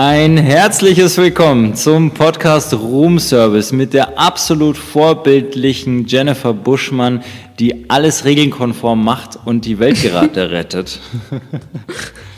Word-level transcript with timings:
Ein 0.00 0.36
herzliches 0.36 1.18
Willkommen 1.18 1.74
zum 1.74 2.12
Podcast 2.12 2.72
Room 2.72 3.18
Service 3.18 3.72
mit 3.72 3.92
der 3.94 4.16
absolut 4.16 4.76
vorbildlichen 4.78 6.06
Jennifer 6.06 6.54
Buschmann, 6.54 7.24
die 7.58 7.90
alles 7.90 8.24
regelkonform 8.24 9.02
macht 9.04 9.40
und 9.44 9.64
die 9.64 9.80
Welt 9.80 10.00
gerade 10.00 10.50
rettet. 10.52 11.00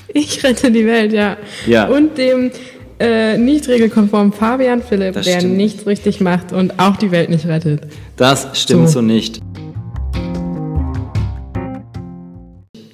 Ich 0.08 0.42
rette 0.42 0.70
die 0.70 0.86
Welt, 0.86 1.12
ja. 1.12 1.36
Ja. 1.66 1.88
Und 1.88 2.16
dem 2.16 2.50
äh, 2.98 3.36
nicht 3.36 3.68
regelkonformen 3.68 4.32
Fabian 4.32 4.82
Philipp, 4.82 5.12
Das 5.12 5.26
der 5.26 5.40
stimmt. 5.40 5.58
nichts 5.58 5.86
richtig 5.86 6.22
macht 6.22 6.52
und 6.54 6.78
auch 6.80 6.96
die 6.96 7.10
Welt 7.10 7.28
nicht 7.28 7.44
rettet. 7.44 7.82
Das 8.16 8.48
stimmt 8.54 8.88
so, 8.88 9.00
So. 9.00 9.02
nicht. 9.02 9.38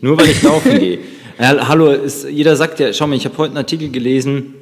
Nur 0.01 0.19
weil 0.19 0.27
ich 0.31 0.43
laufen 0.43 0.77
gehe. 0.81 0.99
Ja, 1.39 1.69
hallo, 1.69 1.91
ist, 1.93 2.27
jeder 2.31 2.57
sagt 2.57 2.81
ja, 2.81 2.93
schau 2.95 3.07
mal, 3.07 3.15
ich 3.15 3.27
habe 3.27 3.37
heute 3.37 3.51
einen 3.51 3.59
Artikel 3.59 3.91
gelesen, 3.91 4.55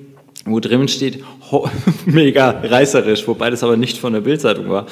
wo 0.44 0.60
drin 0.60 0.88
steht, 0.88 1.24
mega 2.06 2.50
reißerisch, 2.62 3.26
wobei 3.26 3.50
das 3.50 3.62
aber 3.62 3.76
nicht 3.76 3.98
von 3.98 4.12
der 4.12 4.20
Bildzeitung 4.20 4.68
war. 4.68 4.86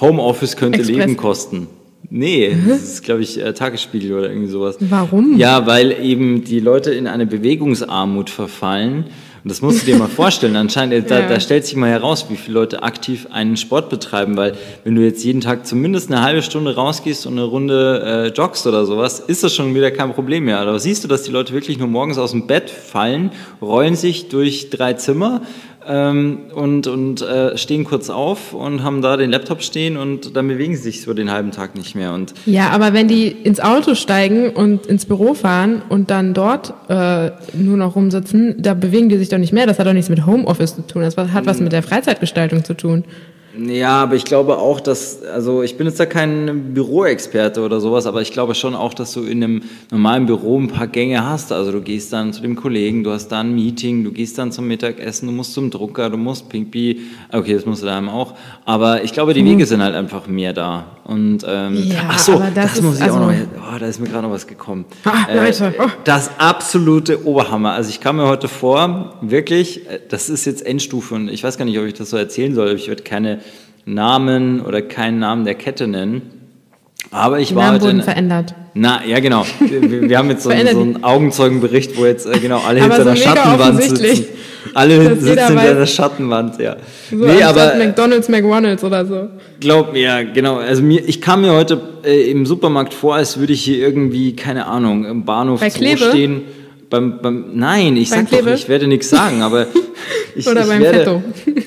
Homeoffice 0.00 0.56
könnte 0.56 0.78
Express. 0.78 0.96
Leben 0.96 1.16
kosten. 1.16 1.66
Nee, 2.10 2.54
das 2.68 2.82
ist, 2.82 3.02
glaube 3.02 3.22
ich, 3.22 3.40
äh, 3.40 3.52
Tagesspiegel 3.54 4.12
oder 4.16 4.28
irgendwie 4.28 4.48
sowas. 4.48 4.76
Warum? 4.78 5.38
Ja, 5.38 5.66
weil 5.66 5.92
eben 5.92 6.44
die 6.44 6.60
Leute 6.60 6.92
in 6.92 7.06
eine 7.06 7.26
Bewegungsarmut 7.26 8.30
verfallen. 8.30 9.06
Und 9.44 9.50
das 9.50 9.60
musst 9.60 9.82
du 9.82 9.86
dir 9.86 9.98
mal 9.98 10.08
vorstellen. 10.08 10.56
Anscheinend, 10.56 11.10
da, 11.10 11.20
Ja. 11.20 11.28
da 11.28 11.38
stellt 11.38 11.66
sich 11.66 11.76
mal 11.76 11.90
heraus, 11.90 12.24
wie 12.30 12.36
viele 12.36 12.54
Leute 12.54 12.82
aktiv 12.82 13.26
einen 13.30 13.58
Sport 13.58 13.90
betreiben, 13.90 14.38
weil 14.38 14.54
wenn 14.84 14.94
du 14.94 15.02
jetzt 15.02 15.22
jeden 15.22 15.42
Tag 15.42 15.66
zumindest 15.66 16.10
eine 16.10 16.22
halbe 16.22 16.40
Stunde 16.40 16.74
rausgehst 16.74 17.26
und 17.26 17.34
eine 17.34 17.42
Runde 17.42 18.32
äh, 18.32 18.34
joggst 18.34 18.66
oder 18.66 18.86
sowas, 18.86 19.20
ist 19.20 19.44
das 19.44 19.54
schon 19.54 19.74
wieder 19.74 19.90
kein 19.90 20.14
Problem 20.14 20.46
mehr. 20.46 20.60
Aber 20.60 20.78
siehst 20.78 21.04
du, 21.04 21.08
dass 21.08 21.24
die 21.24 21.30
Leute 21.30 21.52
wirklich 21.52 21.78
nur 21.78 21.88
morgens 21.88 22.16
aus 22.16 22.30
dem 22.30 22.46
Bett 22.46 22.70
fallen, 22.70 23.32
rollen 23.60 23.96
sich 23.96 24.30
durch 24.30 24.70
drei 24.70 24.94
Zimmer 24.94 25.42
ähm, 25.88 26.38
und, 26.54 26.86
und 26.86 27.22
äh, 27.22 27.56
stehen 27.56 27.84
kurz 27.84 28.10
auf 28.10 28.52
und 28.52 28.82
haben 28.82 29.02
da 29.02 29.16
den 29.16 29.30
Laptop 29.30 29.62
stehen 29.62 29.96
und 29.96 30.36
dann 30.36 30.48
bewegen 30.48 30.74
sie 30.76 30.82
sich 30.82 31.02
so 31.02 31.14
den 31.14 31.30
halben 31.30 31.50
Tag 31.50 31.76
nicht 31.76 31.94
mehr. 31.94 32.12
Und 32.12 32.34
Ja, 32.46 32.70
aber 32.70 32.92
wenn 32.92 33.08
die 33.08 33.28
ins 33.28 33.60
Auto 33.60 33.94
steigen 33.94 34.50
und 34.50 34.86
ins 34.86 35.06
Büro 35.06 35.34
fahren 35.34 35.82
und 35.88 36.10
dann 36.10 36.34
dort 36.34 36.74
äh, 36.88 37.30
nur 37.54 37.76
noch 37.76 37.96
rumsitzen, 37.96 38.56
da 38.58 38.74
bewegen 38.74 39.08
die 39.08 39.18
sich 39.18 39.28
doch 39.28 39.38
nicht 39.38 39.52
mehr. 39.52 39.66
Das 39.66 39.78
hat 39.78 39.86
doch 39.86 39.92
nichts 39.92 40.10
mit 40.10 40.26
Homeoffice 40.26 40.76
zu 40.76 40.86
tun. 40.86 41.02
Das 41.02 41.16
hat 41.16 41.46
was 41.46 41.60
mit 41.60 41.72
der 41.72 41.82
Freizeitgestaltung 41.82 42.64
zu 42.64 42.74
tun. 42.74 43.04
Ja, 43.56 44.02
aber 44.02 44.16
ich 44.16 44.24
glaube 44.24 44.58
auch, 44.58 44.80
dass, 44.80 45.22
also 45.22 45.62
ich 45.62 45.76
bin 45.76 45.86
jetzt 45.86 46.00
da 46.00 46.06
kein 46.06 46.74
Büroexperte 46.74 47.60
oder 47.62 47.80
sowas, 47.80 48.06
aber 48.06 48.20
ich 48.20 48.32
glaube 48.32 48.54
schon 48.54 48.74
auch, 48.74 48.94
dass 48.94 49.12
du 49.12 49.22
in 49.22 49.44
einem 49.44 49.62
normalen 49.92 50.26
Büro 50.26 50.58
ein 50.58 50.68
paar 50.68 50.86
Gänge 50.88 51.24
hast. 51.24 51.52
Also 51.52 51.70
du 51.70 51.80
gehst 51.80 52.12
dann 52.12 52.32
zu 52.32 52.42
dem 52.42 52.56
Kollegen, 52.56 53.04
du 53.04 53.10
hast 53.12 53.28
da 53.28 53.40
ein 53.40 53.54
Meeting, 53.54 54.02
du 54.02 54.10
gehst 54.10 54.38
dann 54.38 54.50
zum 54.50 54.66
Mittagessen, 54.66 55.26
du 55.26 55.32
musst 55.32 55.54
zum 55.54 55.70
Drucker, 55.70 56.10
du 56.10 56.16
musst 56.16 56.48
Pinkby, 56.48 57.02
okay, 57.32 57.54
das 57.54 57.64
musst 57.64 57.82
du 57.82 57.86
daheim 57.86 58.08
auch. 58.08 58.34
Aber 58.64 59.04
ich 59.04 59.12
glaube, 59.12 59.34
die 59.34 59.44
Wege 59.44 59.66
sind 59.66 59.82
halt 59.82 59.94
einfach 59.94 60.26
mehr 60.26 60.52
da. 60.52 60.86
Und 61.04 61.44
ähm, 61.46 61.76
Ja, 61.86 62.04
ach 62.08 62.18
so, 62.18 62.32
aber 62.34 62.50
das 62.54 62.72
das, 62.74 62.82
muss 62.82 62.96
ich 62.96 63.02
also- 63.02 63.16
auch 63.18 63.20
noch. 63.26 63.34
Oh, 63.74 63.78
da 63.78 63.86
ist 63.86 64.00
mir 64.00 64.08
gerade 64.08 64.26
noch 64.26 64.32
was 64.34 64.46
gekommen. 64.46 64.84
Ah, 65.04 65.26
Leute, 65.34 65.74
oh. 65.78 65.84
Das 66.04 66.30
absolute 66.38 67.26
Oberhammer. 67.26 67.72
Also 67.72 67.90
ich 67.90 68.00
kam 68.00 68.16
mir 68.16 68.26
heute 68.26 68.48
vor, 68.48 69.14
wirklich, 69.20 69.86
äh, 69.88 70.00
das 70.08 70.28
ist 70.30 70.44
jetzt 70.46 70.64
Endstufe 70.64 71.14
und 71.14 71.28
ich 71.28 71.44
weiß 71.44 71.58
gar 71.58 71.64
nicht, 71.66 71.78
ob 71.78 71.84
ich 71.84 71.94
das 71.94 72.10
so 72.10 72.16
erzählen 72.16 72.54
soll. 72.54 72.68
aber 72.68 72.76
Ich 72.76 72.88
werde 72.88 73.02
keine 73.02 73.40
Namen 73.86 74.60
oder 74.60 74.82
keinen 74.82 75.18
Namen 75.18 75.44
der 75.44 75.54
Kette 75.54 75.86
nennen. 75.86 76.22
Aber 77.10 77.38
ich 77.38 77.48
Die 77.48 77.54
war 77.56 77.64
Namen 77.64 77.74
heute. 77.74 77.84
wurden 77.86 77.98
in- 77.98 78.04
verändert. 78.04 78.54
na, 78.74 79.00
ja, 79.06 79.20
genau. 79.20 79.44
Wir, 79.60 80.08
wir 80.08 80.18
haben 80.18 80.30
jetzt 80.30 80.42
so, 80.44 80.50
einen- 80.50 80.68
so 80.74 80.80
einen 80.80 81.04
Augenzeugenbericht, 81.04 81.96
wo 81.98 82.06
jetzt 82.06 82.26
äh, 82.26 82.38
genau 82.38 82.60
alle 82.66 82.80
hinter 82.80 82.96
so 82.98 83.04
der 83.04 83.16
Schattenwand 83.16 83.82
sitzen. 83.82 84.24
Alle 84.72 85.14
sitzen 85.16 85.26
hinter 85.38 85.74
der 85.74 85.86
Schattenwand, 85.86 86.58
ja. 86.58 86.76
So 87.10 87.16
nee, 87.16 87.42
aber 87.42 87.74
McDonalds, 87.76 88.28
McDonalds 88.30 88.82
oder 88.82 89.04
so. 89.04 89.28
Glaub 89.60 89.92
mir, 89.92 90.00
ja, 90.02 90.22
genau. 90.22 90.56
Also 90.56 90.82
mir, 90.82 91.06
ich 91.06 91.20
kam 91.20 91.42
mir 91.42 91.52
heute 91.52 91.78
äh, 92.04 92.30
im 92.30 92.46
Supermarkt 92.46 92.94
vor, 92.94 93.14
als 93.16 93.38
würde 93.38 93.52
ich 93.52 93.62
hier 93.62 93.78
irgendwie, 93.78 94.34
keine 94.34 94.66
Ahnung, 94.66 95.04
im 95.04 95.24
Bahnhof 95.26 95.60
Bei 95.60 95.68
Zoo 95.68 95.78
Klebe? 95.78 95.98
stehen. 96.08 96.42
Beim, 96.90 97.20
beim, 97.20 97.44
nein, 97.54 97.96
ich 97.96 98.10
Beim 98.10 98.20
sag 98.20 98.30
doch, 98.30 98.38
Klebe? 98.38 98.54
ich 98.54 98.68
werde 98.68 98.86
nichts 98.86 99.10
sagen, 99.10 99.42
aber 99.42 99.66
ich, 100.34 100.46
Oder 100.46 100.62
ich 100.62 100.68
beim 100.68 100.80
werde, 100.80 100.98
Fetto. 100.98 101.22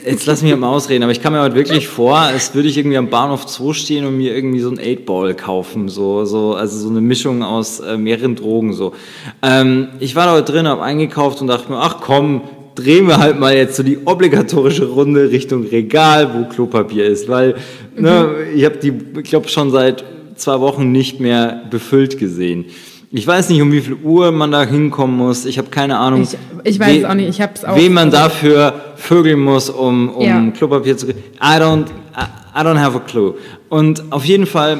Jetzt 0.05 0.25
lass 0.25 0.41
mich 0.41 0.55
mal 0.55 0.69
ausreden, 0.69 1.03
aber 1.03 1.11
ich 1.11 1.21
kam 1.21 1.33
mir 1.33 1.41
heute 1.41 1.55
wirklich 1.55 1.87
vor, 1.87 2.17
als 2.17 2.53
würde 2.53 2.69
ich 2.69 2.77
irgendwie 2.77 2.97
am 2.97 3.09
Bahnhof 3.09 3.47
Zoo 3.47 3.73
stehen 3.73 4.05
und 4.05 4.17
mir 4.17 4.35
irgendwie 4.35 4.59
so 4.59 4.69
ein 4.69 4.79
8-Ball 4.79 5.35
kaufen, 5.35 5.89
so, 5.89 6.25
so, 6.25 6.53
also 6.53 6.77
so 6.77 6.89
eine 6.89 7.01
Mischung 7.01 7.43
aus 7.43 7.79
äh, 7.79 7.97
mehreren 7.97 8.35
Drogen, 8.35 8.73
so. 8.73 8.93
Ähm, 9.41 9.89
ich 9.99 10.15
war 10.15 10.27
da 10.27 10.33
heute 10.33 10.51
drin, 10.51 10.67
habe 10.67 10.83
eingekauft 10.83 11.41
und 11.41 11.47
dachte 11.47 11.71
mir, 11.71 11.79
ach 11.79 11.97
komm, 11.99 12.41
drehen 12.75 13.07
wir 13.07 13.17
halt 13.17 13.39
mal 13.39 13.55
jetzt 13.55 13.75
so 13.75 13.83
die 13.83 13.97
obligatorische 14.05 14.85
Runde 14.85 15.31
Richtung 15.31 15.65
Regal, 15.65 16.31
wo 16.33 16.47
Klopapier 16.47 17.05
ist, 17.05 17.27
weil 17.27 17.55
ne, 17.95 18.29
ich 18.55 18.63
habe 18.65 18.77
die, 18.77 18.93
ich 19.19 19.29
glaube, 19.29 19.49
schon 19.49 19.71
seit 19.71 20.03
zwei 20.35 20.59
Wochen 20.59 20.91
nicht 20.91 21.19
mehr 21.19 21.63
befüllt 21.69 22.19
gesehen. 22.19 22.65
Ich 23.09 23.25
weiß 23.25 23.49
nicht, 23.49 23.61
um 23.61 23.71
wie 23.71 23.79
viel 23.79 23.93
Uhr 24.03 24.31
man 24.33 24.51
da 24.51 24.63
hinkommen 24.63 25.15
muss. 25.15 25.45
Ich 25.45 25.57
habe 25.57 25.69
keine 25.69 25.97
Ahnung. 25.97 26.23
Ich- 26.23 26.37
ich 26.65 26.79
weiß 26.79 26.97
es 26.99 27.05
auch 27.05 27.13
nicht. 27.13 27.29
Ich 27.29 27.41
hab's 27.41 27.63
auch- 27.63 27.77
Wen 27.77 27.93
man 27.93 28.11
dafür 28.11 28.73
vögeln 28.97 29.39
muss, 29.39 29.69
um, 29.69 30.09
um 30.09 30.25
Ja. 30.25 30.43
Klopapier 30.51 30.97
zu 30.97 31.05
kriegen. 31.07 31.19
I 31.41 31.57
don't, 31.61 31.85
I, 32.17 32.59
don't 32.59 32.77
have 32.79 32.97
a 32.97 32.99
clue. 32.99 33.35
Und 33.69 34.03
auf 34.11 34.25
jeden 34.25 34.45
Fall 34.45 34.79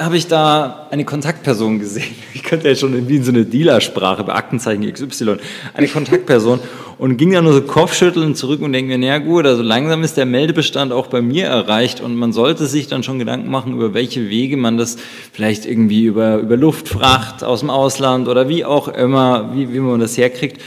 habe 0.00 0.16
ich 0.16 0.26
da 0.26 0.88
eine 0.90 1.04
Kontaktperson 1.04 1.78
gesehen. 1.78 2.14
Ich 2.32 2.44
könnte 2.44 2.68
ja 2.68 2.74
schon 2.74 3.08
wie 3.08 3.16
in 3.16 3.22
so 3.22 3.30
eine 3.30 3.44
Dealersprache 3.44 4.24
bei 4.24 4.34
Aktenzeichen 4.34 4.90
XY. 4.90 5.36
Eine 5.74 5.86
Kontaktperson 5.86 6.58
und 6.98 7.16
ging 7.16 7.32
dann 7.32 7.44
nur 7.44 7.52
so 7.52 7.62
Kopfschütteln 7.62 8.34
zurück 8.34 8.60
und 8.60 8.72
denke 8.72 8.88
mir, 8.88 8.98
naja 8.98 9.18
gut, 9.18 9.46
also 9.46 9.62
langsam 9.62 10.02
ist 10.02 10.16
der 10.16 10.26
Meldebestand 10.26 10.92
auch 10.92 11.06
bei 11.06 11.22
mir 11.22 11.46
erreicht 11.46 12.00
und 12.00 12.16
man 12.16 12.32
sollte 12.32 12.66
sich 12.66 12.88
dann 12.88 13.02
schon 13.02 13.20
Gedanken 13.20 13.50
machen, 13.50 13.74
über 13.74 13.94
welche 13.94 14.28
Wege 14.30 14.56
man 14.56 14.78
das 14.78 14.96
vielleicht 15.32 15.64
irgendwie 15.64 16.04
über, 16.04 16.38
über 16.38 16.56
Luftfracht 16.56 17.44
aus 17.44 17.60
dem 17.60 17.70
Ausland 17.70 18.26
oder 18.26 18.48
wie 18.48 18.64
auch 18.64 18.88
immer, 18.88 19.50
wie, 19.54 19.72
wie 19.72 19.78
man 19.80 20.00
das 20.00 20.16
herkriegt. 20.16 20.60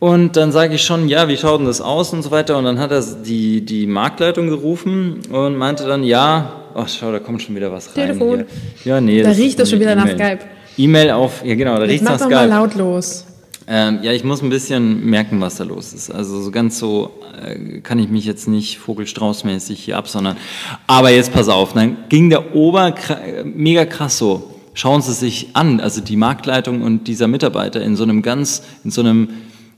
Und 0.00 0.36
dann 0.36 0.50
sage 0.50 0.74
ich 0.74 0.82
schon, 0.82 1.08
ja, 1.08 1.28
wie 1.28 1.36
schaut 1.36 1.60
denn 1.60 1.66
das 1.66 1.82
aus 1.82 2.12
und 2.12 2.22
so 2.22 2.30
weiter. 2.30 2.56
Und 2.56 2.64
dann 2.64 2.78
hat 2.78 2.90
er 2.90 3.02
die, 3.02 3.64
die 3.64 3.86
Marktleitung 3.86 4.48
gerufen 4.48 5.20
und 5.30 5.56
meinte 5.56 5.86
dann, 5.86 6.02
ja, 6.02 6.52
ach 6.74 6.88
schau, 6.88 7.12
da 7.12 7.18
kommt 7.18 7.42
schon 7.42 7.54
wieder 7.54 7.70
was 7.70 7.88
rein. 7.88 8.06
Telefon. 8.06 8.44
Hier. 8.82 8.94
Ja, 8.94 9.00
nee. 9.00 9.22
Da 9.22 9.28
das 9.28 9.38
riecht 9.38 9.58
das 9.58 9.68
schon 9.70 9.78
wieder 9.78 9.94
nach 9.94 10.08
E-Mail. 10.08 10.38
Skype. 10.38 10.50
E-Mail 10.78 11.10
auf, 11.10 11.44
ja 11.44 11.54
genau, 11.54 11.76
da 11.76 11.82
riecht 11.82 12.02
mach 12.02 12.12
nach 12.12 12.20
doch 12.20 12.30
mal 12.30 12.48
Skype. 12.48 12.54
lautlos. 12.54 13.26
Ähm, 13.66 13.98
ja, 14.02 14.12
ich 14.12 14.24
muss 14.24 14.42
ein 14.42 14.48
bisschen 14.48 15.04
merken, 15.04 15.40
was 15.42 15.56
da 15.56 15.64
los 15.64 15.92
ist. 15.92 16.10
Also 16.10 16.40
so 16.40 16.50
ganz 16.50 16.78
so 16.78 17.12
äh, 17.44 17.80
kann 17.80 17.98
ich 17.98 18.08
mich 18.08 18.24
jetzt 18.24 18.48
nicht 18.48 18.78
Vogelstraußmäßig 18.78 19.80
hier 19.80 19.98
absondern. 19.98 20.38
Aber 20.86 21.10
jetzt 21.10 21.32
pass 21.32 21.48
auf, 21.48 21.74
dann 21.74 21.98
ging 22.08 22.30
der 22.30 22.56
Ober 22.56 22.94
mega 23.44 23.84
krass 23.84 24.16
so. 24.16 24.54
Schauen 24.72 25.02
Sie 25.02 25.12
sich 25.12 25.50
an, 25.52 25.78
also 25.80 26.00
die 26.00 26.16
Marktleitung 26.16 26.80
und 26.80 27.06
dieser 27.06 27.28
Mitarbeiter 27.28 27.82
in 27.82 27.96
so 27.96 28.02
einem 28.02 28.22
ganz, 28.22 28.62
in 28.82 28.90
so 28.90 29.02
einem, 29.02 29.28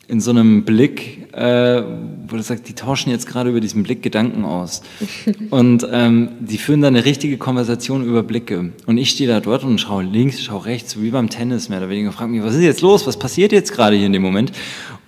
in 0.09 0.21
so 0.21 0.31
einem 0.31 0.65
Blick, 0.65 1.33
äh, 1.33 1.83
wo 2.29 2.37
du 2.37 2.43
sagst, 2.43 2.69
die 2.69 2.75
tauschen 2.75 3.11
jetzt 3.11 3.27
gerade 3.27 3.51
über 3.51 3.61
diesen 3.61 3.83
Blick 3.83 4.03
Gedanken 4.03 4.45
aus. 4.45 4.83
Und 5.51 5.87
ähm, 5.91 6.31
die 6.41 6.59
führen 6.59 6.83
dann 6.83 6.95
eine 6.97 7.05
richtige 7.05 7.39
Konversation 7.39 8.05
über 8.05 8.23
Blicke. 8.23 8.73
Und 8.87 8.99
ich 8.99 9.11
stehe 9.11 9.29
da 9.31 9.41
dort 9.41 9.65
und 9.65 9.79
schaue 9.81 10.03
links, 10.03 10.43
schaue 10.43 10.65
rechts, 10.67 10.93
so 10.93 11.03
wie 11.03 11.11
beim 11.11 11.31
Tennis 11.31 11.69
mehr 11.69 11.79
oder 11.79 11.89
weniger, 11.89 12.13
frage 12.13 12.31
mich, 12.33 12.43
was 12.43 12.55
ist 12.55 12.63
jetzt 12.63 12.81
los, 12.83 13.07
was 13.07 13.17
passiert 13.19 13.53
jetzt 13.53 13.73
gerade 13.73 13.97
hier 13.97 14.07
in 14.07 14.13
dem 14.13 14.23
Moment? 14.23 14.53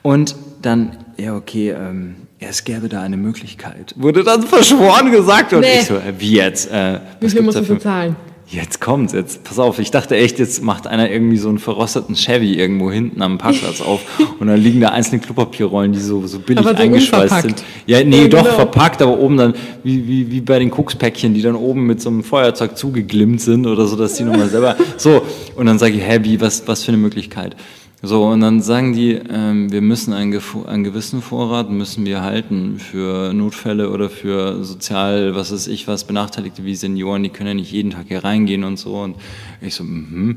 Und 0.02 0.36
dann, 0.62 0.96
ja 1.18 1.34
okay, 1.36 1.70
ähm, 1.70 2.14
es 2.38 2.64
gäbe 2.64 2.88
da 2.88 3.02
eine 3.02 3.16
Möglichkeit. 3.16 3.94
Wurde 3.96 4.22
dann 4.22 4.42
verschworen 4.42 5.10
gesagt 5.10 5.52
und 5.54 5.60
Nee. 5.60 5.80
ich 5.80 5.86
so, 5.86 5.94
äh, 5.96 6.12
wie 6.18 6.32
jetzt? 6.36 6.70
Äh, 6.70 7.00
Wie 7.20 7.28
viel 7.28 7.42
musst 7.42 7.56
du 7.56 7.60
dafür? 7.60 7.76
bezahlen? 7.76 8.16
Jetzt 8.54 8.80
kommt's, 8.80 9.12
jetzt 9.12 9.42
pass 9.42 9.58
auf, 9.58 9.80
ich 9.80 9.90
dachte 9.90 10.14
echt, 10.14 10.38
jetzt 10.38 10.62
macht 10.62 10.86
einer 10.86 11.10
irgendwie 11.10 11.38
so 11.38 11.48
einen 11.48 11.58
verrosteten 11.58 12.14
Chevy 12.14 12.54
irgendwo 12.54 12.88
hinten 12.88 13.20
am 13.20 13.36
Parkplatz 13.36 13.80
auf 13.80 14.00
und 14.38 14.46
dann 14.46 14.60
liegen 14.60 14.80
da 14.80 14.90
einzelne 14.90 15.20
Klopapierrollen, 15.20 15.92
die 15.92 15.98
so, 15.98 16.24
so 16.28 16.38
billig 16.38 16.64
so 16.64 16.70
eingeschweißt 16.70 17.42
sind. 17.42 17.64
Ja, 17.86 18.04
nee, 18.04 18.22
Ja, 18.22 18.28
doch, 18.28 18.44
genau. 18.44 18.54
verpackt, 18.54 19.02
aber 19.02 19.18
oben 19.18 19.38
dann, 19.38 19.54
wie, 19.82 20.06
wie, 20.06 20.30
wie 20.30 20.40
bei 20.40 20.60
den 20.60 20.70
Kokspäckchen, 20.70 21.34
die 21.34 21.42
dann 21.42 21.56
oben 21.56 21.84
mit 21.84 22.00
so 22.00 22.10
einem 22.10 22.22
Feuerzeug 22.22 22.78
zugeglimmt 22.78 23.40
sind 23.40 23.66
oder 23.66 23.86
so, 23.86 23.96
dass 23.96 24.14
die 24.14 24.22
nochmal 24.22 24.48
selber, 24.48 24.76
so, 24.98 25.22
und 25.56 25.66
dann 25.66 25.80
sage 25.80 25.94
ich, 25.94 26.02
hä, 26.02 26.20
wie, 26.22 26.40
was, 26.40 26.62
was 26.68 26.84
für 26.84 26.92
eine 26.92 26.98
Möglichkeit? 26.98 27.56
So, 28.06 28.26
und 28.26 28.40
dann 28.40 28.60
sagen 28.60 28.92
die, 28.92 29.12
ähm, 29.12 29.72
wir 29.72 29.80
müssen 29.80 30.12
einen, 30.12 30.38
einen 30.66 30.84
gewissen 30.84 31.22
Vorrat 31.22 31.70
müssen 31.70 32.04
wir 32.04 32.20
halten 32.20 32.78
für 32.78 33.32
Notfälle 33.32 33.88
oder 33.88 34.10
für 34.10 34.62
sozial, 34.62 35.34
was 35.34 35.50
weiß 35.50 35.68
ich 35.68 35.88
was, 35.88 36.04
Benachteiligte 36.04 36.66
wie 36.66 36.74
Senioren, 36.74 37.22
die 37.22 37.30
können 37.30 37.48
ja 37.48 37.54
nicht 37.54 37.72
jeden 37.72 37.92
Tag 37.92 38.04
hier 38.08 38.22
reingehen 38.22 38.64
und 38.64 38.78
so. 38.78 38.96
Und 38.96 39.16
ich 39.62 39.74
so, 39.74 39.84
mhm. 39.84 40.36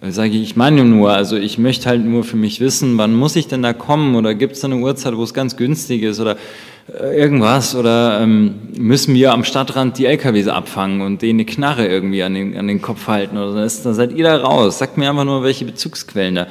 Sage 0.00 0.30
ich, 0.30 0.42
ich 0.42 0.56
meine 0.56 0.84
nur, 0.84 1.12
also 1.12 1.36
ich 1.36 1.58
möchte 1.58 1.88
halt 1.88 2.04
nur 2.04 2.24
für 2.24 2.36
mich 2.36 2.60
wissen, 2.60 2.98
wann 2.98 3.14
muss 3.14 3.36
ich 3.36 3.46
denn 3.46 3.62
da 3.62 3.72
kommen 3.72 4.16
oder 4.16 4.34
gibt 4.34 4.54
es 4.54 4.64
eine 4.64 4.76
Uhrzeit, 4.76 5.16
wo 5.16 5.22
es 5.22 5.34
ganz 5.34 5.56
günstig 5.56 6.02
ist 6.02 6.18
oder 6.20 6.36
äh, 7.00 7.16
irgendwas 7.16 7.76
oder 7.76 8.20
ähm, 8.20 8.54
müssen 8.76 9.14
wir 9.14 9.32
am 9.32 9.44
Stadtrand 9.44 9.98
die 9.98 10.06
LKWs 10.06 10.48
abfangen 10.48 11.00
und 11.00 11.22
denen 11.22 11.40
eine 11.40 11.46
Knarre 11.46 11.86
irgendwie 11.86 12.22
an 12.24 12.34
den, 12.34 12.56
an 12.56 12.66
den 12.66 12.82
Kopf 12.82 13.06
halten 13.06 13.36
oder 13.36 13.68
so. 13.68 13.82
Dann 13.84 13.94
seid 13.94 14.12
ihr 14.12 14.24
da 14.24 14.36
raus. 14.36 14.78
Sagt 14.78 14.98
mir 14.98 15.10
einfach 15.10 15.24
nur, 15.24 15.44
welche 15.44 15.64
Bezugsquellen 15.64 16.34
da. 16.34 16.46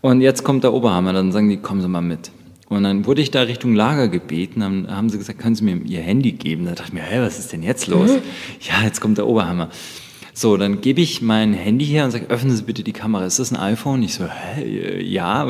Und 0.00 0.20
jetzt 0.20 0.44
kommt 0.44 0.64
der 0.64 0.72
Oberhammer, 0.72 1.12
dann 1.12 1.32
sagen 1.32 1.48
die, 1.48 1.56
kommen 1.56 1.80
Sie 1.80 1.88
mal 1.88 2.00
mit. 2.00 2.30
Und 2.68 2.82
dann 2.82 3.06
wurde 3.06 3.22
ich 3.22 3.30
da 3.30 3.42
Richtung 3.42 3.74
Lager 3.74 4.08
gebeten, 4.08 4.60
dann 4.60 4.88
haben 4.90 5.08
sie 5.08 5.18
gesagt, 5.18 5.38
können 5.38 5.54
Sie 5.54 5.62
mir 5.62 5.76
Ihr 5.84 6.00
Handy 6.00 6.32
geben? 6.32 6.64
Da 6.64 6.72
dachte 6.72 6.88
ich 6.88 6.92
mir, 6.94 7.02
hä, 7.02 7.20
was 7.20 7.38
ist 7.38 7.52
denn 7.52 7.62
jetzt 7.62 7.86
los? 7.86 8.10
Ja, 8.60 8.84
jetzt 8.84 9.00
kommt 9.00 9.18
der 9.18 9.26
Oberhammer. 9.26 9.70
So, 10.34 10.56
dann 10.56 10.80
gebe 10.80 11.00
ich 11.00 11.22
mein 11.22 11.54
Handy 11.54 11.86
her 11.86 12.04
und 12.04 12.10
sage, 12.10 12.26
öffnen 12.26 12.54
Sie 12.54 12.64
bitte 12.64 12.82
die 12.82 12.92
Kamera. 12.92 13.24
Ist 13.24 13.38
das 13.38 13.52
ein 13.52 13.56
iPhone? 13.56 14.02
Ich 14.02 14.14
so, 14.14 14.26
hä, 14.26 15.00
ja, 15.00 15.46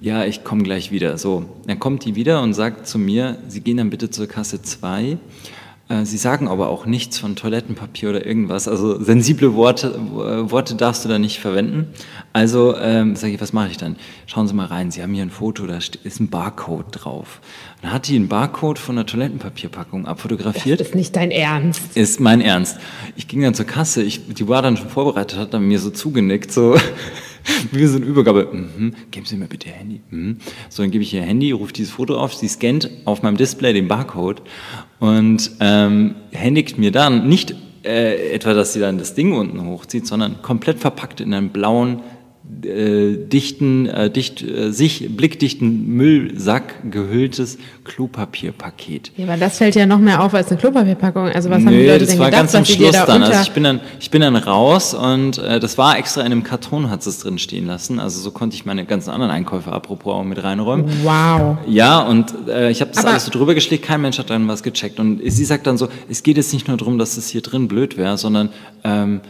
ja, 0.00 0.24
ich 0.24 0.44
komme 0.44 0.62
gleich 0.62 0.92
wieder. 0.92 1.18
So, 1.18 1.46
dann 1.66 1.80
kommt 1.80 2.04
die 2.04 2.14
wieder 2.14 2.42
und 2.42 2.54
sagt 2.54 2.86
zu 2.86 2.98
mir, 2.98 3.38
Sie 3.48 3.60
gehen 3.60 3.78
dann 3.78 3.90
bitte 3.90 4.10
zur 4.10 4.28
Kasse 4.28 4.62
2 4.62 5.02
äh, 5.02 5.16
Sie 6.04 6.18
sagen 6.18 6.48
aber 6.48 6.68
auch 6.68 6.84
nichts 6.84 7.18
von 7.18 7.34
Toilettenpapier 7.34 8.10
oder 8.10 8.26
irgendwas. 8.26 8.68
Also 8.68 9.02
sensible 9.02 9.54
Worte, 9.54 9.88
äh, 9.88 10.50
Worte 10.50 10.74
darfst 10.74 11.04
du 11.04 11.08
da 11.08 11.18
nicht 11.18 11.40
verwenden. 11.40 11.86
Also 12.34 12.76
ähm, 12.76 13.16
sage 13.16 13.32
ich, 13.32 13.40
was 13.40 13.54
mache 13.54 13.68
ich 13.70 13.78
dann? 13.78 13.96
Schauen 14.26 14.46
Sie 14.46 14.52
mal 14.54 14.66
rein. 14.66 14.90
Sie 14.90 15.02
haben 15.02 15.14
hier 15.14 15.22
ein 15.22 15.30
Foto, 15.30 15.66
da 15.66 15.78
ist 15.78 16.20
ein 16.20 16.28
Barcode 16.28 16.86
drauf. 16.90 17.40
Dann 17.80 17.90
hat 17.90 18.06
die 18.06 18.16
einen 18.16 18.28
Barcode 18.28 18.78
von 18.78 18.98
einer 18.98 19.06
Toilettenpapierpackung 19.06 20.06
abfotografiert. 20.06 20.80
Das 20.80 20.88
ist 20.88 20.94
nicht 20.94 21.16
dein 21.16 21.30
Ernst. 21.30 21.96
Ist 21.96 22.20
mein 22.20 22.42
Ernst. 22.42 22.78
Ich 23.16 23.26
ging 23.26 23.40
dann 23.40 23.54
zur 23.54 23.66
Kasse. 23.66 24.02
Ich, 24.02 24.26
die 24.34 24.46
war 24.46 24.60
dann 24.60 24.76
schon 24.76 24.90
vorbereitet, 24.90 25.38
hat 25.38 25.54
dann 25.54 25.66
mir 25.66 25.78
so 25.78 25.88
zugenickt, 25.88 26.52
so 26.52 26.76
wie 27.72 27.86
so 27.86 27.96
eine 27.96 28.06
Übergabe. 28.06 28.48
Mhm, 28.52 28.94
geben 29.10 29.26
Sie 29.26 29.36
mir 29.36 29.46
bitte 29.46 29.68
Ihr 29.68 29.74
Handy. 29.74 30.00
Mhm. 30.10 30.36
So, 30.68 30.82
dann 30.82 30.90
gebe 30.90 31.02
ich 31.02 31.14
ihr 31.14 31.22
Handy, 31.22 31.52
rufe 31.52 31.72
dieses 31.72 31.92
Foto 31.92 32.16
auf, 32.16 32.34
sie 32.34 32.48
scannt 32.48 32.90
auf 33.04 33.22
meinem 33.22 33.36
Display 33.36 33.72
den 33.72 33.88
Barcode 33.88 34.42
und 34.98 35.50
ähm, 35.60 36.14
händigt 36.32 36.78
mir 36.78 36.92
dann 36.92 37.28
nicht 37.28 37.54
äh, 37.84 38.32
etwa, 38.32 38.54
dass 38.54 38.72
sie 38.72 38.80
dann 38.80 38.98
das 38.98 39.14
Ding 39.14 39.32
unten 39.32 39.64
hochzieht, 39.64 40.06
sondern 40.06 40.42
komplett 40.42 40.78
verpackt 40.78 41.20
in 41.20 41.32
einem 41.32 41.50
blauen 41.50 42.00
dichten, 42.50 43.86
äh, 43.86 44.10
dicht, 44.10 44.42
äh, 44.42 44.72
sich 44.72 45.14
blickdichten 45.16 45.86
Müllsack 45.86 46.90
gehülltes 46.90 47.58
Klopapierpaket. 47.84 49.12
Ja, 49.16 49.26
aber 49.26 49.36
das 49.36 49.58
fällt 49.58 49.74
ja 49.74 49.86
noch 49.86 49.98
mehr 49.98 50.22
auf 50.22 50.34
als 50.34 50.48
eine 50.50 50.58
Klopapierpackung. 50.58 51.24
Also 51.28 51.50
was 51.50 51.58
haben 51.64 51.68
die 51.70 51.76
Nö, 51.76 51.86
Leute 51.86 52.00
das 52.00 52.08
denn 52.10 52.18
war 52.18 52.26
gedacht, 52.26 52.40
ganz 52.42 52.54
am 52.54 52.64
Schluss 52.64 52.92
da 52.92 53.06
dann. 53.06 53.22
Also 53.22 53.42
ich 53.42 53.50
bin 53.52 53.64
dann, 53.64 53.80
ich 54.00 54.10
bin 54.10 54.20
dann 54.22 54.36
raus 54.36 54.94
und 54.94 55.38
äh, 55.38 55.60
das 55.60 55.78
war 55.78 55.98
extra 55.98 56.22
in 56.22 56.26
einem 56.32 56.42
Karton, 56.42 56.90
hat 56.90 57.06
es 57.06 57.18
drin 57.20 57.38
stehen 57.38 57.66
lassen. 57.66 58.00
Also 58.00 58.20
so 58.20 58.30
konnte 58.30 58.56
ich 58.56 58.64
meine 58.64 58.84
ganzen 58.84 59.10
anderen 59.10 59.30
Einkäufe 59.30 59.70
apropos 59.72 60.14
auch 60.14 60.24
mit 60.24 60.42
reinräumen. 60.42 60.86
wow. 61.04 61.58
Ja, 61.68 62.00
und 62.00 62.32
äh, 62.48 62.70
ich 62.70 62.80
habe 62.80 62.90
das 62.92 63.00
Aber- 63.04 63.10
alles 63.10 63.24
so 63.26 63.30
drüber 63.30 63.54
geschlägt, 63.54 63.84
kein 63.84 64.00
Mensch 64.00 64.18
hat 64.18 64.30
dann 64.30 64.48
was 64.48 64.62
gecheckt. 64.62 64.98
Und 65.00 65.20
sie 65.24 65.44
sagt 65.44 65.66
dann 65.66 65.76
so, 65.78 65.88
es 66.08 66.22
geht 66.22 66.36
jetzt 66.36 66.52
nicht 66.52 66.68
nur 66.68 66.76
darum, 66.76 66.98
dass 66.98 67.16
es 67.16 67.28
hier 67.28 67.42
drin 67.42 67.68
blöd 67.68 67.96
wäre, 67.96 68.16
sondern 68.18 68.48
ähm, 68.84 69.20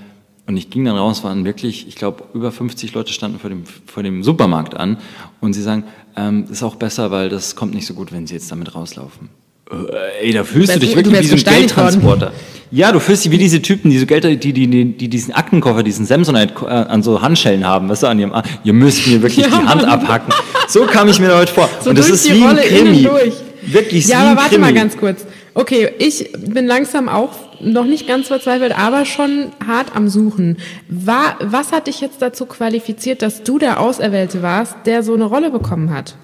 und 0.49 0.57
ich 0.57 0.71
ging 0.71 0.85
dann 0.87 0.97
raus, 0.97 1.23
waren 1.23 1.45
wirklich, 1.45 1.87
ich 1.87 1.95
glaube, 1.95 2.25
über 2.33 2.51
50 2.51 2.95
Leute 2.95 3.13
standen 3.13 3.39
vor 3.39 3.51
dem, 3.51 3.65
vor 3.87 4.03
dem 4.03 4.25
Supermarkt 4.25 4.75
an 4.77 4.97
und 5.41 5.53
sie 5.53 5.63
sagen, 5.63 5.85
ähm, 6.17 6.47
ist 6.51 6.63
auch 6.63 6.77
besser, 6.77 7.11
weil 7.11 7.29
das 7.29 7.55
kommt 7.55 7.75
nicht 7.75 7.87
so 7.87 7.93
gut, 7.95 8.11
wenn 8.13 8.27
sie 8.27 8.35
jetzt 8.35 8.51
damit 8.51 8.75
rauslaufen. 8.75 9.29
Äh, 9.71 10.27
ey, 10.27 10.33
da 10.33 10.45
fühlst 10.45 10.75
du 10.75 10.79
dich 10.79 10.97
wirklich 10.97 11.21
wie 11.21 11.27
so 11.27 11.37
ein. 11.37 11.45
Geldtransporter. 11.45 12.33
Ja, 12.71 12.93
du 12.93 12.99
fühlst 13.01 13.25
dich 13.27 13.31
wie 13.33 13.39
diese 13.39 13.61
Typen, 13.61 13.91
diese 13.91 14.07
Gelder, 14.07 14.35
die, 14.35 14.53
die, 14.55 14.67
die, 14.67 14.97
die 14.97 15.09
diesen 15.09 15.35
Aktenkoffer, 15.35 15.83
diesen 15.83 16.07
Samsonite 16.07 16.55
äh, 16.65 16.69
an 16.69 17.03
so 17.03 17.21
Handschellen 17.21 17.67
haben, 17.67 17.89
weißt 17.91 18.05
du, 18.05 18.07
an 18.07 18.19
ihrem, 18.19 18.33
Arm. 18.33 18.45
ihr 18.65 18.73
müsst 18.73 19.07
mir 19.07 19.21
wirklich 19.23 19.47
Ja, 19.51 19.61
die 19.61 19.67
Hand 19.67 19.85
abhacken. 19.85 20.33
So 20.67 20.87
kam 20.87 21.09
ich 21.09 21.21
mir 21.21 21.35
heute 21.37 21.53
vor. 21.53 21.69
So 21.83 21.91
und 21.91 21.99
das 21.99 22.09
durch 22.09 22.25
ist 22.25 22.33
wie 22.33 22.43
ein 22.43 22.49
Rolle 22.49 22.63
Krimi. 22.63 23.03
durch. 23.03 23.35
Wirklich 23.67 24.07
Ja, 24.09 24.21
aber 24.21 24.37
warte 24.41 24.51
Krimi. 24.51 24.61
mal 24.63 24.73
ganz 24.75 24.97
kurz. 24.97 25.27
Okay, 25.55 25.91
ich 25.99 26.31
bin 26.39 26.67
langsam 26.67 27.09
auch 27.09 27.31
noch 27.61 27.85
nicht 27.85 28.07
ganz 28.07 28.29
verzweifelt, 28.29 28.79
aber 28.79 29.05
schon 29.05 29.47
hart 29.67 29.97
am 29.97 30.09
Suchen. 30.09 30.59
War, 30.89 31.37
was 31.41 31.73
hat 31.73 31.87
dich 31.89 32.01
jetzt 32.01 32.23
dazu 32.23 32.47
qualifiziert, 32.47 33.23
dass 33.23 33.43
du 33.43 33.59
der 33.59 33.81
Auserwählte 33.81 34.43
warst, 34.43 34.77
der 34.87 35.03
so 35.03 35.15
eine 35.15 35.25
Rolle 35.25 35.51
bekommen 35.51 35.93
hat? 35.93 36.15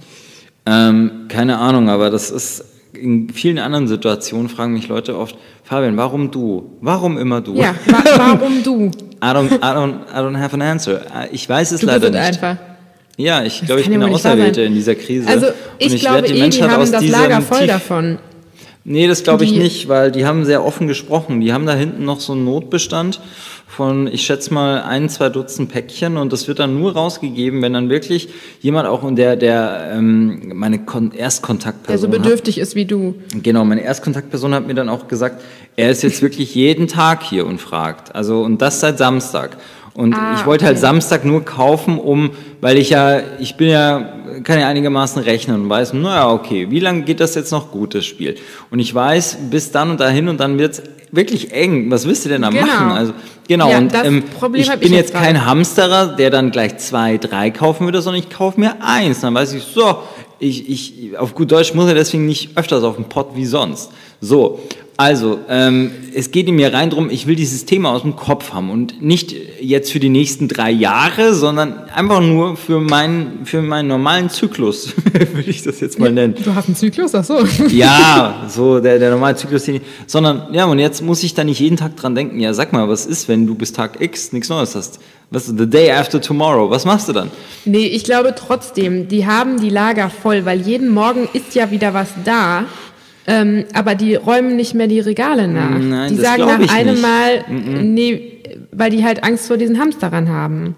Ähm, 0.67 1.27
keine 1.29 1.59
Ahnung, 1.59 1.89
aber 1.89 2.11
das 2.11 2.31
ist 2.31 2.65
in 2.93 3.31
vielen 3.31 3.59
anderen 3.59 3.89
Situationen 3.89 4.49
fragen 4.49 4.73
mich 4.75 4.87
Leute 4.89 5.19
oft, 5.19 5.37
Fabian, 5.65 5.97
warum 5.97 6.31
du? 6.31 6.77
Warum 6.81 7.19
immer 7.19 7.41
du? 7.41 7.55
Ja, 7.57 7.75
wa 7.87 8.03
warum 8.17 8.63
du? 8.63 8.87
I 8.87 9.27
don't, 9.29 9.53
I 9.53 9.59
don't, 9.59 9.95
I 10.13 10.17
don't 10.19 10.39
have 10.39 10.55
an 10.55 10.63
answer. 10.63 11.01
Ich 11.33 11.49
weiß 11.49 11.73
es 11.73 11.81
Du 11.81 11.87
leider 11.87 12.11
bist 12.11 12.13
nicht. 12.13 12.23
einfach. 12.45 12.57
Ja, 13.17 13.43
ich 13.43 13.63
glaube, 13.65 13.81
ich 13.81 13.89
bin 13.89 13.99
der 14.01 14.09
Auserwählte 14.11 14.63
in 14.63 14.75
dieser 14.75 14.95
Krise. 14.95 15.27
Also 15.29 15.47
Und 15.47 15.55
ich, 15.79 16.01
glaube 16.01 16.17
werd 16.17 16.31
eh, 16.31 16.33
die 16.35 16.41
Menschheit 16.41 16.71
haben 16.71 16.83
aus 16.83 16.91
das 16.91 17.07
Lager 17.09 17.41
voll 17.41 17.59
Tief- 17.61 17.67
davon. 17.69 18.19
Nee, 18.87 19.09
das 19.09 19.23
glaube 19.23 19.45
ich 19.45 19.53
Die- 19.53 19.59
nicht, 19.59 19.89
weil 19.89 20.13
die 20.13 20.27
haben 20.27 20.45
sehr 20.45 20.63
offen 20.65 20.87
gesprochen. 20.87 21.41
Die 21.41 21.53
haben 21.55 21.65
da 21.65 21.75
hinten 21.75 22.05
noch 22.05 22.21
so 22.21 22.35
einen 22.35 22.45
Notbestand 22.45 23.19
von, 23.67 24.07
ich 24.07 24.27
schätze 24.27 24.53
mal, 24.53 24.83
ein, 24.83 25.09
zwei 25.09 25.31
Dutzend 25.31 25.73
Päckchen 25.73 26.19
und 26.19 26.33
das 26.35 26.47
wird 26.49 26.59
dann 26.59 26.79
nur 26.79 26.93
rausgegeben, 26.93 27.63
wenn 27.63 27.73
dann 27.73 27.89
wirklich 27.89 28.29
jemand 28.61 28.87
auch 28.87 29.03
in 29.03 29.17
der, 29.17 29.37
der 29.37 29.91
ähm, 29.95 30.53
meine 30.55 30.81
Kon 30.85 31.11
Der 31.11 31.17
so 31.19 31.23
Erstkontaktperson 31.25 32.13
hat. 32.13 32.23
bedürftig 32.23 32.59
ist 32.59 32.75
wie 32.75 32.85
du. 32.85 33.15
Genau, 33.43 33.65
meine 33.65 33.83
Erstkontaktperson 33.83 34.53
hat 34.55 34.67
mir 34.67 34.75
dann 34.75 34.91
auch 34.91 35.09
gesagt, 35.09 35.43
er 35.77 35.91
ist 35.91 36.03
jetzt 36.03 36.21
wirklich 36.21 36.55
jeden 36.55 36.87
Tag 36.87 37.23
hier 37.23 37.47
und 37.47 37.61
fragt. 37.61 38.15
Also, 38.15 38.43
und 38.43 38.61
das 38.61 38.81
seit 38.81 38.99
Samstag. 38.99 39.57
Und 39.95 40.15
Ah, 40.15 40.35
ich 40.37 40.45
wollte 40.45 40.65
halt 40.65 40.75
okay. 40.77 40.81
Samstag 40.87 41.25
nur 41.25 41.45
kaufen, 41.45 41.99
um, 41.99 42.31
weil 42.61 42.79
ich 42.79 42.91
ja, 42.91 43.21
ich 43.39 43.55
bin 43.57 43.69
ja, 43.69 44.13
kann 44.43 44.59
ja 44.59 44.67
einigermaßen 44.67 45.23
rechnen 45.23 45.63
und 45.63 45.69
weiß, 45.69 45.93
naja, 45.93 46.31
okay, 46.33 46.67
wie 46.71 46.81
lange 46.81 47.03
geht 47.03 47.21
das 47.21 47.37
jetzt 47.37 47.53
noch 47.53 47.71
gut, 47.71 47.95
das 47.95 48.05
Spiel? 48.05 48.35
Und 48.71 48.81
ich 48.81 48.93
weiß, 48.93 49.39
bis 49.51 49.71
dann 49.71 49.91
und 49.93 50.01
dahin 50.01 50.27
und 50.29 50.41
dann 50.41 50.59
wird's 50.59 50.83
wirklich 51.13 51.53
eng. 51.53 51.93
Was 51.93 52.07
willst 52.09 52.25
du 52.25 52.29
denn 52.29 52.43
da 52.43 52.51
Genau. 52.51 52.67
machen? 52.67 52.91
Also, 52.91 53.13
genau, 53.47 53.71
Ja, 53.71 53.79
und 53.79 53.95
ähm, 53.95 54.25
ich 54.35 54.41
bin 54.51 54.55
ich 54.61 54.67
jetzt 54.67 54.91
jetzt 54.91 55.13
kein 55.15 55.35
gerade. 55.35 55.47
Hamsterer, 55.47 56.07
der 56.17 56.31
dann 56.31 56.51
gleich 56.51 56.79
zwei, 56.79 57.17
drei 57.19 57.51
kaufen 57.53 57.85
würde, 57.85 58.03
sondern 58.03 58.21
ich 58.21 58.31
kaufe 58.31 58.59
mir 58.59 58.75
eins. 58.83 59.21
Dann 59.21 59.33
weiß 59.33 59.53
ich, 59.53 59.63
so, 59.63 59.99
ich, 60.41 60.69
ich, 60.69 61.17
auf 61.19 61.37
gut 61.37 61.53
Deutsch 61.53 61.73
muss 61.73 61.87
er 61.87 61.95
deswegen 61.95 62.27
nicht 62.27 62.57
öfters 62.59 62.83
auf 62.83 62.97
den 62.97 63.05
Pott 63.05 63.29
wie 63.37 63.47
sonst. 63.47 63.93
So, 64.21 64.59
also, 64.97 65.41
ähm, 65.49 65.91
es 66.15 66.31
geht 66.31 66.49
mir 66.49 66.73
rein 66.73 66.89
drum, 66.89 67.11
ich 67.11 67.27
will 67.27 67.35
dieses 67.35 67.65
Thema 67.65 67.91
aus 67.91 68.03
dem 68.03 68.15
Kopf 68.15 68.53
haben 68.53 68.71
und 68.71 69.03
nicht 69.03 69.35
jetzt 69.61 69.91
für 69.91 69.99
die 69.99 70.09
nächsten 70.09 70.47
drei 70.47 70.71
Jahre, 70.71 71.35
sondern 71.35 71.89
einfach 71.89 72.21
nur 72.21 72.57
für 72.57 72.79
meinen, 72.79 73.45
für 73.45 73.61
meinen 73.61 73.89
normalen 73.89 74.31
Zyklus, 74.31 74.95
würde 75.13 75.51
ich 75.51 75.63
das 75.63 75.81
jetzt 75.81 75.99
mal 75.99 76.13
nennen. 76.13 76.37
Du 76.45 76.55
hast 76.55 76.67
einen 76.67 76.77
Zyklus, 76.77 77.13
ach 77.15 77.25
so. 77.25 77.45
Ja, 77.71 78.45
so 78.49 78.79
der, 78.79 79.01
der 79.01 79.11
normale 79.11 79.35
Zyklus, 79.35 79.65
den 79.65 79.77
ich, 79.77 79.83
sondern, 80.07 80.55
ja, 80.55 80.65
und 80.67 80.79
jetzt 80.79 81.03
muss 81.03 81.25
ich 81.25 81.35
da 81.35 81.43
nicht 81.43 81.59
jeden 81.59 81.77
Tag 81.77 81.97
dran 81.97 82.15
denken, 82.15 82.39
ja, 82.39 82.55
sag 82.55 82.73
mal, 82.73 82.89
was 82.89 83.05
ist, 83.05 83.27
wenn 83.27 83.49
du 83.49 83.57
bis 83.57 83.73
Tag 83.73 84.01
X 84.01 84.33
nichts 84.33 84.49
Neues 84.49 84.77
hast? 84.77 85.01
Was, 85.31 85.47
the 85.47 85.69
day 85.69 85.91
after 85.91 86.21
tomorrow, 86.21 86.71
was 86.71 86.85
machst 86.85 87.09
du 87.09 87.13
dann? 87.13 87.33
Nee, 87.65 87.87
ich 87.87 88.05
glaube 88.05 88.35
trotzdem, 88.37 89.09
die 89.09 89.27
haben 89.27 89.61
die 89.61 89.71
Lager 89.71 90.09
voll, 90.09 90.45
weil 90.45 90.61
jeden 90.61 90.91
Morgen 90.91 91.29
ist 91.33 91.57
ja 91.57 91.73
wieder 91.73 91.95
was 91.95 92.11
da. 92.25 92.67
Ähm, 93.27 93.65
aber 93.73 93.95
die 93.95 94.15
räumen 94.15 94.57
nicht 94.57 94.75
mehr 94.75 94.87
die 94.87 95.01
Regale 95.01 95.49
nach. 95.49 95.79
Nein, 95.79 96.11
die 96.11 96.17
sagen 96.17 96.45
nach 96.45 96.75
einem 96.75 96.95
nicht. 96.95 97.03
Mal, 97.03 97.45
nee, 97.49 98.43
weil 98.71 98.91
die 98.91 99.05
halt 99.05 99.25
Angst 99.25 99.47
vor 99.47 99.57
diesen 99.57 99.79
Hamsterern 99.79 100.29
haben. 100.29 100.77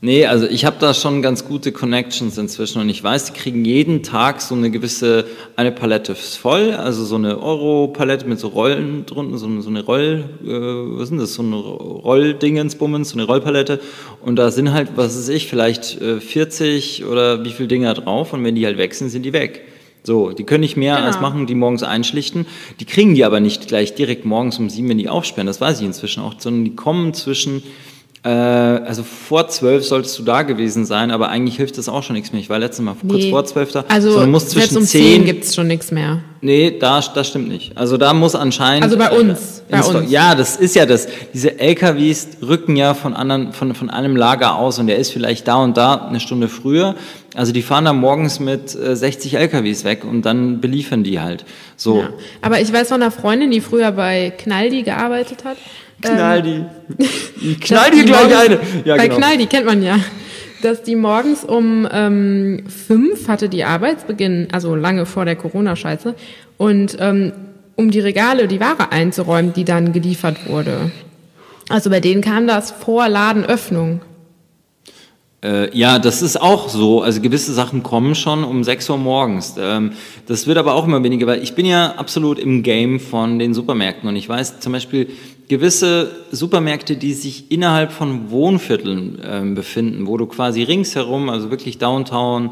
Nee, 0.00 0.26
also 0.26 0.46
ich 0.46 0.64
habe 0.64 0.76
da 0.78 0.94
schon 0.94 1.22
ganz 1.22 1.44
gute 1.44 1.72
Connections 1.72 2.38
inzwischen 2.38 2.80
und 2.80 2.88
ich 2.88 3.02
weiß, 3.02 3.24
die 3.24 3.32
kriegen 3.32 3.64
jeden 3.64 4.04
Tag 4.04 4.40
so 4.40 4.54
eine 4.54 4.70
gewisse, 4.70 5.24
eine 5.56 5.72
Palette 5.72 6.14
voll, 6.14 6.70
also 6.72 7.04
so 7.04 7.16
eine 7.16 7.42
Euro-Palette 7.42 8.24
mit 8.28 8.38
so 8.38 8.46
Rollen 8.46 9.06
drunter, 9.06 9.38
so 9.38 9.46
eine, 9.46 9.60
so 9.60 9.70
eine 9.70 9.82
Roll, 9.82 10.22
äh, 10.44 10.48
was 10.48 11.08
denn 11.08 11.18
das, 11.18 11.34
so 11.34 11.42
eine 11.42 11.56
Rolldingensbummens, 11.56 13.08
so 13.08 13.18
eine 13.18 13.24
Rollpalette 13.24 13.80
und 14.20 14.36
da 14.36 14.52
sind 14.52 14.72
halt, 14.72 14.90
was 14.94 15.18
weiß 15.18 15.30
ich, 15.30 15.48
vielleicht 15.48 16.00
äh, 16.00 16.20
40 16.20 17.04
oder 17.04 17.44
wie 17.44 17.50
viel 17.50 17.66
Dinger 17.66 17.94
drauf 17.94 18.32
und 18.32 18.44
wenn 18.44 18.54
die 18.54 18.66
halt 18.66 18.78
weg 18.78 18.94
sind, 18.94 19.08
sind 19.08 19.24
die 19.24 19.32
weg. 19.32 19.64
So, 20.04 20.30
die 20.30 20.44
können 20.44 20.60
nicht 20.60 20.76
mehr 20.76 20.94
Genau. 20.96 21.06
als 21.06 21.20
machen, 21.20 21.46
die 21.46 21.54
morgens 21.54 21.82
einschlichten. 21.82 22.46
Die 22.80 22.84
kriegen 22.84 23.14
die 23.14 23.24
aber 23.24 23.40
nicht 23.40 23.68
gleich 23.68 23.94
direkt 23.94 24.24
morgens 24.24 24.58
um 24.58 24.70
sieben, 24.70 24.88
wenn 24.88 24.98
die 24.98 25.08
aufsperren, 25.08 25.46
das 25.46 25.60
weiß 25.60 25.80
ich 25.80 25.86
inzwischen 25.86 26.22
auch, 26.22 26.34
sondern 26.38 26.64
die 26.64 26.74
kommen 26.76 27.12
zwischen 27.14 27.62
äh, 28.24 28.28
also 28.30 29.04
vor 29.04 29.46
zwölf 29.48 29.84
solltest 29.84 30.18
du 30.18 30.24
da 30.24 30.42
gewesen 30.42 30.84
sein, 30.84 31.12
aber 31.12 31.28
eigentlich 31.28 31.56
hilft 31.56 31.78
das 31.78 31.88
auch 31.88 32.02
schon 32.02 32.14
nichts 32.16 32.32
mehr. 32.32 32.40
Ich 32.40 32.50
war 32.50 32.58
letztes 32.58 32.84
Mal 32.84 32.96
kurz 33.00 33.22
Nee. 33.22 33.30
vor 33.30 33.44
zwölf 33.44 33.70
da. 33.70 33.84
Also 33.88 34.10
sondern 34.10 34.32
muss 34.32 34.50
selbst 34.50 34.70
zwischen 34.70 34.78
um 34.78 34.84
zehn. 34.84 35.02
10 35.18 35.24
gibt's 35.24 35.54
schon 35.54 35.68
nichts 35.68 35.92
mehr. 35.92 36.20
Nee, 36.40 36.76
da, 36.78 37.00
das 37.00 37.28
stimmt 37.28 37.48
nicht. 37.48 37.76
Also 37.76 37.96
da 37.96 38.12
muss 38.12 38.34
anscheinend. 38.34 38.84
Also 38.84 38.96
bei 38.96 39.10
uns, 39.10 39.62
äh, 39.68 39.72
bei 39.72 39.82
uns. 39.82 40.10
Ja, 40.10 40.34
das 40.34 40.56
ist 40.56 40.74
ja 40.74 40.86
das. 40.86 41.08
Diese 41.32 41.58
LKWs 41.58 42.28
rücken 42.42 42.76
ja 42.76 42.94
von 42.94 43.14
anderen, 43.14 43.52
von, 43.52 43.74
von 43.74 43.90
einem 43.90 44.16
Lager 44.16 44.56
aus 44.56 44.78
und 44.78 44.86
der 44.86 44.96
ist 44.96 45.12
vielleicht 45.12 45.48
da 45.48 45.56
und 45.56 45.76
da 45.76 46.06
eine 46.06 46.20
Stunde 46.20 46.48
früher. 46.48 46.94
Also 47.34 47.52
die 47.52 47.62
fahren 47.62 47.84
da 47.84 47.92
morgens 47.92 48.40
mit 48.40 48.74
äh, 48.74 48.96
60 48.96 49.34
LKWs 49.34 49.84
weg 49.84 50.04
und 50.04 50.22
dann 50.22 50.60
beliefern 50.60 51.04
die 51.04 51.20
halt. 51.20 51.44
So. 51.76 52.00
Ja. 52.00 52.10
Aber 52.42 52.60
ich 52.60 52.72
weiß 52.72 52.88
von 52.88 53.02
einer 53.02 53.10
Freundin, 53.10 53.50
die 53.50 53.60
früher 53.60 53.92
bei 53.92 54.32
Knaldi 54.36 54.82
gearbeitet 54.82 55.44
hat. 55.44 55.56
Knall 56.00 56.42
die 56.42 56.64
die 57.40 57.56
gleich 57.56 57.92
eine. 57.92 58.60
Ja, 58.84 58.96
bei 58.96 59.08
genau. 59.08 59.18
Knaldi 59.18 59.46
kennt 59.46 59.66
man 59.66 59.82
ja. 59.82 59.98
Dass 60.62 60.82
die 60.82 60.96
morgens 60.96 61.44
um 61.44 61.86
ähm, 61.90 62.64
fünf 62.68 63.28
hatte 63.28 63.48
die 63.48 63.64
Arbeitsbeginn, 63.64 64.48
also 64.52 64.74
lange 64.74 65.06
vor 65.06 65.24
der 65.24 65.36
Corona-Scheiße, 65.36 66.14
und 66.56 66.96
ähm, 66.98 67.32
um 67.76 67.90
die 67.92 68.00
Regale, 68.00 68.48
die 68.48 68.60
Ware 68.60 68.90
einzuräumen, 68.90 69.52
die 69.52 69.64
dann 69.64 69.92
geliefert 69.92 70.48
wurde. 70.48 70.90
Also 71.68 71.90
bei 71.90 72.00
denen 72.00 72.22
kam 72.22 72.46
das 72.46 72.72
vor 72.72 73.08
Ladenöffnung. 73.08 74.00
Äh, 75.42 75.76
ja, 75.76 75.98
das 75.98 76.20
ist 76.20 76.40
auch 76.40 76.68
so. 76.68 77.02
Also 77.02 77.20
gewisse 77.20 77.52
Sachen 77.54 77.82
kommen 77.82 78.14
schon 78.14 78.42
um 78.42 78.64
6 78.64 78.90
Uhr 78.90 78.98
morgens. 78.98 79.54
Ähm, 79.58 79.92
das 80.26 80.46
wird 80.46 80.58
aber 80.58 80.74
auch 80.74 80.84
immer 80.84 81.02
weniger, 81.04 81.26
weil 81.26 81.42
ich 81.42 81.54
bin 81.54 81.64
ja 81.64 81.94
absolut 81.96 82.38
im 82.38 82.62
Game 82.62 82.98
von 82.98 83.38
den 83.38 83.54
Supermärkten 83.54 84.08
und 84.08 84.16
ich 84.16 84.28
weiß 84.28 84.58
zum 84.58 84.72
Beispiel 84.72 85.08
gewisse 85.48 86.10
Supermärkte, 86.32 86.96
die 86.96 87.14
sich 87.14 87.50
innerhalb 87.50 87.92
von 87.92 88.30
Wohnvierteln 88.30 89.18
ähm, 89.24 89.54
befinden, 89.54 90.06
wo 90.06 90.16
du 90.16 90.26
quasi 90.26 90.62
ringsherum, 90.62 91.30
also 91.30 91.50
wirklich 91.50 91.78
Downtown, 91.78 92.50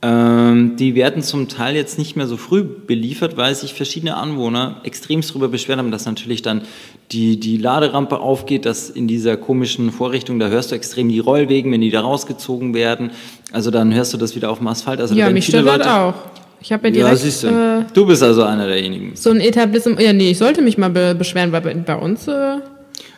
ähm, 0.00 0.76
die 0.76 0.94
werden 0.94 1.22
zum 1.22 1.48
Teil 1.48 1.74
jetzt 1.74 1.98
nicht 1.98 2.14
mehr 2.14 2.28
so 2.28 2.36
früh 2.36 2.62
beliefert, 2.62 3.36
weil 3.36 3.54
sich 3.54 3.74
verschiedene 3.74 4.16
Anwohner 4.16 4.80
extremst 4.84 5.30
darüber 5.30 5.48
beschwert 5.48 5.78
haben, 5.78 5.90
dass 5.90 6.06
natürlich 6.06 6.42
dann 6.42 6.62
die, 7.10 7.40
die 7.40 7.56
Laderampe 7.56 8.20
aufgeht, 8.20 8.64
dass 8.64 8.90
in 8.90 9.08
dieser 9.08 9.36
komischen 9.36 9.90
Vorrichtung, 9.90 10.38
da 10.38 10.48
hörst 10.48 10.70
du 10.70 10.76
extrem 10.76 11.08
die 11.08 11.18
Rollwegen, 11.18 11.72
wenn 11.72 11.80
die 11.80 11.90
da 11.90 12.02
rausgezogen 12.02 12.74
werden. 12.74 13.10
Also 13.50 13.72
dann 13.72 13.92
hörst 13.92 14.12
du 14.14 14.18
das 14.18 14.36
wieder 14.36 14.50
auf 14.50 14.58
dem 14.58 14.68
Asphalt. 14.68 15.00
Also 15.00 15.16
ja, 15.16 15.30
mich 15.30 15.46
stört 15.46 15.66
das 15.66 15.86
auch. 15.86 16.14
Ich 16.60 16.72
habe 16.72 16.88
ja 16.88 16.94
direkt. 16.94 17.42
Ja. 17.42 17.80
Äh, 17.80 17.84
du 17.92 18.06
bist 18.06 18.22
also 18.22 18.42
einer 18.42 18.66
derjenigen. 18.66 19.12
So 19.14 19.30
ein 19.30 19.40
Etablissement. 19.40 20.00
Ja, 20.00 20.12
nee, 20.12 20.30
ich 20.30 20.38
sollte 20.38 20.62
mich 20.62 20.78
mal 20.78 20.90
be 20.90 21.14
beschweren, 21.16 21.50
weil 21.50 21.60
bei, 21.60 21.74
bei 21.74 21.96
uns. 21.96 22.28
Äh 22.28 22.58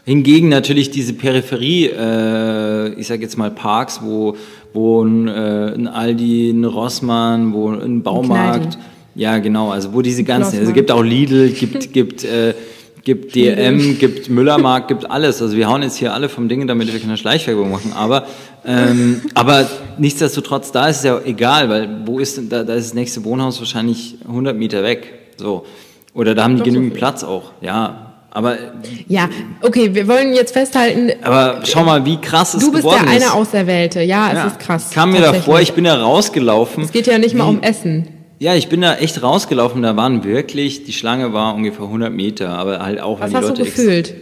Hingegen 0.07 0.49
natürlich 0.49 0.91
diese 0.91 1.13
Peripherie, 1.13 1.87
äh, 1.87 2.95
ich 2.95 3.07
sage 3.07 3.23
jetzt 3.23 3.37
mal 3.37 3.51
Parks, 3.51 4.01
wo, 4.03 4.35
wo 4.73 5.03
ein, 5.03 5.29
äh, 5.29 5.75
ein 5.75 5.89
Aldi, 5.89 6.51
ein 6.51 6.65
Rossmann, 6.65 7.53
wo 7.53 7.71
ein 7.71 8.03
Baumarkt, 8.03 8.77
ein 8.77 8.83
ja 9.15 9.39
genau, 9.39 9.71
also 9.71 9.93
wo 9.93 10.03
diese 10.03 10.25
ganzen, 10.25 10.59
also 10.59 10.69
es 10.71 10.75
gibt 10.75 10.91
auch 10.91 11.03
Lidl, 11.03 11.51
gibt, 11.51 11.93
gibt 11.93 12.25
äh, 12.25 12.55
gibt 13.03 13.35
DM, 13.35 13.99
gibt 13.99 14.29
Müllermarkt, 14.29 14.89
gibt 14.89 15.11
alles. 15.11 15.41
Also 15.41 15.57
wir 15.57 15.69
hauen 15.69 15.83
jetzt 15.83 15.97
hier 15.97 16.13
alle 16.13 16.29
vom 16.29 16.49
Ding, 16.49 16.67
damit 16.67 16.93
wir 16.93 17.01
keine 17.01 17.17
Schleichwerbung 17.17 17.71
machen. 17.71 17.93
Aber, 17.95 18.27
ähm, 18.65 19.23
aber 19.35 19.69
nichtsdestotrotz, 19.99 20.73
da 20.73 20.89
ist 20.89 20.99
es 20.99 21.05
ja 21.05 21.21
egal, 21.25 21.69
weil 21.69 22.07
wo 22.07 22.19
ist 22.19 22.37
denn, 22.37 22.49
da, 22.49 22.63
da 22.63 22.75
ist 22.75 22.89
das 22.89 22.95
nächste 22.95 23.25
Wohnhaus 23.25 23.59
wahrscheinlich 23.59 24.17
100 24.27 24.57
Meter 24.57 24.83
weg. 24.83 25.13
So. 25.37 25.65
Oder 26.13 26.35
da 26.35 26.45
haben 26.45 26.57
die 26.57 26.63
genügend 26.63 26.93
so 26.93 26.99
Platz 26.99 27.25
auch. 27.25 27.53
Ja, 27.61 28.10
aber 28.31 28.59
ja, 29.09 29.29
okay, 29.61 29.95
wir 29.95 30.07
wollen 30.07 30.33
jetzt 30.35 30.53
festhalten. 30.53 31.11
Aber 31.23 31.61
schau 31.65 31.85
mal, 31.85 32.05
wie 32.05 32.17
krass 32.21 32.55
es 32.55 32.61
Du 32.61 32.71
bist 32.71 32.85
der 32.85 33.07
eine 33.07 33.33
Auserwählte. 33.33 34.01
Ja, 34.03 34.33
ja, 34.33 34.47
es 34.47 34.53
ist 34.53 34.61
krass. 34.61 34.91
Kam 34.93 35.13
mir 35.13 35.21
davor, 35.21 35.61
ich 35.61 35.73
bin 35.73 35.85
da 35.85 36.01
rausgelaufen. 36.01 36.85
Es 36.85 36.93
geht 36.93 37.07
ja 37.07 37.19
nicht 37.19 37.35
mal 37.35 37.49
um 37.49 37.63
Essen. 37.63 38.09
Ja, 38.39 38.55
ich 38.55 38.69
bin 38.69 38.81
da 38.81 38.97
echt 38.97 39.23
rausgelaufen. 39.23 39.83
Da 39.83 39.97
waren 39.97 40.25
wirklich, 40.25 40.85
die 40.85 40.93
Schlange 40.93 41.33
war 41.33 41.55
ungefähr 41.55 41.85
100 41.85 42.13
Meter, 42.13 42.51
aber 42.51 42.79
halt 42.79 43.01
auch, 43.01 43.21
Was 43.21 43.33
weil 43.33 43.41
die 43.43 43.47
Leute. 43.49 43.61
Was 43.61 43.69
hast 43.69 43.77
du 43.77 43.83
gefühlt? 43.83 44.15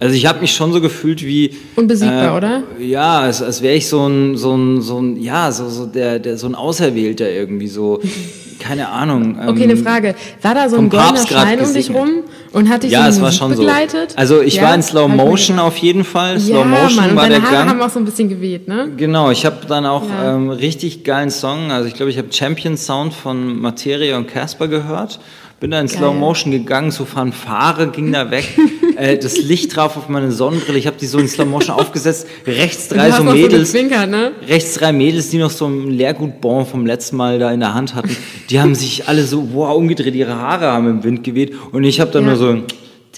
Also 0.00 0.14
ich 0.14 0.26
habe 0.26 0.40
mich 0.40 0.52
schon 0.52 0.72
so 0.72 0.80
gefühlt 0.80 1.24
wie 1.24 1.56
unbesiegbar, 1.74 2.34
äh, 2.34 2.36
oder? 2.36 2.62
Ja, 2.78 3.20
als, 3.20 3.42
als 3.42 3.62
wäre 3.62 3.74
ich 3.74 3.88
so 3.88 4.06
ein 4.06 4.36
so 4.36 4.54
ein 4.54 4.80
so 4.80 5.00
ein 5.00 5.20
ja 5.20 5.50
so 5.50 5.68
so 5.68 5.86
der 5.86 6.20
der 6.20 6.38
so 6.38 6.46
ein 6.46 6.54
Auserwählter 6.54 7.28
irgendwie 7.28 7.66
so 7.66 8.00
keine 8.58 8.88
Ahnung. 8.88 9.38
Ähm, 9.40 9.48
okay, 9.48 9.64
eine 9.64 9.76
Frage. 9.76 10.14
War 10.42 10.54
da 10.54 10.68
so 10.68 10.76
ein 10.76 10.88
goldener 10.88 11.26
Schein 11.26 11.60
um 11.60 11.72
dich 11.72 11.90
rum 11.90 12.24
und 12.52 12.68
hat 12.68 12.82
dich 12.82 12.92
ja, 12.92 13.04
so 13.04 13.08
es 13.18 13.20
war 13.20 13.32
schon 13.32 13.50
begleitet? 13.50 14.12
So. 14.12 14.16
Also 14.16 14.42
ich 14.42 14.56
ja? 14.56 14.64
war 14.64 14.74
in 14.74 14.82
Slow 14.82 15.08
Motion 15.08 15.58
auf 15.58 15.76
jeden 15.78 16.04
Fall. 16.04 16.38
Slow 16.40 16.58
ja, 16.60 16.64
Motion 16.64 16.96
Mann. 16.96 17.10
Und 17.10 17.16
war 17.16 17.22
deine 17.24 17.40
der 17.40 17.42
Haare 17.42 17.54
Gang. 17.54 17.68
haben 17.70 17.80
auch 17.82 17.90
so 17.90 17.98
ein 17.98 18.04
bisschen 18.04 18.28
geweht, 18.28 18.68
ne? 18.68 18.90
Genau, 18.96 19.30
ich 19.30 19.46
habe 19.46 19.66
dann 19.66 19.86
auch 19.86 20.04
ja. 20.08 20.34
ähm, 20.34 20.50
richtig 20.50 21.04
geilen 21.04 21.30
Song. 21.30 21.70
Also 21.70 21.88
ich 21.88 21.94
glaube, 21.94 22.10
ich 22.10 22.18
habe 22.18 22.28
Champion 22.32 22.76
Sound 22.76 23.14
von 23.14 23.60
Materia 23.60 24.16
und 24.16 24.28
Casper 24.28 24.68
gehört. 24.68 25.20
Bin 25.60 25.72
da 25.72 25.80
in. 25.80 25.88
Slow 25.88 26.14
Motion 26.14 26.52
gegangen, 26.52 26.92
so 26.92 27.04
Fanfare 27.04 27.88
ging 27.88 28.12
da 28.12 28.30
weg. 28.30 28.46
äh, 28.96 29.18
das 29.18 29.38
Licht 29.38 29.74
drauf 29.74 29.96
auf 29.96 30.08
meine 30.08 30.30
Sonnenbrille. 30.30 30.78
Ich 30.78 30.86
habe 30.86 30.96
die 30.96 31.06
so 31.06 31.18
in 31.18 31.26
Slow 31.26 31.48
Motion 31.48 31.74
aufgesetzt. 31.74 32.28
Rechts 32.46 32.88
drei 32.88 33.10
so 33.10 33.24
Mädels. 33.24 33.72
So 33.72 33.78
ne? 33.78 34.32
Rechts 34.46 34.74
drei 34.74 34.92
Mädels, 34.92 35.30
die 35.30 35.38
noch 35.38 35.50
so 35.50 35.66
ein 35.66 35.90
Leergutbon 35.90 36.64
vom 36.64 36.86
letzten 36.86 37.16
Mal 37.16 37.40
da 37.40 37.50
in 37.50 37.58
der 37.58 37.74
Hand 37.74 37.96
hatten. 37.96 38.16
Die 38.50 38.60
haben 38.60 38.76
sich 38.76 39.08
alle 39.08 39.24
so 39.24 39.52
wow 39.52 39.76
umgedreht, 39.76 40.14
ihre 40.14 40.36
Haare 40.36 40.66
haben 40.66 40.88
im 40.88 41.04
Wind 41.04 41.24
geweht. 41.24 41.52
Und 41.72 41.82
ich 41.82 41.98
habe 41.98 42.12
dann 42.12 42.22
ja. 42.22 42.28
nur 42.30 42.38
so 42.38 42.62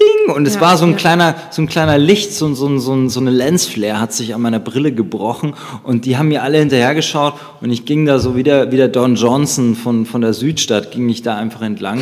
Ding! 0.00 0.35
Und 0.35 0.47
es 0.47 0.57
ja, 0.57 0.61
war 0.61 0.76
so 0.76 0.85
ein 0.85 0.92
ja. 0.92 0.97
kleiner, 0.97 1.35
so 1.50 1.62
ein 1.62 1.69
kleiner 1.69 1.99
Licht, 1.99 2.33
so, 2.33 2.54
so, 2.54 2.78
so, 2.78 3.09
so 3.09 3.21
eine 3.21 3.30
Lensflare 3.30 4.00
hat 4.00 4.12
sich 4.12 4.35
an 4.35 4.40
meiner 4.40 4.61
Brille 4.61 4.92
gebrochen 4.92 5.54
und 5.83 6.04
die 6.04 6.16
haben 6.16 6.28
mir 6.28 6.42
alle 6.42 6.59
hinterhergeschaut 6.59 7.35
und 7.61 7.71
ich 7.71 7.85
ging 7.85 8.07
da 8.07 8.19
so 8.19 8.37
wieder, 8.37 8.73
wie 8.73 8.76
der 8.76 8.88
Don 8.88 9.16
Johnson 9.16 9.75
von, 9.75 10.07
von 10.07 10.21
der 10.21 10.33
Südstadt, 10.33 10.92
ging 10.92 11.09
ich 11.09 11.23
da 11.23 11.37
einfach 11.37 11.62
entlang 11.62 12.00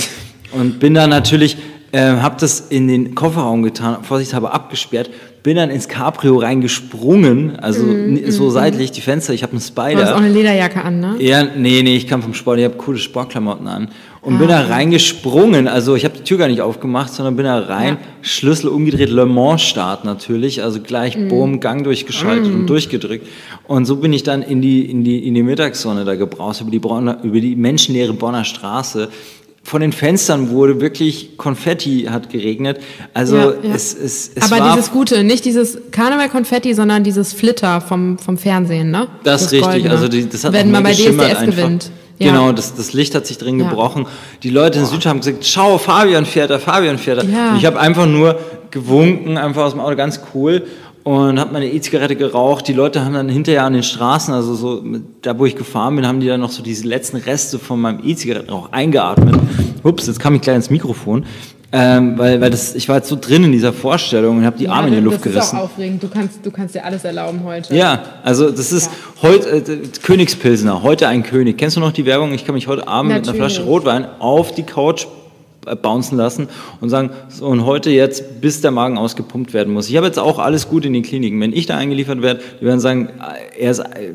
und 0.52 0.78
bin 0.78 0.94
da 0.94 1.06
natürlich, 1.06 1.56
äh, 1.92 2.00
habe 2.00 2.36
das 2.38 2.60
in 2.60 2.88
den 2.88 3.14
Kofferraum 3.14 3.62
getan, 3.62 4.02
vorsichtshalber 4.02 4.52
abgesperrt, 4.52 5.10
bin 5.42 5.56
dann 5.56 5.70
ins 5.70 5.88
Cabrio 5.88 6.36
reingesprungen, 6.36 7.56
also 7.56 7.84
mm, 7.84 8.30
so 8.30 8.46
mm, 8.46 8.50
seitlich 8.50 8.92
die 8.92 9.00
Fenster, 9.00 9.32
ich 9.32 9.42
habe 9.42 9.52
einen 9.52 9.60
Spider. 9.60 9.94
Du 9.94 10.02
hast 10.02 10.12
auch 10.12 10.18
eine 10.18 10.28
Lederjacke 10.28 10.82
an, 10.82 11.00
ne? 11.00 11.16
Ja, 11.20 11.44
nee, 11.44 11.82
nee, 11.82 11.96
ich 11.96 12.06
kam 12.06 12.22
vom 12.22 12.34
Sport, 12.34 12.58
ich 12.58 12.64
habe 12.64 12.76
coole 12.76 12.98
Sportklamotten 12.98 13.66
an 13.68 13.88
und 14.20 14.34
ah. 14.34 14.38
bin 14.38 14.48
da 14.48 14.62
reingesprungen. 14.62 15.68
Also 15.68 15.94
ich 15.94 16.04
habe 16.04 16.16
die 16.16 16.24
Tür 16.24 16.38
gar 16.38 16.48
nicht 16.48 16.60
aufgemacht, 16.60 17.12
sondern 17.12 17.36
bin 17.36 17.44
da 17.44 17.58
rein, 17.60 17.98
ja. 18.00 18.06
Schlüssel 18.22 18.68
umgedreht, 18.68 19.10
Le 19.10 19.26
Mans 19.26 19.62
Start 19.62 20.04
natürlich, 20.04 20.62
also 20.62 20.80
gleich 20.80 21.16
mm. 21.16 21.28
Boom, 21.28 21.60
Gang 21.60 21.84
durchgeschaltet 21.84 22.52
und 22.52 22.66
durchgedrückt. 22.66 23.26
Und 23.66 23.84
so 23.84 23.96
bin 23.96 24.12
ich 24.12 24.24
dann 24.24 24.42
in 24.42 24.60
die 24.60 24.90
in 24.90 25.04
die 25.04 25.26
in 25.26 25.34
die 25.34 25.42
Mittagssonne 25.42 26.04
da 26.04 26.16
gebraust 26.16 26.60
über 26.60 26.70
die 26.70 26.78
Bonner, 26.78 27.18
über 27.22 27.40
die 27.40 27.54
menschenleere 27.54 28.12
Bonner 28.12 28.44
Straße. 28.44 29.08
Von 29.68 29.82
den 29.82 29.92
Fenstern 29.92 30.48
wurde 30.48 30.80
wirklich 30.80 31.36
Konfetti 31.36 32.08
hat 32.10 32.30
geregnet. 32.30 32.80
Also 33.12 33.36
ja, 33.36 33.52
ja. 33.62 33.74
Es, 33.74 33.92
es, 33.92 34.30
es 34.34 34.50
Aber 34.50 34.70
dieses 34.70 34.90
Gute, 34.90 35.22
nicht 35.22 35.44
dieses 35.44 35.76
Karneval-Konfetti, 35.90 36.72
sondern 36.72 37.04
dieses 37.04 37.34
Flitter 37.34 37.82
vom, 37.82 38.16
vom 38.16 38.38
Fernsehen, 38.38 38.90
ne? 38.90 39.08
Das, 39.24 39.42
ist 39.42 39.52
richtig. 39.52 39.68
Goldene. 39.68 39.90
Also 39.90 40.08
die, 40.08 40.26
das 40.26 40.44
hat 40.44 40.54
Wenn 40.54 40.70
man 40.70 40.82
bei 40.82 40.94
DSDS 40.94 41.20
einfach. 41.20 41.44
gewinnt. 41.44 41.90
Ja. 42.18 42.32
Genau, 42.32 42.52
das, 42.52 42.76
das 42.76 42.94
Licht 42.94 43.14
hat 43.14 43.26
sich 43.26 43.36
drin 43.36 43.58
gebrochen. 43.58 44.06
Die 44.42 44.48
Leute 44.48 44.78
in 44.78 44.86
Südstadt 44.86 45.10
haben 45.10 45.20
gesagt, 45.20 45.44
schau, 45.44 45.76
Fabian 45.76 46.24
fährt 46.24 46.48
da, 46.48 46.58
Fabian 46.58 46.96
fährt 46.96 47.22
da. 47.22 47.26
Ja. 47.26 47.54
ich 47.58 47.66
habe 47.66 47.78
einfach 47.78 48.06
nur 48.06 48.40
gewunken, 48.70 49.36
einfach 49.36 49.64
aus 49.64 49.72
dem 49.72 49.80
Auto, 49.80 49.96
ganz 49.96 50.20
cool. 50.32 50.62
Und 51.08 51.40
habe 51.40 51.54
meine 51.54 51.72
E-Zigarette 51.72 52.16
geraucht. 52.16 52.68
Die 52.68 52.74
Leute 52.74 53.02
haben 53.02 53.14
dann 53.14 53.30
hinterher 53.30 53.64
an 53.64 53.72
den 53.72 53.82
Straßen, 53.82 54.34
also 54.34 54.54
so 54.54 54.84
da, 55.22 55.38
wo 55.38 55.46
ich 55.46 55.56
gefahren 55.56 55.96
bin, 55.96 56.06
haben 56.06 56.20
die 56.20 56.26
dann 56.26 56.38
noch 56.38 56.50
so 56.50 56.62
diese 56.62 56.86
letzten 56.86 57.16
Reste 57.16 57.58
von 57.58 57.80
meinem 57.80 58.00
E-Zigarettenrauch 58.04 58.72
eingeatmet. 58.72 59.34
Ups, 59.84 60.06
jetzt 60.06 60.20
kam 60.20 60.34
ich 60.34 60.42
gleich 60.42 60.56
ins 60.56 60.68
Mikrofon. 60.68 61.24
Ähm, 61.72 62.18
weil, 62.18 62.42
weil 62.42 62.50
das, 62.50 62.74
ich 62.74 62.90
war 62.90 62.96
jetzt 62.96 63.08
so 63.08 63.16
drin 63.18 63.44
in 63.44 63.52
dieser 63.52 63.72
Vorstellung 63.72 64.36
und 64.36 64.44
habe 64.44 64.58
die 64.58 64.64
ja, 64.64 64.72
Arme 64.72 64.88
in 64.88 64.94
die 64.96 65.00
Luft 65.00 65.22
gerissen. 65.22 65.38
Das 65.38 65.46
ist 65.46 65.54
auch 65.54 65.64
aufregend. 65.64 66.02
Du 66.02 66.08
kannst, 66.08 66.44
du 66.44 66.50
kannst 66.50 66.74
dir 66.74 66.84
alles 66.84 67.04
erlauben 67.04 67.40
heute. 67.42 67.74
Ja, 67.74 68.02
also 68.22 68.50
das 68.50 68.70
ist 68.70 68.90
ja. 69.22 69.30
heute 69.30 69.48
äh, 69.48 69.62
Königspilsner, 70.02 70.82
heute 70.82 71.08
ein 71.08 71.22
König. 71.22 71.56
Kennst 71.56 71.76
du 71.76 71.80
noch 71.80 71.92
die 71.92 72.04
Werbung? 72.04 72.34
Ich 72.34 72.44
kann 72.44 72.54
mich 72.54 72.66
heute 72.66 72.86
Abend 72.86 73.12
Natürlich. 73.12 73.32
mit 73.32 73.40
einer 73.40 73.48
Flasche 73.48 73.64
Rotwein 73.66 74.06
auf 74.18 74.52
die 74.52 74.62
Couch 74.62 75.06
bouncen 75.82 76.16
lassen 76.16 76.48
und 76.80 76.88
sagen, 76.88 77.10
so 77.28 77.46
und 77.46 77.64
heute 77.66 77.90
jetzt, 77.90 78.40
bis 78.40 78.60
der 78.60 78.70
Magen 78.70 78.96
ausgepumpt 78.96 79.52
werden 79.52 79.72
muss. 79.74 79.88
Ich 79.88 79.96
habe 79.96 80.06
jetzt 80.06 80.18
auch 80.18 80.38
alles 80.38 80.68
gut 80.68 80.84
in 80.84 80.92
den 80.92 81.02
Kliniken. 81.02 81.40
Wenn 81.40 81.52
ich 81.52 81.66
da 81.66 81.76
eingeliefert 81.76 82.22
werde, 82.22 82.40
die 82.60 82.64
werden 82.64 82.80
sagen, 82.80 83.08
äh, 83.08 83.62
er 83.62 83.70
ist, 83.70 83.80
äh, 83.80 84.14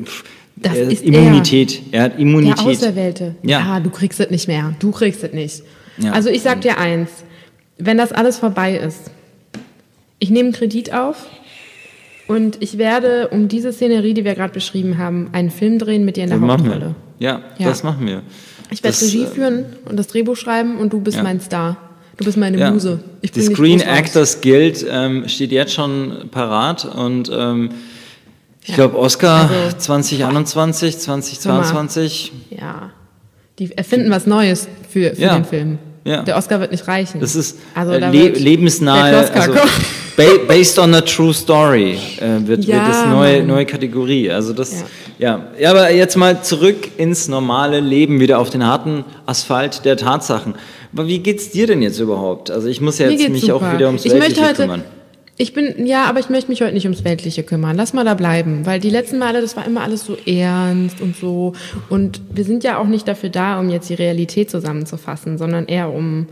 das 0.56 0.76
er 0.76 0.90
ist 0.90 1.02
Immunität. 1.04 1.82
Er, 1.90 1.98
er 1.98 2.04
hat 2.04 2.18
Immunität. 2.18 2.58
Der 2.58 2.66
Auserwählte. 2.66 3.34
Ja. 3.42 3.60
ja, 3.60 3.80
du 3.80 3.90
kriegst 3.90 4.20
es 4.20 4.30
nicht 4.30 4.48
mehr. 4.48 4.74
Du 4.78 4.90
kriegst 4.90 5.22
es 5.22 5.32
nicht. 5.32 5.62
Ja. 5.98 6.12
Also 6.12 6.28
ich 6.28 6.42
sag 6.42 6.60
dir 6.60 6.78
eins 6.78 7.10
wenn 7.78 7.98
das 7.98 8.12
alles 8.12 8.38
vorbei 8.38 8.76
ist, 8.76 9.10
ich 10.18 10.30
nehme 10.30 10.48
einen 10.48 10.52
Kredit 10.52 10.92
auf 10.94 11.26
und 12.28 12.62
ich 12.62 12.78
werde 12.78 13.28
um 13.28 13.48
diese 13.48 13.72
Szenerie, 13.72 14.14
die 14.14 14.24
wir 14.24 14.34
gerade 14.34 14.52
beschrieben 14.52 14.98
haben, 14.98 15.28
einen 15.32 15.50
Film 15.50 15.78
drehen 15.78 16.04
mit 16.04 16.16
dir 16.16 16.24
in 16.24 16.30
der 16.30 16.38
das 16.38 16.48
Hauptrolle. 16.48 16.94
Ja, 17.18 17.42
ja, 17.58 17.68
das 17.68 17.82
machen 17.82 18.06
wir. 18.06 18.22
Ich 18.74 18.82
werde 18.82 19.00
Regie 19.00 19.22
äh, 19.22 19.26
führen 19.26 19.64
und 19.84 19.96
das 19.96 20.08
Drehbuch 20.08 20.36
schreiben 20.36 20.78
und 20.78 20.92
du 20.92 21.00
bist 21.00 21.16
ja. 21.16 21.22
mein 21.22 21.40
Star. 21.40 21.76
Du 22.16 22.24
bist 22.24 22.36
meine 22.36 22.58
ja. 22.58 22.70
Muse. 22.70 23.00
Ich 23.22 23.32
die 23.32 23.42
Screen 23.42 23.80
Actors 23.80 24.40
Guild 24.40 24.84
ähm, 24.88 25.28
steht 25.28 25.52
jetzt 25.52 25.72
schon 25.72 26.28
parat 26.30 26.84
und 26.84 27.30
ähm, 27.32 27.70
ich 28.62 28.70
ja. 28.70 28.74
glaube 28.76 28.98
Oscar 28.98 29.50
also, 29.50 29.76
2021, 29.78 30.98
2022. 30.98 32.32
Ja, 32.50 32.90
die 33.58 33.76
erfinden 33.76 34.10
was 34.10 34.26
Neues 34.26 34.68
für, 34.88 35.14
für 35.14 35.28
den 35.28 35.44
Film. 35.44 35.78
Ja. 36.04 36.22
Der 36.22 36.36
Oscar 36.36 36.60
wird 36.60 36.70
nicht 36.70 36.86
reichen. 36.86 37.20
Das 37.20 37.34
ist 37.34 37.58
also, 37.74 37.92
äh, 37.92 37.98
le 37.98 38.28
lebensnahe, 38.28 39.26
also, 39.32 39.54
based 40.46 40.78
on 40.78 40.94
a 40.94 41.00
true 41.00 41.32
story 41.32 41.98
äh, 42.18 42.46
wird, 42.46 42.64
ja, 42.64 42.76
wird 42.76 42.88
das 42.88 43.06
neue, 43.06 43.42
neue 43.42 43.64
Kategorie. 43.64 44.30
Also 44.30 44.52
das, 44.52 44.84
ja. 45.18 45.38
ja. 45.38 45.48
ja. 45.58 45.70
aber 45.70 45.90
jetzt 45.90 46.16
mal 46.16 46.42
zurück 46.42 46.90
ins 46.98 47.28
normale 47.28 47.80
Leben, 47.80 48.20
wieder 48.20 48.38
auf 48.38 48.50
den 48.50 48.66
harten 48.66 49.04
Asphalt 49.24 49.86
der 49.86 49.96
Tatsachen. 49.96 50.54
Aber 50.92 51.06
wie 51.06 51.20
geht's 51.20 51.50
dir 51.50 51.66
denn 51.66 51.80
jetzt 51.80 51.98
überhaupt? 51.98 52.50
Also 52.50 52.68
ich 52.68 52.82
muss 52.82 52.98
ja 52.98 53.08
jetzt 53.08 53.28
mich 53.30 53.42
super. 53.42 53.54
auch 53.54 53.72
wieder 53.74 53.86
ums 53.86 54.04
Weltliche 54.04 54.52
kümmern. 54.52 54.84
Ich 55.36 55.52
bin, 55.52 55.86
ja, 55.86 56.04
aber 56.04 56.20
ich 56.20 56.28
möchte 56.30 56.48
mich 56.50 56.62
heute 56.62 56.74
nicht 56.74 56.84
ums 56.84 57.04
Weltliche 57.04 57.42
kümmern. 57.42 57.76
Lass 57.76 57.92
mal 57.92 58.04
da 58.04 58.14
bleiben, 58.14 58.64
weil 58.66 58.78
die 58.78 58.90
letzten 58.90 59.18
Male, 59.18 59.40
das 59.40 59.56
war 59.56 59.66
immer 59.66 59.82
alles 59.82 60.04
so 60.04 60.16
ernst 60.26 61.00
und 61.00 61.16
so. 61.16 61.54
Und 61.90 62.20
wir 62.32 62.44
sind 62.44 62.62
ja 62.62 62.78
auch 62.78 62.86
nicht 62.86 63.08
dafür 63.08 63.30
da, 63.30 63.58
um 63.58 63.68
jetzt 63.68 63.88
die 63.90 63.94
Realität 63.94 64.48
zusammenzufassen, 64.50 65.36
sondern 65.36 65.66
eher 65.66 65.92
um 65.92 66.26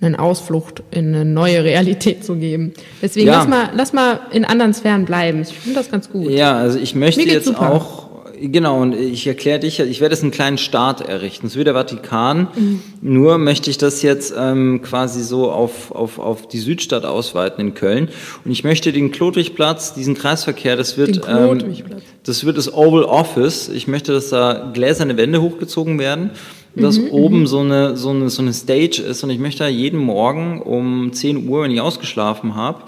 einen 0.00 0.14
Ausflucht 0.16 0.82
in 0.90 1.14
eine 1.14 1.24
neue 1.24 1.62
Realität 1.64 2.24
zu 2.24 2.36
geben. 2.36 2.72
Deswegen 3.02 3.26
Ja. 3.28 3.38
lass 3.38 3.48
mal, 3.48 3.68
lass 3.74 3.92
mal 3.92 4.20
in 4.32 4.44
anderen 4.44 4.72
Sphären 4.74 5.04
bleiben. 5.04 5.42
Ich 5.42 5.48
finde 5.58 5.78
das 5.78 5.90
ganz 5.90 6.10
gut. 6.10 6.30
Ja, 6.30 6.56
also 6.56 6.78
ich 6.78 6.94
möchte 6.94 7.22
jetzt 7.22 7.46
super. 7.46 7.72
auch, 7.72 8.08
genau, 8.40 8.80
und 8.80 8.94
ich 8.94 9.26
erkläre 9.26 9.58
dich, 9.60 9.80
ich 9.80 10.00
werde 10.00 10.14
jetzt 10.14 10.22
einen 10.22 10.30
kleinen 10.32 10.58
Staat 10.58 11.00
errichten. 11.00 11.46
Es 11.46 11.56
wird 11.56 11.66
der 11.66 11.74
Vatikan, 11.74 12.48
Mhm. 12.56 12.80
nur 13.00 13.38
möchte 13.38 13.70
ich 13.70 13.78
das 13.78 14.02
jetzt 14.02 14.34
ähm, 14.36 14.80
quasi 14.82 15.22
so 15.22 15.50
auf, 15.50 15.90
auf, 15.92 16.18
auf 16.18 16.48
die 16.48 16.58
Südstadt 16.58 17.04
ausweiten 17.04 17.60
in 17.60 17.74
Köln. 17.74 18.08
Und 18.44 18.50
ich 18.50 18.64
möchte 18.64 18.92
den 18.92 19.10
Klodwigplatz, 19.12 19.94
diesen 19.94 20.14
Kreisverkehr, 20.14 20.76
das 20.76 20.96
wird, 20.96 21.22
Klodwigplatz. 21.22 22.02
das 22.24 22.44
wird 22.44 22.56
das 22.58 22.72
Oval 22.72 23.04
Office. 23.04 23.68
Ich 23.68 23.86
möchte, 23.88 24.12
dass 24.12 24.28
da 24.30 24.70
gläserne 24.72 25.16
Wände 25.16 25.40
hochgezogen 25.42 25.98
werden. 25.98 26.30
Dass 26.78 26.98
Mhm, 26.98 27.08
oben 27.10 27.46
so 27.46 27.60
eine, 27.60 27.96
so, 27.96 28.10
eine, 28.10 28.28
so 28.28 28.42
eine 28.42 28.52
Stage 28.52 29.00
ist 29.00 29.24
und 29.24 29.30
ich 29.30 29.38
möchte 29.38 29.60
da 29.64 29.68
jeden 29.68 29.98
Morgen 29.98 30.60
um 30.60 31.10
10 31.10 31.48
Uhr, 31.48 31.62
wenn 31.62 31.70
ich 31.70 31.80
ausgeschlafen 31.80 32.54
habe 32.54 32.82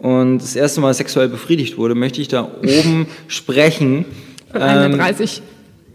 und 0.00 0.38
das 0.38 0.54
erste 0.54 0.80
Mal 0.80 0.94
sexuell 0.94 1.28
befriedigt 1.28 1.76
wurde, 1.76 1.96
möchte 1.96 2.20
ich 2.20 2.28
da 2.28 2.48
oben 2.62 3.06
sprechen. 3.26 4.04
Einer 4.52 4.88
30 4.96 5.42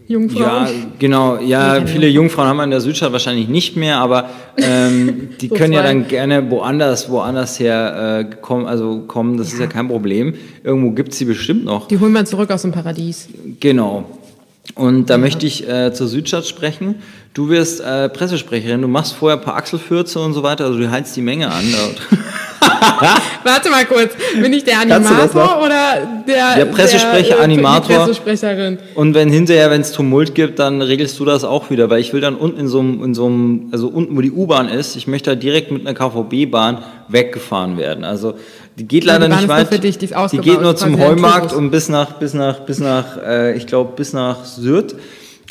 Jungfrauen. 0.08 0.42
Ja, 0.42 0.68
genau. 0.98 1.38
Ja, 1.38 1.84
viele 1.84 2.08
Jungfrauen 2.08 2.48
haben 2.48 2.56
wir 2.56 2.64
in 2.64 2.70
der 2.70 2.80
Südstadt 2.80 3.12
wahrscheinlich 3.12 3.48
nicht 3.48 3.76
mehr, 3.76 3.98
aber 3.98 4.30
ähm, 4.56 5.30
die 5.38 5.48
So 5.48 5.54
können 5.54 5.74
ja 5.74 5.82
zwei. 5.82 5.88
dann 5.88 6.08
gerne 6.08 6.50
woanders, 6.50 7.10
woanders 7.10 7.60
her 7.60 8.20
äh, 8.20 8.36
kommen, 8.40 8.66
also 8.66 9.00
kommen. 9.06 9.36
Das 9.36 9.52
ist 9.52 9.60
ja 9.60 9.66
kein 9.66 9.86
Problem. 9.88 10.34
Irgendwo 10.64 10.92
gibt's 10.92 11.18
sie 11.18 11.26
bestimmt 11.26 11.66
noch. 11.66 11.88
Die 11.88 12.00
holen 12.00 12.12
wir 12.12 12.24
zurück 12.24 12.50
aus 12.50 12.62
dem 12.62 12.72
Paradies. 12.72 13.28
Genau. 13.60 14.06
Und 14.74 15.10
da 15.10 15.18
möchte 15.18 15.46
ich 15.46 15.68
äh, 15.68 15.92
zur 15.92 16.08
Südstadt 16.08 16.46
sprechen. 16.46 16.96
Du 17.34 17.50
wirst 17.50 17.80
äh, 17.80 18.08
Pressesprecherin, 18.08 18.80
du 18.80 18.88
machst 18.88 19.12
vorher 19.12 19.38
ein 19.38 19.44
paar 19.44 19.56
Achselfürze 19.56 20.20
und 20.20 20.32
so 20.32 20.42
weiter, 20.42 20.64
also 20.64 20.78
du 20.78 20.90
heizt 20.90 21.14
die 21.16 21.22
Menge 21.22 21.50
an. 21.50 21.64
Warte 23.44 23.70
mal 23.70 23.84
kurz, 23.84 24.12
bin 24.40 24.52
ich 24.52 24.64
der 24.64 24.80
Animator 24.80 25.62
oder 25.64 26.08
der, 26.26 26.56
Der 26.56 26.64
Pressesprecher, 26.66 27.36
der, 27.36 27.38
äh, 27.40 27.44
Animator. 27.44 27.88
Die 27.88 27.94
Pressesprecherin. 27.94 28.78
Und 28.94 29.14
wenn 29.14 29.30
hinterher, 29.30 29.70
wenn 29.70 29.80
es 29.80 29.92
Tumult 29.92 30.34
gibt, 30.34 30.58
dann 30.58 30.82
regelst 30.82 31.18
du 31.18 31.24
das 31.24 31.44
auch 31.44 31.70
wieder, 31.70 31.90
weil 31.90 32.00
ich 32.00 32.12
will 32.12 32.20
dann 32.20 32.34
unten 32.34 32.58
in 32.60 32.68
so 32.68 32.80
einem, 32.80 33.04
in 33.04 33.14
so 33.14 33.26
einem 33.26 33.68
also 33.72 33.88
unten, 33.88 34.16
wo 34.16 34.20
die 34.20 34.32
U-Bahn 34.32 34.68
ist, 34.68 34.96
ich 34.96 35.06
möchte 35.06 35.30
da 35.30 35.36
direkt 35.36 35.70
mit 35.70 35.86
einer 35.86 35.94
KVB-Bahn 35.94 36.78
weggefahren 37.08 37.78
werden. 37.78 38.04
Also 38.04 38.34
die 38.78 38.86
geht 38.86 39.04
die 39.04 39.06
leider 39.08 39.28
Bahn 39.28 39.38
nicht 39.38 39.48
weit. 39.48 39.68
für 39.68 39.78
dich, 39.78 39.98
die 39.98 40.06
ist 40.06 40.14
die 40.32 40.38
geht 40.38 40.60
nur 40.60 40.76
zum 40.76 40.98
Heumarkt 40.98 41.52
und 41.52 41.70
bis 41.70 41.88
nach, 41.88 42.12
bis 42.12 42.34
nach, 42.34 42.60
bis 42.60 42.78
nach, 42.78 43.16
äh, 43.24 43.56
ich 43.56 43.66
glaube, 43.66 43.92
bis 43.96 44.12
nach 44.12 44.44
Syrt. 44.44 44.94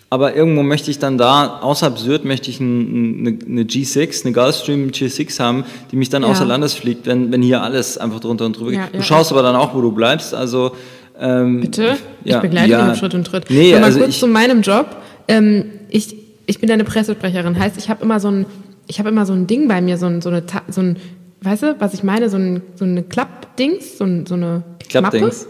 Aber 0.10 0.36
irgendwo 0.36 0.64
möchte 0.64 0.90
ich 0.90 1.00
dann 1.00 1.18
da, 1.18 1.60
außerhalb 1.62 1.98
Syrt, 2.00 2.24
möchte 2.24 2.50
ich 2.50 2.62
ein, 2.62 3.20
eine, 3.28 3.40
eine 3.46 3.64
G6, 3.64 4.24
eine 4.24 4.34
Gulfstream 4.34 4.88
G6 4.90 5.38
haben, 5.40 5.66
die 5.92 5.98
mich 5.98 6.08
dann 6.10 6.22
Ja. 6.24 6.30
außer 6.30 6.46
Landes 6.46 6.74
fliegt, 6.76 7.06
wenn, 7.08 7.32
wenn 7.32 7.42
hier 7.42 7.62
alles 7.62 7.98
einfach 7.98 8.22
drunter 8.22 8.46
und 8.46 8.58
drüber 8.58 8.72
geht. 8.72 8.80
Ja, 8.80 8.88
du 8.90 8.98
ja, 8.98 9.04
schaust 9.04 9.32
aber 9.34 9.42
dann 9.42 9.56
auch, 9.58 9.74
wo 9.76 9.82
du 9.82 9.92
bleibst. 9.92 10.34
Also 10.34 10.72
ähm, 11.20 11.60
Bitte? 11.60 11.98
Ich 12.24 12.32
ja, 12.32 12.40
begleite 12.40 12.72
ja. 12.72 12.96
Schritt 12.96 13.16
und 13.16 13.26
Tritt. 13.26 13.50
Nee, 13.50 13.74
Noch 13.74 13.80
mal 13.80 13.86
also 13.88 14.00
kurz 14.00 14.12
ich, 14.12 14.20
zu 14.20 14.28
meinem 14.28 14.62
Job. 14.62 14.96
Ähm, 15.28 15.66
ich, 15.90 16.16
ich 16.46 16.60
bin 16.60 16.72
eine 16.72 16.86
Pressesprecherin. 16.86 17.60
Heißt, 17.60 17.76
ich 17.78 17.90
habe 17.90 18.02
immer 18.04 18.22
so 18.22 18.30
ein, 18.30 18.46
ich 18.88 19.00
habe 19.00 19.10
immer 19.10 19.26
so 19.26 19.34
ein 19.34 19.46
Ding 19.46 19.68
bei 19.68 19.82
mir, 19.82 19.98
so 19.98 20.06
ein, 20.06 20.22
so 20.22 20.30
eine, 20.30 20.42
so 20.70 20.80
ein, 20.82 20.98
weißt 21.42 21.64
du, 21.64 21.76
was 21.80 21.94
ich 21.94 22.04
meine, 22.04 22.30
so 22.30 22.38
ein, 22.38 22.62
so 22.76 22.86
eine 22.86 23.04
Klappdings, 23.04 23.98
so, 23.98 24.06
ein, 24.06 24.26
so 24.26 24.36
eine 24.36 24.46
Mappe. 24.48 24.86
Klappdings. 24.88 25.48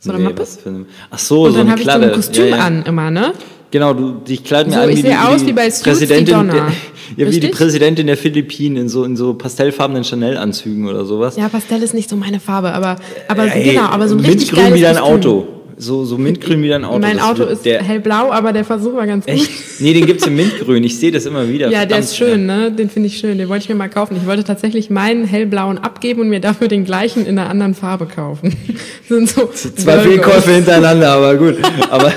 So 0.00 0.10
eine 0.10 0.18
Nee, 0.18 0.24
Mappe. 0.30 0.44
eine- 0.64 0.86
Ach 1.10 1.18
so, 1.18 1.42
Und 1.44 1.52
so 1.52 1.58
dann 1.58 1.68
eine 1.68 1.70
habe 1.72 1.80
ich 1.82 1.86
so 1.86 1.92
ein 1.92 2.12
Kostüm 2.12 2.48
ja, 2.48 2.56
ja. 2.56 2.64
an 2.64 2.82
immer, 2.84 3.10
ne? 3.10 3.32
Genau, 3.70 3.94
du, 3.94 4.12
dich 4.12 4.42
kleiden 4.42 4.70
mir 4.72 4.78
So, 4.78 4.82
an 4.82 4.90
ich 4.90 4.98
wie 4.98 5.02
die, 5.02 5.14
aus 5.14 5.42
wie 5.42 5.46
die 5.46 5.52
Präsidentin, 5.52 6.48
der, 6.48 6.72
ja, 7.16 7.30
wie 7.30 7.40
die? 7.40 7.48
Präsidentin 7.48 8.06
der 8.08 8.16
Philippinen 8.16 8.76
in 8.76 8.88
so, 8.88 9.04
in 9.04 9.16
so 9.16 9.34
pastellfarbenen 9.34 10.02
Chanel-Anzügen 10.02 10.88
oder 10.88 11.04
sowas. 11.04 11.36
Ja, 11.36 11.48
Pastell 11.48 11.82
ist 11.82 11.94
nicht 11.94 12.10
so 12.10 12.16
meine 12.16 12.40
Farbe, 12.40 12.72
aber, 12.72 12.96
aber 13.28 13.54
Ey, 13.54 13.70
genau, 13.70 13.82
aber 13.86 14.08
so 14.08 14.16
ein 14.16 14.20
richtig 14.20 14.52
Mintgrün 14.52 14.64
geiles 14.64 14.78
wie 14.78 14.82
dein. 14.82 14.98
Auto. 14.98 15.46
So, 15.80 16.04
so 16.04 16.18
mintgrün 16.18 16.62
wie 16.62 16.68
dein 16.68 16.84
Auto. 16.84 16.98
Mein 16.98 17.16
Das 17.16 17.26
Auto 17.26 17.44
ist 17.44 17.64
der, 17.64 17.82
hellblau, 17.82 18.30
aber 18.30 18.52
der 18.52 18.66
Versuch 18.66 18.92
war 18.96 19.06
ganz 19.06 19.24
gut. 19.24 19.34
Echt? 19.34 19.50
Nee, 19.80 19.94
den 19.94 20.04
gibt's 20.04 20.26
in 20.26 20.36
Mintgrün. 20.36 20.84
Ich 20.84 20.98
sehe 20.98 21.10
das 21.10 21.24
immer 21.24 21.48
wieder. 21.48 21.70
Ja, 21.70 21.86
der 21.86 21.88
Verdammt, 21.88 22.04
ist 22.04 22.16
schön, 22.18 22.44
ne? 22.44 22.70
Den 22.70 22.90
finde 22.90 23.06
ich 23.06 23.16
schön. 23.16 23.38
Den 23.38 23.48
wollte 23.48 23.62
ich 23.62 23.68
mir 23.70 23.76
mal 23.76 23.88
kaufen. 23.88 24.14
Ich 24.20 24.26
wollte 24.26 24.44
tatsächlich 24.44 24.90
meinen 24.90 25.24
hellblauen 25.24 25.78
abgeben 25.78 26.20
und 26.20 26.28
mir 26.28 26.40
dafür 26.40 26.68
den 26.68 26.84
gleichen 26.84 27.24
in 27.24 27.38
einer 27.38 27.48
anderen 27.48 27.74
Farbe 27.74 28.04
kaufen. 28.04 28.54
sind 29.08 29.30
so 29.30 29.46
Zwei. 29.46 30.00
Fehlkäufe 30.00 30.52
hintereinander, 30.52 31.12
aber 31.12 31.36
gut. 31.36 31.56
Aber, 31.88 32.12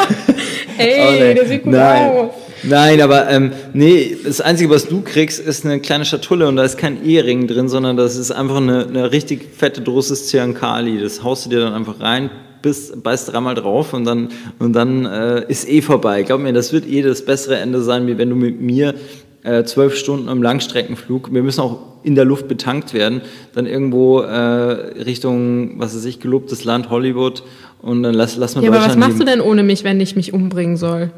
Ey, 0.78 1.02
aber 1.02 1.12
nee. 1.12 1.34
der 1.34 1.48
sieht 1.48 1.64
gut 1.64 1.74
Nein. 1.74 2.12
aus. 2.12 2.32
Nein, 2.64 3.02
aber 3.02 3.30
ähm, 3.30 3.52
nee, 3.74 4.16
das 4.24 4.40
Einzige, 4.40 4.70
was 4.70 4.88
du 4.88 5.02
kriegst, 5.02 5.40
ist 5.40 5.66
eine 5.66 5.82
kleine 5.82 6.06
Schatulle 6.06 6.48
und 6.48 6.56
da 6.56 6.64
ist 6.64 6.78
kein 6.78 7.06
Ehering 7.06 7.48
drin, 7.48 7.68
sondern 7.68 7.98
das 7.98 8.16
ist 8.16 8.32
einfach 8.32 8.58
eine, 8.58 8.88
eine 8.88 9.12
richtig 9.12 9.50
fette 9.58 9.82
Drosses 9.82 10.28
Ziankali. 10.28 11.02
Das 11.02 11.24
haust 11.24 11.46
du 11.46 11.50
dir 11.50 11.60
dann 11.60 11.74
einfach 11.74 12.00
rein, 12.00 12.30
bist, 12.62 13.04
beißt 13.04 13.34
dreimal 13.34 13.56
drauf 13.56 13.94
und 13.94 14.06
dann, 14.06 14.30
und 14.60 14.74
dann 14.74 15.06
äh, 15.06 15.44
ist 15.50 15.68
eh 15.68 15.82
vorbei. 15.82 16.24
Glaub 16.24 16.40
mir, 16.40 16.54
das 16.54 16.72
wird 16.72 16.88
eh 16.88 17.02
das 17.02 17.26
bessere 17.26 17.58
Ende 17.58 17.82
sein, 17.82 18.08
wie 18.08 18.18
wenn 18.18 18.30
du 18.30 18.36
mit 18.36 18.62
mir 18.62 18.96
äh, 19.44 19.64
zwölf 19.66 19.98
Stunden 19.98 20.30
im 20.30 20.42
Langstreckenflug, 20.42 21.34
wir 21.34 21.44
müssen 21.44 21.60
auch 21.60 21.80
in 22.04 22.16
der 22.16 22.26
Luft 22.26 22.48
betankt 22.48 22.94
werden, 22.94 23.22
dann 23.54 23.66
irgendwo 23.66 24.22
äh, 24.22 24.32
Richtung, 24.32 25.80
was 25.80 25.96
weiß 25.96 26.06
ich, 26.06 26.20
gelobtes 26.20 26.64
Land, 26.64 26.90
Hollywood 26.90 27.44
und 27.84 28.02
dann 28.02 28.14
lass, 28.14 28.38
lass 28.38 28.56
mal 28.56 28.64
Ja, 28.64 28.72
aber 28.72 28.80
was 28.80 28.96
machst 28.96 29.20
du 29.20 29.26
denn 29.26 29.42
ohne 29.42 29.62
mich, 29.62 29.84
wenn 29.84 30.00
ich 30.00 30.16
mich 30.16 30.34
umbringen 30.34 30.78
soll? 30.78 31.12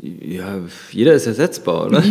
Ja, 0.00 0.58
jeder 0.90 1.14
ist 1.14 1.26
ersetzbar, 1.26 1.86
oder? 1.86 2.02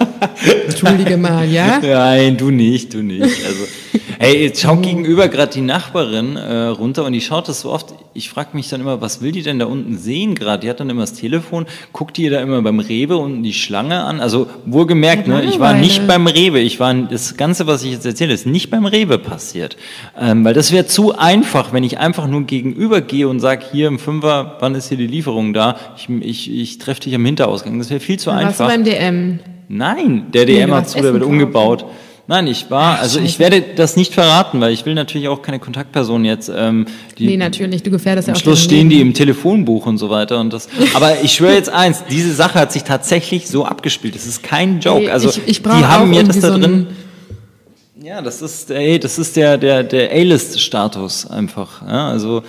Entschuldige 0.66 1.18
mal, 1.18 1.46
ja? 1.46 1.80
Nein, 1.82 2.38
du 2.38 2.50
nicht, 2.50 2.94
du 2.94 3.02
nicht. 3.02 3.22
Also, 3.22 3.64
hey, 4.18 4.42
jetzt 4.42 4.60
schaut 4.60 4.82
gegenüber 4.82 5.28
gerade 5.28 5.52
die 5.52 5.60
Nachbarin 5.60 6.36
äh, 6.36 6.64
runter 6.66 7.04
und 7.04 7.12
die 7.12 7.20
schaut 7.20 7.48
das 7.48 7.60
so 7.60 7.70
oft. 7.72 7.94
Ich 8.14 8.30
frage 8.30 8.50
mich 8.54 8.68
dann 8.68 8.80
immer, 8.80 9.00
was 9.00 9.20
will 9.20 9.32
die 9.32 9.42
denn 9.42 9.58
da 9.58 9.66
unten 9.66 9.98
sehen 9.98 10.34
gerade? 10.34 10.60
Die 10.62 10.70
hat 10.70 10.80
dann 10.80 10.88
immer 10.90 11.02
das 11.02 11.12
Telefon, 11.12 11.66
guckt 11.92 12.16
die 12.16 12.28
da 12.30 12.40
immer 12.40 12.62
beim 12.62 12.80
Rewe 12.80 13.16
unten 13.18 13.42
die 13.42 13.52
Schlange 13.52 14.02
an. 14.02 14.20
Also 14.20 14.48
wohlgemerkt, 14.64 15.28
Ja, 15.28 15.40
ne, 15.40 15.44
ich 15.44 15.60
war 15.60 15.74
nicht 15.74 16.06
beim 16.06 16.26
Rewe. 16.26 16.58
Ich 16.60 16.80
war 16.80 16.94
das 16.94 17.36
Ganze, 17.36 17.66
was 17.66 17.82
ich 17.84 17.92
jetzt 17.92 18.06
erzähle, 18.06 18.32
ist 18.32 18.46
nicht 18.46 18.70
beim 18.70 18.86
Rewe 18.86 19.18
passiert, 19.18 19.76
ähm, 20.18 20.44
weil 20.44 20.54
das 20.54 20.72
wäre 20.72 20.86
zu 20.86 21.16
einfach, 21.18 21.72
wenn 21.72 21.84
ich 21.84 21.98
einfach 21.98 22.26
nur 22.26 22.42
gegenüber 22.42 23.00
gehe 23.00 23.28
und 23.28 23.40
sage, 23.40 23.64
hier 23.70 23.88
im 23.88 23.98
Fünfer, 23.98 24.56
wann 24.60 24.74
ist 24.74 24.88
hier 24.88 24.98
die 24.98 25.06
Lieferung 25.06 25.52
da? 25.52 25.76
Ich, 25.96 26.08
ich, 26.08 26.50
ich 26.50 26.78
treffe 26.78 27.00
dich 27.02 27.14
am 27.14 27.24
Hinterausgang. 27.24 27.78
Das 27.78 27.90
wäre 27.90 28.00
viel 28.00 28.18
zu 28.18 28.30
Dann 28.30 28.44
warst 28.44 28.60
du 28.60 28.64
einfach. 28.64 28.74
beim 28.76 28.84
DM. 28.84 29.38
Nein, 29.68 30.26
der 30.32 30.46
Nee, 30.46 30.54
DM 30.58 30.70
du 30.70 30.76
hat 30.76 30.88
zu, 30.88 31.00
der 31.00 31.12
wird 31.12 31.22
umgebaut. 31.24 31.84
Nein, 32.28 32.48
ich 32.48 32.70
war, 32.70 32.98
also 32.98 33.20
ich 33.20 33.38
werde 33.38 33.62
das 33.76 33.94
nicht 33.94 34.12
verraten, 34.12 34.60
weil 34.60 34.72
ich 34.72 34.84
will 34.84 34.94
natürlich 34.94 35.28
auch 35.28 35.42
keine 35.42 35.60
Kontaktperson 35.60 36.24
jetzt. 36.24 36.50
Ähm, 36.54 36.86
die, 37.18 37.26
Nee, 37.28 37.36
natürlich, 37.36 37.84
du 37.84 37.90
gefährdest 37.90 38.26
ja 38.26 38.32
Am 38.34 38.36
auch 38.36 38.40
Schluss 38.42 38.58
dein 38.60 38.64
stehen 38.64 38.90
die 38.90 39.00
im 39.00 39.14
Telefonbuch 39.14 39.86
und 39.86 39.98
so 39.98 40.10
weiter 40.10 40.40
und 40.40 40.52
das. 40.52 40.68
Aber 40.94 41.20
ich 41.22 41.32
schwöre 41.34 41.54
jetzt 41.54 41.68
eins: 41.70 42.02
Diese 42.10 42.32
Sache 42.34 42.58
hat 42.58 42.72
sich 42.72 42.82
tatsächlich 42.82 43.46
so 43.48 43.64
abgespielt. 43.64 44.16
Das 44.16 44.26
ist 44.26 44.42
kein 44.42 44.80
Joke. 44.80 45.12
Also 45.12 45.28
ich, 45.28 45.40
ich 45.46 45.62
die 45.62 45.68
haben 45.68 46.10
mir 46.10 46.24
das 46.24 46.40
da 46.40 46.48
so 46.52 46.58
drin. 46.58 46.88
ein- 48.00 48.04
Ja, 48.04 48.20
das 48.22 48.42
ist, 48.42 48.72
ey, 48.72 48.98
das 48.98 49.18
ist 49.18 49.36
der 49.36 49.56
der 49.56 49.84
der 49.84 50.10
A-List-Status 50.10 51.30
einfach. 51.30 51.82
Ja, 51.82 52.08
also 52.08 52.42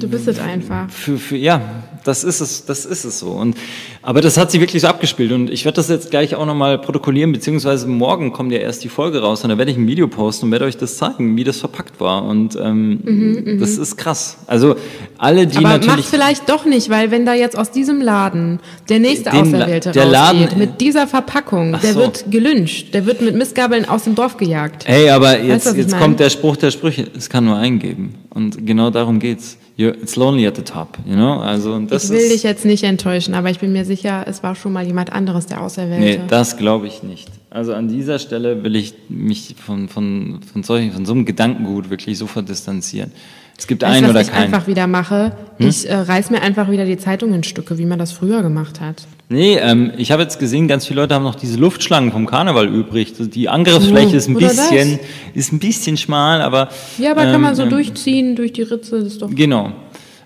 Du 0.00 0.08
bist 0.08 0.26
es 0.28 0.38
einfach. 0.38 0.90
für, 0.90 1.18
für, 1.18 1.36
ja, 1.36 1.60
das 2.04 2.24
ist 2.24 2.40
es, 2.40 2.64
das 2.64 2.86
ist 2.86 3.04
es 3.04 3.18
so. 3.18 3.28
Und, 3.32 3.56
aber 4.02 4.20
das 4.22 4.38
hat 4.38 4.50
sich 4.50 4.60
wirklich 4.60 4.80
so 4.80 4.88
abgespielt 4.88 5.32
und 5.32 5.50
ich 5.50 5.64
werde 5.66 5.76
das 5.76 5.88
jetzt 5.90 6.10
gleich 6.10 6.34
auch 6.34 6.46
nochmal 6.46 6.78
protokollieren, 6.78 7.32
beziehungsweise 7.32 7.86
morgen 7.86 8.32
kommt 8.32 8.50
ja 8.52 8.58
erst 8.58 8.82
die 8.82 8.88
Folge 8.88 9.20
raus 9.20 9.44
und 9.44 9.50
da 9.50 9.58
werde 9.58 9.70
ich 9.70 9.76
ein 9.76 9.86
Video 9.86 10.08
posten 10.08 10.46
und 10.46 10.52
werde 10.52 10.64
euch 10.64 10.78
das 10.78 10.96
zeigen, 10.96 11.36
wie 11.36 11.44
das 11.44 11.58
verpackt 11.58 12.00
war. 12.00 12.24
Und 12.24 12.56
ähm, 12.56 13.58
das 13.60 13.76
ist 13.76 13.96
krass. 13.96 14.38
Also 14.46 14.76
alle, 15.18 15.46
die 15.46 15.58
Mhm, 15.58 15.66
Aber 15.66 15.74
natürlich. 15.74 15.96
mach's 15.96 16.08
vielleicht 16.10 16.48
doch 16.48 16.64
nicht, 16.64 16.88
weil 16.88 17.10
wenn 17.10 17.26
da 17.26 17.34
jetzt 17.34 17.58
aus 17.58 17.70
diesem 17.70 18.00
Laden 18.00 18.60
der 18.88 18.98
nächste 19.00 19.32
Auserwählte 19.32 19.92
der 19.92 20.06
Laden- 20.06 20.42
rausgeht, 20.44 20.58
mit 20.58 20.80
dieser 20.80 21.06
Verpackung, 21.06 21.76
der 21.82 21.92
so. 21.92 22.00
wird 22.00 22.30
gelünscht, 22.30 22.94
der 22.94 23.04
wird 23.04 23.20
mit 23.20 23.34
Missgabeln 23.34 23.86
aus 23.86 24.04
dem 24.04 24.14
Dorf 24.14 24.38
gejagt. 24.38 24.86
Hey, 24.86 25.10
aber 25.10 25.38
jetzt, 25.38 25.66
ich 25.70 25.76
jetzt 25.76 25.98
kommt 25.98 26.18
der 26.20 26.30
Spruch 26.30 26.56
der 26.56 26.70
Sprüche, 26.70 27.06
es 27.14 27.28
kann 27.28 27.44
nur 27.44 27.56
eingeben. 27.56 28.14
Und 28.30 28.66
genau 28.66 28.88
darum 28.90 29.18
geht's. 29.18 29.58
It's 29.88 30.16
lonely 30.16 30.46
at 30.46 30.56
the 30.56 30.62
top, 30.62 30.98
you 31.06 31.14
know? 31.14 31.40
Also, 31.40 31.72
und 31.72 31.90
das 31.90 32.04
ich 32.04 32.10
will 32.10 32.18
ist, 32.18 32.32
dich 32.32 32.42
jetzt 32.42 32.64
nicht 32.64 32.84
enttäuschen, 32.84 33.34
aber 33.34 33.50
ich 33.50 33.58
bin 33.58 33.72
mir 33.72 33.84
sicher, 33.84 34.24
es 34.26 34.42
war 34.42 34.54
schon 34.54 34.72
mal 34.72 34.84
jemand 34.84 35.12
anderes 35.12 35.46
der 35.46 35.62
Auserwählte. 35.62 36.20
Nee, 36.20 36.20
das 36.28 36.56
glaube 36.56 36.86
ich 36.86 37.02
nicht. 37.02 37.28
Also 37.50 37.74
an 37.74 37.88
dieser 37.88 38.18
Stelle 38.18 38.62
will 38.62 38.76
ich 38.76 38.94
mich 39.08 39.56
von, 39.58 39.88
von, 39.88 40.40
von, 40.52 40.62
solchen, 40.62 40.92
von 40.92 41.04
so 41.04 41.12
einem 41.12 41.24
Gedankengut 41.24 41.90
wirklich 41.90 42.18
sofort 42.18 42.48
distanzieren. 42.48 43.10
Es 43.58 43.66
gibt 43.66 43.82
weißt, 43.82 43.96
einen 43.96 44.04
was 44.04 44.10
oder 44.10 44.20
ich 44.20 44.28
keinen. 44.30 44.46
Hm? 44.46 44.54
einfach 44.54 44.66
wieder 44.66 44.86
mache? 44.86 45.32
Ich 45.58 45.88
äh, 45.88 45.94
reiß 45.94 46.30
mir 46.30 46.42
einfach 46.42 46.70
wieder 46.70 46.84
die 46.84 46.96
Zeitung 46.96 47.34
in 47.34 47.42
Stücke, 47.42 47.76
wie 47.76 47.86
man 47.86 47.98
das 47.98 48.12
früher 48.12 48.42
gemacht 48.42 48.80
hat. 48.80 49.06
Nee, 49.32 49.56
ähm, 49.58 49.92
ich 49.96 50.10
habe 50.10 50.22
jetzt 50.22 50.40
gesehen, 50.40 50.66
ganz 50.66 50.86
viele 50.86 51.02
Leute 51.02 51.14
haben 51.14 51.22
noch 51.22 51.36
diese 51.36 51.56
Luftschlangen 51.56 52.10
vom 52.10 52.26
Karneval 52.26 52.66
übrig. 52.66 53.12
Die 53.16 53.48
Angriffsfläche 53.48 54.16
ist 54.16 54.26
ein 54.28 54.34
oder 54.34 54.48
bisschen, 54.48 54.98
ist 55.34 55.52
ein 55.52 55.60
bisschen 55.60 55.96
schmal, 55.96 56.42
aber. 56.42 56.68
Ja, 56.98 57.12
aber 57.12 57.22
kann 57.22 57.34
ähm, 57.36 57.40
man 57.42 57.54
so 57.54 57.62
ähm, 57.62 57.70
durchziehen 57.70 58.34
durch 58.34 58.52
die 58.52 58.62
Ritze, 58.62 58.98
das 58.98 59.12
ist 59.12 59.22
doch. 59.22 59.30
Genau. 59.32 59.70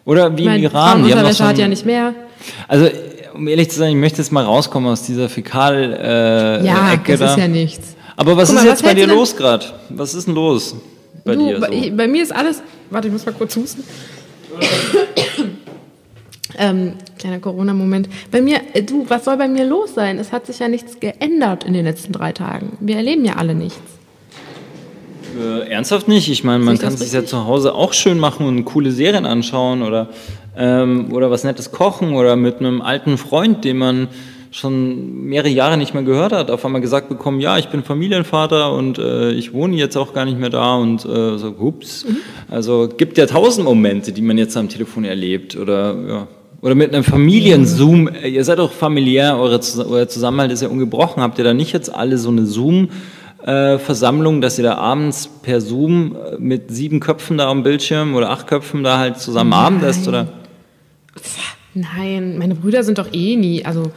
Oder 0.07 0.35
wie 0.39 0.43
Ich 0.45 0.49
im 0.49 0.63
Iran, 0.63 1.05
die 1.05 1.13
haben 1.15 1.23
noch 1.23 1.33
so 1.33 1.45
hat 1.45 1.59
ja 1.59 1.69
nicht 1.69 1.85
mehr. 1.85 2.15
Also, 2.67 2.89
um 3.35 3.47
ehrlich 3.47 3.71
zu 3.71 3.79
sein, 3.79 3.91
ich 3.91 3.97
möchte 3.97 4.23
jetzt 4.23 4.33
mal 4.33 4.45
rauskommen 4.45 4.91
aus 4.91 5.03
dieser 5.03 5.29
Fäkal-Ecke 5.29 6.63
äh, 6.63 6.67
Ja, 6.67 6.93
Ecke 6.95 7.13
das 7.13 7.21
da. 7.21 7.31
ist 7.33 7.39
ja 7.39 7.49
nichts. 7.49 7.97
Aber 8.17 8.39
was 8.39 8.49
Guck 8.49 8.57
ist 8.59 8.63
mal, 8.65 8.71
jetzt 8.71 8.83
was 8.85 8.89
bei 8.89 8.95
dir 8.95 9.07
los 9.07 9.37
gerade? 9.37 9.67
Was 9.91 10.15
ist 10.15 10.27
denn 10.29 10.35
los 10.35 10.77
bei 11.27 11.35
du, 11.35 11.47
dir? 11.49 11.61
bei, 11.61 11.67
So? 11.67 11.73
ich- 11.75 11.95
bei 11.95 12.09
mir 12.09 12.23
ist 12.23 12.35
alles. 12.35 12.63
Warte, 12.89 13.09
ich 13.09 13.13
muss 13.13 13.27
mal 13.27 13.33
kurz 13.33 13.55
husten. 13.55 13.85
Ähm, 16.59 16.95
kleiner 17.19 17.39
Corona-Moment. 17.39 18.09
Bei 18.31 18.41
mir, 18.41 18.61
äh, 18.73 18.83
du, 18.83 19.07
was 19.09 19.25
soll 19.25 19.37
bei 19.37 19.49
mir 19.49 19.65
los 19.65 19.95
sein? 19.95 20.19
Es 20.19 20.33
hat 20.33 20.47
sich 20.47 20.59
ja 20.59 20.69
nichts 20.69 21.01
geändert 21.01 21.65
in 21.65 21.73
den 21.73 21.85
letzten 21.85 22.13
drei 22.13 22.33
Tagen. 22.33 22.77
Wir 22.81 22.97
erleben 22.97 23.25
ja 23.25 23.35
alle 23.35 23.55
nichts. 23.55 23.81
Äh, 25.39 25.69
ernsthaft 25.71 26.09
nicht. 26.09 26.29
Ich 26.29 26.45
meine, 26.45 26.63
man 26.63 26.79
kann 26.79 26.97
sich 26.97 27.13
ja 27.13 27.25
zu 27.25 27.47
Hause 27.47 27.75
auch 27.75 27.93
schön 27.93 28.19
machen 28.19 28.47
und 28.47 28.65
coole 28.65 28.93
Serien 28.93 29.27
anschauen 29.27 29.83
oder, 29.83 30.09
ähm, 30.57 31.13
oder 31.13 31.31
was 31.31 31.45
Nettes 31.45 31.73
kochen 31.73 32.15
oder 32.15 32.37
mit 32.37 32.61
einem 32.61 32.83
alten 32.83 33.19
Freund, 33.19 33.65
den 33.65 33.79
man 33.79 34.09
schon 34.55 35.25
mehrere 35.25 35.49
Jahre 35.49 35.77
nicht 35.77 35.95
mehr 35.95 36.05
gehört 36.05 36.33
hat, 36.33 36.49
auf 36.49 36.65
einmal 36.65 36.81
gesagt 36.81 37.09
bekommen, 37.09 37.41
ja, 37.41 37.59
ich 37.59 37.71
bin 37.71 37.83
Familienvater 37.83 38.73
und 38.73 38.99
äh, 38.99 39.33
ich 39.33 39.53
wohne 39.53 39.75
jetzt 39.75 39.97
auch 39.97 40.13
gar 40.15 40.25
nicht 40.25 40.39
mehr 40.39 40.51
da 40.51 40.77
und 40.77 41.05
äh, 41.05 41.39
so, 41.39 41.57
ups. 41.59 42.05
Mhm. 42.05 42.19
Also 42.49 42.89
gibt 42.97 43.19
ja 43.19 43.27
tausend 43.27 43.65
Momente, 43.65 44.13
die 44.13 44.23
man 44.23 44.39
jetzt 44.39 44.57
am 44.57 44.69
Telefon 44.69 45.05
erlebt 45.05 45.57
oder 45.57 45.97
ja. 46.09 46.29
Oder 46.65 46.75
mit 46.75 46.95
einem 46.95 47.05
Familienzoom, 47.05 48.09
Äh, 48.09 48.29
ihr 48.31 48.43
seid 48.43 48.59
auch 48.59 48.73
familiär, 48.73 49.37
eure, 49.39 49.61
euer 49.87 50.09
Zusammenhalt 50.09 50.51
ist 50.51 50.63
ja 50.63 50.69
ungebrochen. 50.69 51.23
Habt 51.23 51.37
ihr 51.39 51.45
da 51.45 51.53
nicht 51.53 51.73
jetzt 51.75 51.95
alle 51.95 52.17
so 52.17 52.31
eine 52.31 52.47
Zoom- 52.47 52.89
äh, 53.45 53.77
Versammlung, 53.79 54.41
dass 54.41 54.57
ihr 54.57 54.65
da 54.65 54.77
abends 54.77 55.29
per 55.43 55.61
Zoom 55.61 56.17
äh, 56.17 56.37
mit 56.39 56.71
sieben 56.75 57.01
Köpfen 57.01 57.37
da 57.37 57.51
am 57.51 57.63
Bildschirm 57.63 58.15
oder 58.15 58.31
acht 58.31 58.47
Köpfen 58.47 58.83
da 58.83 58.97
halt 58.99 59.19
zusammen 59.19 59.53
Abendesst 59.53 60.09
oder? 60.09 60.29
Nein, 61.75 62.39
meine 62.39 62.55
Brüder 62.55 62.83
sind 62.83 62.97
doch 62.97 63.13
eh 63.13 63.37
nie. 63.37 63.63
Also, 63.67 63.91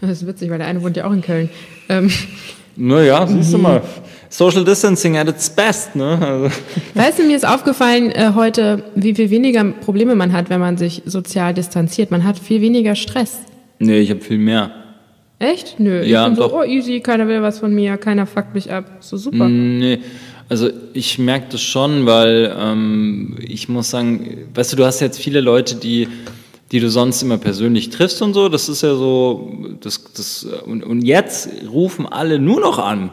das 0.00 0.10
ist 0.10 0.26
witzig, 0.26 0.50
weil 0.50 0.58
der 0.58 0.66
eine 0.66 0.82
wohnt 0.82 0.96
ja 0.96 1.04
auch 1.06 1.12
in 1.12 1.22
Köln. 1.22 1.48
Ähm, 1.88 2.10
Naja, 2.74 3.24
siehst 3.28 3.52
du 3.52 3.58
mal. 3.58 3.82
Social 4.32 4.64
Distancing 4.64 5.18
at 5.18 5.28
its 5.28 5.50
best, 5.50 5.94
ne? 5.94 6.18
Also, 6.18 6.56
Weißt 6.94 7.18
du, 7.18 7.24
mir 7.24 7.36
ist 7.36 7.46
aufgefallen 7.46 8.10
äh, 8.12 8.32
heute, 8.34 8.82
wie 8.94 9.14
viel 9.14 9.28
weniger 9.28 9.62
Probleme 9.62 10.14
man 10.14 10.32
hat, 10.32 10.48
wenn 10.48 10.58
man 10.58 10.78
sich 10.78 11.02
sozial 11.04 11.52
distanziert. 11.52 12.10
Man 12.10 12.24
hat 12.24 12.38
viel 12.38 12.62
weniger 12.62 12.94
Stress. 12.94 13.40
nee, 13.78 13.98
ich 13.98 14.08
habe 14.08 14.22
viel 14.22 14.38
mehr. 14.38 14.70
Echt? 15.38 15.78
Nö. 15.78 16.02
Ja, 16.02 16.22
ich 16.22 16.28
bin 16.28 16.36
so, 16.36 16.48
doch. 16.48 16.60
oh 16.60 16.62
easy, 16.62 17.00
keiner 17.00 17.28
will 17.28 17.42
was 17.42 17.58
von 17.58 17.74
mir, 17.74 17.98
keiner 17.98 18.24
fuckt 18.24 18.54
mich 18.54 18.72
ab. 18.72 18.86
So 19.00 19.18
super. 19.18 19.50
Nee, 19.50 19.98
also 20.48 20.70
ich 20.94 21.18
merke 21.18 21.48
das 21.50 21.60
schon, 21.60 22.06
weil 22.06 22.56
ähm, 22.58 23.36
ich 23.38 23.68
muss 23.68 23.90
sagen, 23.90 24.46
weißt 24.54 24.72
du, 24.72 24.76
du 24.78 24.86
hast 24.86 25.00
jetzt 25.00 25.18
viele 25.18 25.42
Leute, 25.42 25.74
die, 25.74 26.08
die 26.70 26.80
du 26.80 26.88
sonst 26.88 27.20
immer 27.22 27.36
persönlich 27.36 27.90
triffst 27.90 28.22
und 28.22 28.32
so. 28.32 28.48
Das 28.48 28.70
ist 28.70 28.80
ja 28.82 28.94
so, 28.94 29.76
das, 29.82 30.02
das 30.14 30.44
und, 30.64 30.82
und 30.84 31.02
jetzt 31.02 31.50
rufen 31.70 32.06
alle 32.06 32.38
nur 32.38 32.60
noch 32.60 32.78
an. 32.78 33.10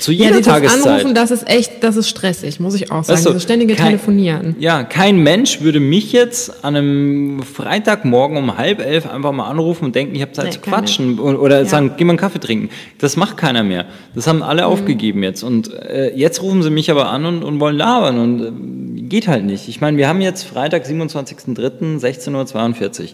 Zu 0.00 0.12
Ja, 0.12 0.26
jeder 0.26 0.36
dieses 0.38 0.52
Tageszeit. 0.52 0.86
Anrufen, 0.86 1.14
das 1.14 1.30
ist 1.30 1.48
echt, 1.48 1.82
das 1.82 1.96
ist 1.96 2.10
stressig, 2.10 2.60
muss 2.60 2.74
ich 2.74 2.92
auch 2.92 3.04
sagen. 3.04 3.16
Weißt 3.16 3.24
du, 3.24 3.30
Dieses 3.30 3.42
ständige 3.44 3.74
kein- 3.74 3.86
Telefonieren. 3.86 4.54
Ja, 4.58 4.82
kein 4.84 5.16
Mensch 5.22 5.62
würde 5.62 5.80
mich 5.80 6.12
jetzt 6.12 6.62
an 6.62 6.76
einem 6.76 7.42
Freitagmorgen 7.42 8.36
um 8.36 8.58
halb 8.58 8.80
elf 8.84 9.08
einfach 9.10 9.32
mal 9.32 9.48
anrufen 9.48 9.86
und 9.86 9.94
denken, 9.94 10.14
ich 10.14 10.20
habe 10.20 10.32
Zeit 10.32 10.44
Nee, 10.44 10.50
zu 10.52 10.60
quatschen 10.60 11.18
o- 11.18 11.30
oder 11.36 11.60
Ja. 11.60 11.64
sagen, 11.64 11.92
geh 11.96 12.04
mal 12.04 12.10
einen 12.12 12.18
Kaffee 12.18 12.38
trinken. 12.38 12.68
Das 12.98 13.16
macht 13.16 13.38
keiner 13.38 13.62
mehr. 13.64 13.86
Das 14.14 14.26
haben 14.26 14.42
alle 14.42 14.62
Mhm. 14.62 14.68
aufgegeben 14.68 15.22
jetzt. 15.22 15.42
Und 15.42 15.72
äh, 15.72 16.12
jetzt 16.14 16.42
rufen 16.42 16.62
sie 16.62 16.70
mich 16.70 16.90
aber 16.90 17.08
an 17.08 17.24
und, 17.24 17.42
und 17.42 17.58
wollen 17.58 17.76
labern 17.76 18.18
und 18.18 18.98
äh, 18.98 19.00
geht 19.08 19.26
halt 19.26 19.44
nicht. 19.46 19.68
Ich 19.68 19.80
meine, 19.80 19.96
wir 19.96 20.06
haben 20.06 20.20
jetzt 20.20 20.42
Freitag, 20.42 20.84
27.03., 20.84 21.98
16.42 21.98 23.02
Uhr. 23.04 23.08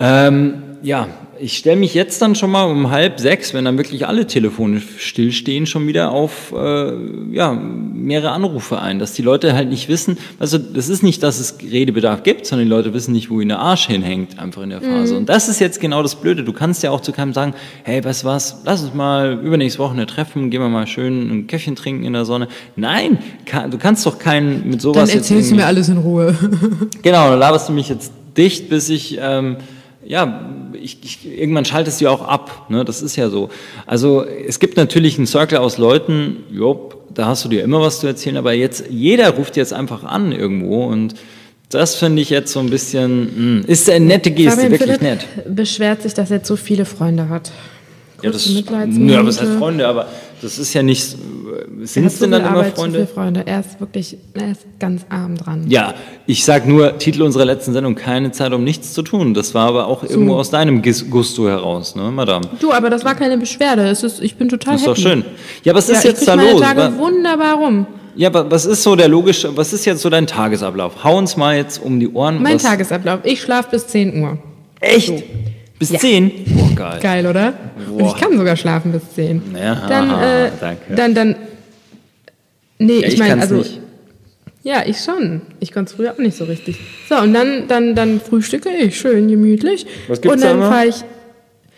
Ähm, 0.00 0.62
ja, 0.82 1.08
ich 1.40 1.56
stelle 1.56 1.76
mich 1.76 1.94
jetzt 1.94 2.20
dann 2.20 2.34
schon 2.34 2.50
mal 2.50 2.64
um 2.64 2.90
halb 2.90 3.20
sechs, 3.20 3.54
wenn 3.54 3.64
dann 3.64 3.78
wirklich 3.78 4.06
alle 4.06 4.26
Telefone 4.26 4.80
stillstehen, 4.80 5.66
schon 5.66 5.86
wieder 5.86 6.10
auf 6.10 6.52
äh, 6.52 6.92
ja, 7.32 7.52
mehrere 7.52 8.30
Anrufe 8.30 8.80
ein, 8.80 8.98
dass 8.98 9.12
die 9.12 9.22
Leute 9.22 9.54
halt 9.54 9.68
nicht 9.68 9.88
wissen, 9.88 10.18
also 10.38 10.58
das 10.58 10.88
ist 10.88 11.02
nicht, 11.02 11.22
dass 11.22 11.38
es 11.38 11.58
Redebedarf 11.62 12.22
gibt, 12.22 12.46
sondern 12.46 12.66
die 12.66 12.70
Leute 12.70 12.94
wissen 12.94 13.12
nicht, 13.12 13.30
wo 13.30 13.40
ihnen 13.40 13.50
der 13.50 13.60
Arsch 13.60 13.86
hinhängt, 13.86 14.38
einfach 14.38 14.62
in 14.62 14.70
der 14.70 14.80
Phase. 14.80 15.16
Und 15.16 15.28
das 15.28 15.48
ist 15.48 15.60
jetzt 15.60 15.80
genau 15.80 16.02
das 16.02 16.16
Blöde. 16.16 16.44
Du 16.44 16.52
kannst 16.52 16.82
ja 16.82 16.90
auch 16.90 17.00
zu 17.00 17.12
keinem 17.12 17.32
sagen, 17.32 17.54
hey, 17.84 18.00
du 18.00 18.08
was, 18.24 18.62
lass 18.64 18.82
uns 18.82 18.94
mal 18.94 19.38
übernächste 19.42 19.78
Woche 19.78 20.06
treffen, 20.06 20.50
gehen 20.50 20.60
wir 20.60 20.68
mal 20.68 20.86
schön 20.86 21.30
ein 21.30 21.46
Käffchen 21.46 21.76
trinken 21.76 22.04
in 22.04 22.12
der 22.12 22.24
Sonne. 22.24 22.48
Nein, 22.76 23.18
kann, 23.46 23.70
du 23.70 23.78
kannst 23.78 24.04
doch 24.06 24.18
keinen 24.18 24.68
mit 24.68 24.80
sowas 24.80 25.08
Dann 25.08 25.08
jetzt 25.08 25.30
erzählst 25.30 25.50
du 25.50 25.56
mir 25.56 25.66
alles 25.66 25.88
in 25.88 25.98
Ruhe. 25.98 26.36
Genau, 27.02 27.30
dann 27.30 27.38
laberst 27.38 27.68
du 27.68 27.72
mich 27.72 27.88
jetzt 27.88 28.12
dicht, 28.36 28.68
bis 28.68 28.88
ich, 28.88 29.18
ähm, 29.20 29.56
ja, 30.08 30.40
ich, 30.72 30.98
ich, 31.04 31.38
irgendwann 31.38 31.66
schaltest 31.66 32.00
du 32.00 32.06
ja 32.06 32.10
auch 32.10 32.26
ab. 32.26 32.70
Ne? 32.70 32.82
Das 32.84 33.02
ist 33.02 33.16
ja 33.16 33.28
so. 33.28 33.50
Also 33.86 34.24
es 34.24 34.58
gibt 34.58 34.78
natürlich 34.78 35.18
einen 35.18 35.26
Circle 35.26 35.58
aus 35.58 35.76
Leuten, 35.76 36.44
jopp, 36.50 36.96
da 37.12 37.26
hast 37.26 37.44
du 37.44 37.50
dir 37.50 37.62
immer 37.62 37.82
was 37.82 38.00
zu 38.00 38.06
erzählen, 38.06 38.38
aber 38.38 38.54
jetzt, 38.54 38.84
jeder 38.88 39.28
ruft 39.30 39.56
jetzt 39.56 39.74
einfach 39.74 40.04
an 40.04 40.32
irgendwo 40.32 40.86
und 40.86 41.14
das 41.68 41.96
finde 41.96 42.22
ich 42.22 42.30
jetzt 42.30 42.52
so 42.52 42.60
ein 42.60 42.70
bisschen, 42.70 43.58
mh, 43.60 43.66
ist 43.66 43.90
eine 43.90 44.06
nette 44.06 44.30
Geste, 44.30 44.52
Fabian 44.52 44.70
wirklich 44.72 44.98
Philipp 44.98 45.02
nett. 45.02 45.54
beschwert 45.54 46.00
sich, 46.00 46.14
dass 46.14 46.30
er 46.30 46.38
jetzt 46.38 46.48
so 46.48 46.56
viele 46.56 46.86
Freunde 46.86 47.28
hat. 47.28 47.52
Ja, 48.22 48.30
das, 48.30 48.48
ja, 48.48 49.26
was 49.26 49.40
heißt 49.40 49.52
Freunde, 49.58 49.86
aber 49.86 50.08
das 50.42 50.58
ist 50.58 50.74
ja 50.74 50.82
nicht, 50.82 51.16
sind 51.82 52.04
es 52.06 52.18
so 52.18 52.24
denn 52.24 52.32
dann 52.32 52.40
immer 52.42 52.50
Arbeit, 52.58 52.76
so 52.76 52.82
Freunde? 52.82 52.98
viele 52.98 53.06
Freunde. 53.06 53.42
Er 53.46 53.60
ist 53.60 53.80
wirklich, 53.80 54.16
er 54.34 54.52
ist 54.52 54.66
ganz 54.78 55.06
arm 55.08 55.36
dran. 55.36 55.64
Ja, 55.68 55.94
ich 56.26 56.44
sag 56.44 56.66
nur, 56.66 56.98
Titel 56.98 57.22
unserer 57.22 57.44
letzten 57.44 57.72
Sendung, 57.72 57.94
keine 57.94 58.32
Zeit, 58.32 58.52
um 58.52 58.64
nichts 58.64 58.92
zu 58.92 59.02
tun. 59.02 59.34
Das 59.34 59.54
war 59.54 59.68
aber 59.68 59.86
auch 59.86 60.02
irgendwo 60.02 60.34
aus 60.36 60.50
deinem 60.50 60.82
Gusto 61.10 61.48
heraus, 61.48 61.94
ne, 61.96 62.10
Madame? 62.10 62.46
Du, 62.60 62.72
aber 62.72 62.90
das 62.90 63.04
war 63.04 63.14
keine 63.14 63.38
Beschwerde. 63.38 63.88
Es 63.88 64.02
ist, 64.02 64.20
ich 64.22 64.36
bin 64.36 64.48
total 64.48 64.74
Das 64.74 64.82
ist 64.82 64.86
doch 64.88 64.96
happy. 64.96 65.02
schön. 65.08 65.24
Ja, 65.64 65.74
was 65.74 65.88
Ja, 65.88 65.94
ist 65.94 65.98
ich 66.00 66.10
jetzt 66.10 66.18
krieg 66.18 66.26
da 66.26 66.36
meine 66.36 66.52
los? 66.52 66.60
Tage 66.60 66.80
Wa- 66.80 66.98
wunderbar 66.98 67.54
rum. 67.56 67.86
Ja, 68.16 68.28
aber 68.28 68.50
was 68.50 68.66
ist 68.66 68.82
so 68.82 68.96
der 68.96 69.06
logische, 69.08 69.56
was 69.56 69.72
ist 69.72 69.84
jetzt 69.84 70.02
so 70.02 70.10
dein 70.10 70.26
Tagesablauf? 70.26 71.04
Hau 71.04 71.16
uns 71.16 71.36
mal 71.36 71.56
jetzt 71.56 71.80
um 71.80 72.00
die 72.00 72.08
Ohren. 72.08 72.42
Mein 72.42 72.58
Tagesablauf. 72.58 73.20
Ich 73.22 73.40
schlafe 73.40 73.70
bis 73.70 73.86
10 73.86 74.20
Uhr. 74.22 74.38
Echt? 74.80 75.12
Bis 75.78 75.90
Ja. 75.90 75.98
10? 76.00 76.32
Boah, 76.46 76.70
geil. 76.74 76.98
Geil, 77.00 77.26
oder? 77.26 77.54
Und 77.90 77.98
Boah. 77.98 78.14
ich 78.14 78.20
kann 78.20 78.36
sogar 78.36 78.56
schlafen 78.56 78.92
bis 78.92 79.02
10. 79.14 79.42
Ja, 79.54 79.86
dann, 79.88 80.10
aha, 80.10 80.46
äh, 80.46 80.50
danke. 80.60 80.94
dann, 80.94 81.14
dann, 81.14 81.36
nee, 82.78 83.00
Ja, 83.00 83.06
ich 83.06 83.14
ich 83.14 83.18
meine, 83.20 83.40
also, 83.40 83.56
nicht. 83.56 83.80
ja, 84.64 84.82
ich 84.86 84.98
schon. 84.98 85.42
Ich 85.60 85.72
konnte 85.72 85.90
es 85.90 85.96
früher 85.96 86.12
auch 86.12 86.18
nicht 86.18 86.36
so 86.36 86.44
richtig. 86.44 86.78
So, 87.08 87.16
und 87.18 87.32
dann, 87.32 87.68
dann, 87.68 87.94
dann 87.94 88.20
frühstücke 88.20 88.70
ich 88.70 88.98
schön 88.98 89.28
gemütlich. 89.28 89.86
Was 90.08 90.20
gibt's 90.20 90.34
und 90.36 90.42
da 90.42 90.48
dann 90.54 90.60
fahre 90.62 90.86
ich, 90.88 90.96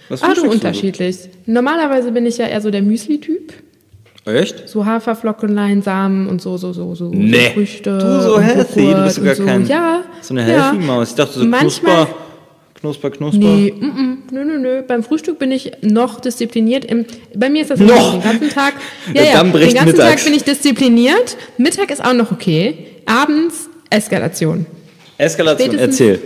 Was 0.09 0.23
ah, 0.23 0.33
du 0.35 0.51
unterschiedlich. 0.51 1.19
Normalerweise 1.47 2.11
bin 2.13 2.25
ich 2.27 2.39
ja 2.39 2.47
eher 2.47 2.61
so 2.61 2.71
der 2.71 2.83
Müsli-Typ. 2.83 3.53
Echt? 4.27 4.69
So 4.69 4.85
Haferflockenlein, 4.85 5.83
Samen 5.83 6.27
und 6.29 6.41
so, 6.43 6.57
so, 6.59 6.73
so, 6.73 6.95
so, 6.95 7.11
Nee. 7.13 7.47
so 7.47 7.51
Früchte. 7.53 7.99
Du 7.99 8.21
so 8.23 8.37
und 8.37 8.43
healthy, 8.43 8.93
du 8.95 9.03
bist 9.05 9.17
sogar 9.17 9.31
und 9.33 9.37
so. 9.37 9.45
kein, 9.45 9.67
ja, 9.67 10.03
so 10.21 10.35
eine 10.35 10.51
ja. 10.51 10.71
healthy 10.73 10.87
Maus. 10.87 11.09
Ich 11.11 11.15
dachte 11.17 11.39
so 11.39 11.45
Manchmal- 11.45 12.07
Knusper, 12.07 12.17
Knusper, 12.81 13.11
Knusper. 13.11 13.39
Nee, 13.39 13.75
mm, 13.79 13.85
mm, 13.85 14.19
nö, 14.33 14.45
nö, 14.45 14.59
nö. 14.59 14.83
Beim 14.87 15.03
Frühstück 15.03 15.39
bin 15.39 15.53
ich 15.53 15.71
noch 15.83 16.21
diszipliniert. 16.21 16.85
Im, 16.87 17.05
bei 17.35 17.51
mir 17.51 17.63
ist 17.63 17.71
das 17.71 17.79
Noch? 17.81 18.13
so, 18.13 18.19
den 18.19 18.23
ganzen 18.23 18.49
Tag. 18.49 18.75
Ja, 19.15 19.23
ja, 19.23 19.43
den 19.43 19.53
ganzen 19.53 19.87
mittags. 19.87 19.97
Tag 19.99 20.25
bin 20.25 20.35
ich 20.35 20.45
diszipliniert. 20.45 21.37
Mittag 21.59 21.91
ist 21.91 22.03
auch 22.03 22.15
noch 22.15 22.33
okay. 22.33 22.79
Abends 23.05 23.69
Eskalation. 23.91 24.65
Eskalation, 25.19 25.69
Spätestens- 25.73 26.01
erzähl. 26.01 26.21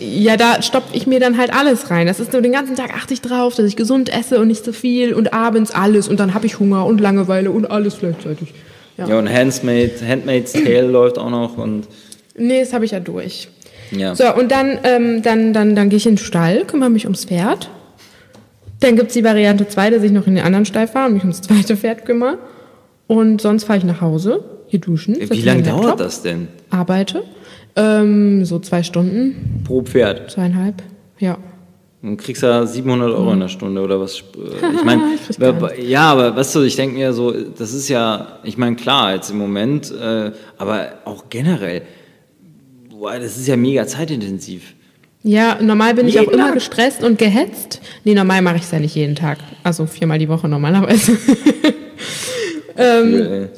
Ja, 0.00 0.38
da 0.38 0.62
stopfe 0.62 0.88
ich 0.96 1.06
mir 1.06 1.20
dann 1.20 1.36
halt 1.36 1.52
alles 1.52 1.90
rein. 1.90 2.06
Das 2.06 2.20
ist 2.20 2.32
so 2.32 2.40
den 2.40 2.52
ganzen 2.52 2.74
Tag 2.74 2.94
achte 2.94 3.12
ich 3.12 3.20
drauf, 3.20 3.54
dass 3.54 3.66
ich 3.66 3.76
gesund 3.76 4.10
esse 4.10 4.40
und 4.40 4.48
nicht 4.48 4.64
zu 4.64 4.72
viel 4.72 5.12
und 5.12 5.34
abends 5.34 5.72
alles 5.72 6.08
und 6.08 6.18
dann 6.18 6.32
habe 6.32 6.46
ich 6.46 6.58
Hunger 6.58 6.86
und 6.86 7.00
Langeweile 7.00 7.50
und 7.50 7.70
alles 7.70 7.98
gleichzeitig. 8.00 8.48
Ja. 8.96 9.06
Ja, 9.08 9.18
und 9.18 9.30
Handmaid's 9.30 10.52
Tale 10.52 10.82
läuft 10.88 11.18
auch 11.18 11.28
noch 11.30 11.58
und 11.58 11.86
Nee, 12.36 12.60
das 12.60 12.72
habe 12.72 12.86
ich 12.86 12.92
ja 12.92 13.00
durch. 13.00 13.48
Ja. 13.90 14.14
So, 14.14 14.34
und 14.34 14.50
dann, 14.50 14.78
ähm, 14.84 15.22
dann, 15.22 15.52
dann, 15.52 15.74
dann 15.74 15.88
gehe 15.88 15.96
ich 15.96 16.06
in 16.06 16.14
den 16.14 16.18
Stall, 16.18 16.64
kümmere 16.64 16.90
mich 16.90 17.04
ums 17.04 17.24
Pferd. 17.24 17.70
Dann 18.80 18.96
gibt's 18.96 19.14
die 19.14 19.24
Variante 19.24 19.68
2, 19.68 19.90
dass 19.90 20.02
ich 20.02 20.10
noch 20.10 20.26
in 20.26 20.36
den 20.36 20.44
anderen 20.44 20.64
Stall 20.64 20.88
fahre 20.88 21.08
und 21.08 21.14
mich 21.14 21.22
ums 21.22 21.42
zweite 21.42 21.76
Pferd 21.76 22.04
kümmere. 22.04 22.38
Und 23.06 23.40
sonst 23.40 23.64
fahre 23.64 23.78
ich 23.78 23.84
nach 23.84 24.00
Hause, 24.00 24.44
hier 24.68 24.80
duschen. 24.80 25.16
Wie 25.18 25.42
lange 25.42 25.62
dauert 25.62 26.00
das 26.00 26.22
denn? 26.22 26.48
Arbeite. 26.70 27.24
Ähm, 27.76 28.44
so 28.44 28.58
zwei 28.58 28.82
Stunden, 28.82 29.62
Pro 29.64 29.82
Pferd. 29.82 30.30
zweieinhalb. 30.30 30.82
Ja. 31.18 31.38
Du 32.02 32.16
kriegst 32.16 32.42
ja 32.42 32.64
700 32.64 33.10
Euro 33.10 33.32
in 33.32 33.40
der 33.40 33.48
Stunde 33.48 33.82
oder 33.82 34.00
was. 34.00 34.22
Ich 34.74 34.84
meine, 34.84 35.02
ja, 35.82 36.12
aber 36.12 36.34
weißt 36.34 36.54
du, 36.54 36.62
ich 36.62 36.76
denke 36.76 36.96
mir 36.96 37.12
so, 37.12 37.32
das 37.32 37.74
ist 37.74 37.88
ja, 37.88 38.38
ich 38.42 38.56
meine, 38.56 38.76
klar, 38.76 39.14
jetzt 39.14 39.30
im 39.30 39.38
Moment, 39.38 39.92
äh, 39.92 40.32
aber 40.56 40.92
auch 41.04 41.24
generell, 41.28 41.82
boah, 43.00 43.18
das 43.18 43.36
ist 43.36 43.48
ja 43.48 43.56
mega 43.56 43.86
zeitintensiv. 43.86 44.74
Ja, 45.22 45.58
normal 45.60 45.94
bin 45.94 46.06
ich 46.06 46.18
auch 46.18 46.24
Jeden 46.24 46.34
immer 46.34 46.46
Tag? 46.46 46.54
gestresst 46.54 47.02
und 47.02 47.18
gehetzt. 47.18 47.80
Nee, 48.04 48.14
normal 48.14 48.42
mache 48.42 48.56
ich 48.56 48.62
es 48.62 48.70
ja 48.70 48.78
nicht 48.78 48.94
jeden 48.94 49.16
Tag. 49.16 49.38
Also 49.62 49.86
viermal 49.86 50.18
die 50.18 50.28
Woche 50.28 50.48
normalerweise. 50.48 51.16
Ähm, 52.76 53.48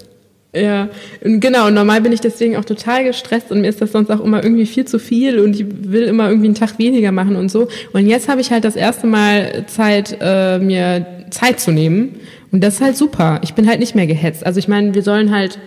ey. 0.52 0.64
Ja, 0.64 0.88
genau, 1.22 1.68
und 1.68 1.74
normal 1.74 2.00
bin 2.00 2.12
ich 2.12 2.20
deswegen 2.20 2.56
auch 2.56 2.64
total 2.64 3.04
gestresst 3.04 3.52
und 3.52 3.60
mir 3.60 3.68
ist 3.68 3.80
das 3.80 3.92
sonst 3.92 4.10
auch 4.10 4.20
immer 4.22 4.42
irgendwie 4.42 4.66
viel 4.66 4.84
zu 4.84 4.98
viel 4.98 5.38
und 5.38 5.54
ich 5.54 5.64
will 5.68 6.02
immer 6.02 6.28
irgendwie 6.28 6.48
einen 6.48 6.54
Tag 6.56 6.78
weniger 6.78 7.12
machen 7.12 7.36
und 7.36 7.50
so. 7.50 7.68
Und 7.92 8.06
jetzt 8.06 8.28
habe 8.28 8.40
ich 8.40 8.50
halt 8.50 8.64
das 8.64 8.74
erste 8.74 9.06
Mal 9.06 9.64
Zeit, 9.66 10.18
äh, 10.20 10.58
mir 10.58 11.06
Zeit 11.30 11.60
zu 11.60 11.70
nehmen. 11.70 12.16
Und 12.50 12.64
das 12.64 12.74
ist 12.74 12.80
halt 12.80 12.96
super. 12.96 13.40
Ich 13.44 13.54
bin 13.54 13.68
halt 13.68 13.80
nicht 13.80 13.94
mehr 13.94 14.06
gehetzt. 14.06 14.44
Also 14.44 14.58
ich 14.58 14.66
meine, 14.68 14.94
wir 14.94 15.02
sollen 15.02 15.30
halt 15.30 15.58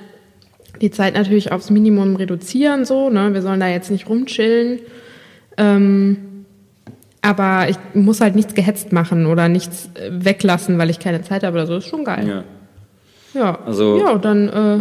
die 0.81 0.91
Zeit 0.91 1.13
natürlich 1.15 1.51
aufs 1.51 1.69
Minimum 1.69 2.15
reduzieren, 2.15 2.85
so, 2.85 3.09
ne? 3.09 3.33
Wir 3.33 3.41
sollen 3.41 3.59
da 3.59 3.67
jetzt 3.67 3.91
nicht 3.91 4.09
rumchillen. 4.09 4.79
Ähm, 5.57 6.17
aber 7.21 7.67
ich 7.69 7.77
muss 7.93 8.21
halt 8.21 8.35
nichts 8.35 8.53
gehetzt 8.53 8.91
machen 8.91 9.25
oder 9.25 9.47
nichts 9.47 9.89
äh, 9.95 10.11
weglassen, 10.11 10.77
weil 10.77 10.89
ich 10.89 10.99
keine 10.99 11.21
Zeit 11.23 11.43
habe 11.43 11.55
oder 11.57 11.65
so. 11.67 11.73
Das 11.75 11.85
ist 11.85 11.89
schon 11.89 12.03
geil. 12.03 12.27
Ja. 12.27 12.43
Ja, 13.39 13.59
Also- 13.65 13.99
ja, 13.99 14.17
dann, 14.17 14.47
äh, 14.49 14.79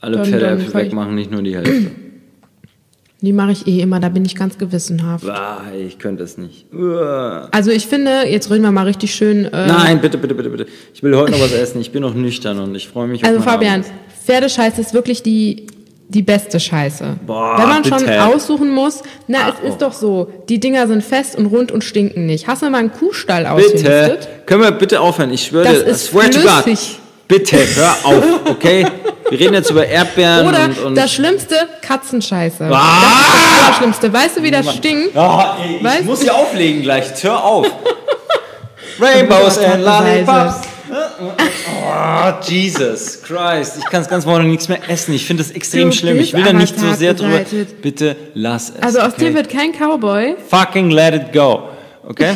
Alle 0.00 0.16
Dann- 0.18 0.26
Pferdeäpfel 0.26 0.74
wegmachen, 0.74 1.14
nicht 1.14 1.30
nur 1.30 1.42
die 1.42 1.54
Hälfte. 1.56 1.90
die 3.20 3.32
mache 3.32 3.52
ich 3.52 3.66
eh 3.68 3.80
immer, 3.80 4.00
da 4.00 4.08
bin 4.08 4.24
ich 4.24 4.34
ganz 4.34 4.58
gewissenhaft. 4.58 5.28
ah, 5.28 5.60
ich 5.78 5.98
könnte 5.98 6.24
es 6.24 6.36
nicht. 6.38 6.66
Uah. 6.74 7.48
Also 7.52 7.70
ich 7.70 7.86
finde, 7.86 8.26
jetzt 8.28 8.50
reden 8.50 8.62
wir 8.64 8.72
mal 8.72 8.84
richtig 8.86 9.14
schön. 9.14 9.44
Äh, 9.44 9.66
Nein, 9.68 10.00
bitte, 10.00 10.18
bitte, 10.18 10.34
bitte, 10.34 10.50
bitte. 10.50 10.66
Ich 10.92 11.02
will 11.04 11.16
heute 11.16 11.30
noch 11.32 11.40
was 11.40 11.52
essen. 11.52 11.80
Ich 11.80 11.92
bin 11.92 12.02
noch 12.02 12.14
nüchtern 12.14 12.58
und 12.58 12.74
ich 12.74 12.88
freue 12.88 13.06
mich 13.06 13.24
Also 13.24 13.40
Fabian, 13.40 13.74
Abendessen. 13.82 13.94
Pferdescheiße 14.24 14.80
ist 14.80 14.94
wirklich 14.94 15.22
die, 15.22 15.66
die 16.08 16.22
beste 16.22 16.60
Scheiße. 16.60 17.16
Boah, 17.26 17.56
Wenn 17.58 17.68
man 17.68 17.84
schon 17.84 17.98
bitte. 17.98 18.24
aussuchen 18.24 18.70
muss, 18.70 19.02
na, 19.26 19.38
Ach, 19.48 19.54
es 19.62 19.68
ist 19.70 19.74
oh. 19.76 19.86
doch 19.86 19.92
so, 19.92 20.30
die 20.48 20.60
Dinger 20.60 20.86
sind 20.86 21.02
fest 21.02 21.36
und 21.36 21.46
rund 21.46 21.72
und 21.72 21.82
stinken 21.84 22.26
nicht. 22.26 22.46
Hast 22.46 22.62
du 22.62 22.70
mal 22.70 22.78
einen 22.78 22.92
Kuhstall 22.92 23.44
Bitte, 23.44 23.52
ausgemistet? 23.52 24.28
können 24.46 24.62
wir 24.62 24.70
bitte 24.72 25.00
aufhören? 25.00 25.32
Ich 25.32 25.44
schwöre, 25.46 25.64
Das 25.64 25.78
ist 25.78 26.06
swear 26.06 26.30
to 26.30 26.40
God. 26.40 26.62
flüssig. 26.64 26.98
Bitte, 27.28 27.56
hör 27.76 27.96
auf, 28.04 28.24
okay? 28.50 28.84
Wir 29.30 29.40
reden 29.40 29.54
jetzt 29.54 29.70
über 29.70 29.86
Erdbeeren 29.86 30.46
Oder 30.46 30.64
und, 30.64 30.78
und 30.84 30.94
das 30.94 31.14
Schlimmste, 31.14 31.54
Katzenscheiße. 31.80 32.64
Ah! 32.64 32.68
Das 32.70 32.74
ist 32.74 33.32
das 33.56 33.64
Allerschlimmste. 33.66 34.12
Weißt 34.12 34.36
du, 34.36 34.42
wie 34.42 34.50
das 34.50 34.74
stinkt? 34.74 35.16
Ah, 35.16 35.56
ey, 35.62 35.76
ich 35.76 35.84
Weißt 35.84 36.04
muss 36.04 36.20
hier 36.20 36.34
auflegen 36.34 36.82
gleich. 36.82 37.06
Hör 37.22 37.42
auf. 37.42 37.66
Rainbows 39.00 39.56
and 39.58 39.82
Lollipops. 39.82 40.60
Oh, 40.92 42.32
Jesus 42.42 43.22
Christ. 43.22 43.78
Ich 43.78 43.84
kann 43.84 44.02
das 44.02 44.08
ganze 44.08 44.26
Wochenende 44.26 44.50
nichts 44.50 44.68
mehr 44.68 44.78
essen. 44.90 45.14
Ich 45.14 45.24
finde 45.24 45.42
das 45.42 45.50
extrem 45.52 45.90
Du 45.90 45.96
schlimm. 45.96 46.18
Ich 46.18 46.34
will 46.34 46.42
da 46.42 46.52
nicht 46.52 46.78
so 46.78 46.92
sehr 46.92 47.14
drüber. 47.14 47.40
Bitte 47.80 48.16
lass 48.34 48.70
es. 48.70 48.82
Also 48.82 48.98
aus 49.00 49.14
okay? 49.14 49.26
dir 49.26 49.34
wird 49.34 49.48
kein 49.48 49.72
Cowboy. 49.72 50.36
Fucking 50.48 50.90
let 50.90 51.14
it 51.14 51.32
go. 51.32 51.70
Okay? 52.06 52.34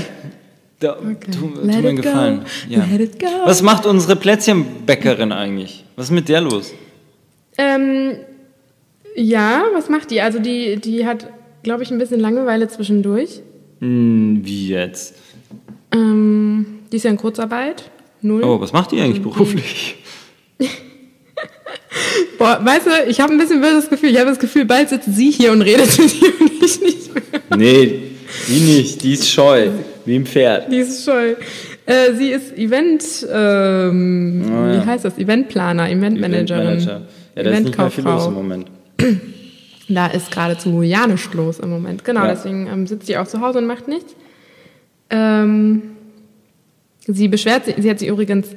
Da, 0.81 0.95
Tu, 0.95 1.15
tu 1.31 1.55
Let 1.63 1.83
mir 1.83 1.89
einen. 1.89 1.97
Gefallen. 1.97 2.41
Ja. 2.69 2.85
Let 2.91 3.01
it 3.01 3.19
go. 3.19 3.27
Was 3.45 3.63
macht 3.63 3.87
unsere 3.87 4.17
Plätzchenbäckerin 4.17 5.33
eigentlich? 5.33 5.85
Was 5.97 6.07
ist 6.07 6.13
mit 6.13 6.29
der 6.29 6.41
los? 6.43 6.73
Ähm, 7.59 8.17
ja, 9.15 9.65
was 9.75 9.89
macht 9.89 10.11
die? 10.11 10.21
Also 10.21 10.39
die, 10.39 10.77
die 10.77 11.07
hat, 11.07 11.29
glaube 11.63 11.83
ich, 11.83 11.91
ein 11.91 11.99
bisschen 11.99 12.21
Langeweile 12.21 12.69
zwischendurch. 12.69 13.41
Hm, 13.81 14.41
wie 14.45 14.69
jetzt? 14.69 15.15
Ähm, 15.93 16.81
die 16.93 16.97
ist 16.97 17.05
ja 17.05 17.11
in 17.11 17.17
Kurzarbeit. 17.17 17.91
Null. 18.27 18.43
Oh, 18.45 18.61
was 18.61 18.73
macht 18.73 18.93
die 18.93 19.01
eigentlich 19.01 19.23
beruflich? 19.23 19.97
Boah, 22.39 22.61
weißt 22.63 22.87
du, 22.87 22.91
ich 23.11 23.21
habe 23.21 23.33
ein 23.33 23.39
bisschen 23.39 23.61
böses 23.61 23.89
Gefühl. 23.89 24.11
Ich 24.11 24.19
habe 24.19 24.29
das 24.29 24.39
Gefühl, 24.39 24.65
bald 24.67 24.89
sitzt 24.91 25.15
sie 25.15 25.31
hier 25.31 25.53
und 25.53 25.63
redet 25.63 25.99
mit 25.99 26.13
dir 26.21 26.33
und 26.41 26.63
ich 26.63 26.81
nicht 26.83 27.15
mehr. 27.15 27.23
Nee, 27.57 28.03
die 28.49 28.61
nicht. 28.61 29.03
Die 29.03 29.15
ist 29.15 29.31
scheu. 29.31 29.69
Wie 30.05 30.17
ein 30.17 30.27
Pferd. 30.27 30.71
Die 30.71 30.77
ist 30.79 31.05
scheu. 31.05 31.35
Äh, 31.87 32.15
sie 32.15 32.31
ist 32.31 32.57
Event, 32.59 33.03
ähm, 33.33 34.45
Oh, 34.47 34.67
ja. 34.67 34.83
wie 34.83 34.87
heißt 34.87 35.05
das? 35.05 35.17
Eventplaner, 35.19 35.89
Eventmanagerin, 35.89 36.67
Eventmanager. 36.79 37.03
Ja, 37.37 37.43
da 37.43 37.51
ist 37.51 37.65
nicht 37.65 37.79
mehr 37.79 37.91
viel 37.91 38.05
los 38.05 38.27
im. 38.27 38.35
Moment. 38.35 38.67
Da 39.89 40.09
ist 40.09 40.33
geradezu 40.33 40.83
ja 40.83 41.07
nichts 41.07 41.33
los 41.33 41.61
im 41.61 41.71
Moment. 41.71 42.05
Genau, 42.05 42.25
Ja. 42.25 42.31
deswegen 42.35 42.67
ähm, 42.67 42.89
sitzt 42.89 43.07
sie 43.07 43.17
auch 43.19 43.29
zu 43.29 43.41
Hause 43.41 43.59
und 43.59 43.67
macht 43.67 43.87
nichts. 43.87 44.17
Ähm, 45.11 45.83
sie 47.07 47.29
beschwert 47.29 47.65
sich, 47.67 47.75
sie 47.79 47.91
hat 47.91 47.99
sich 47.99 48.09
übrigens 48.09 48.49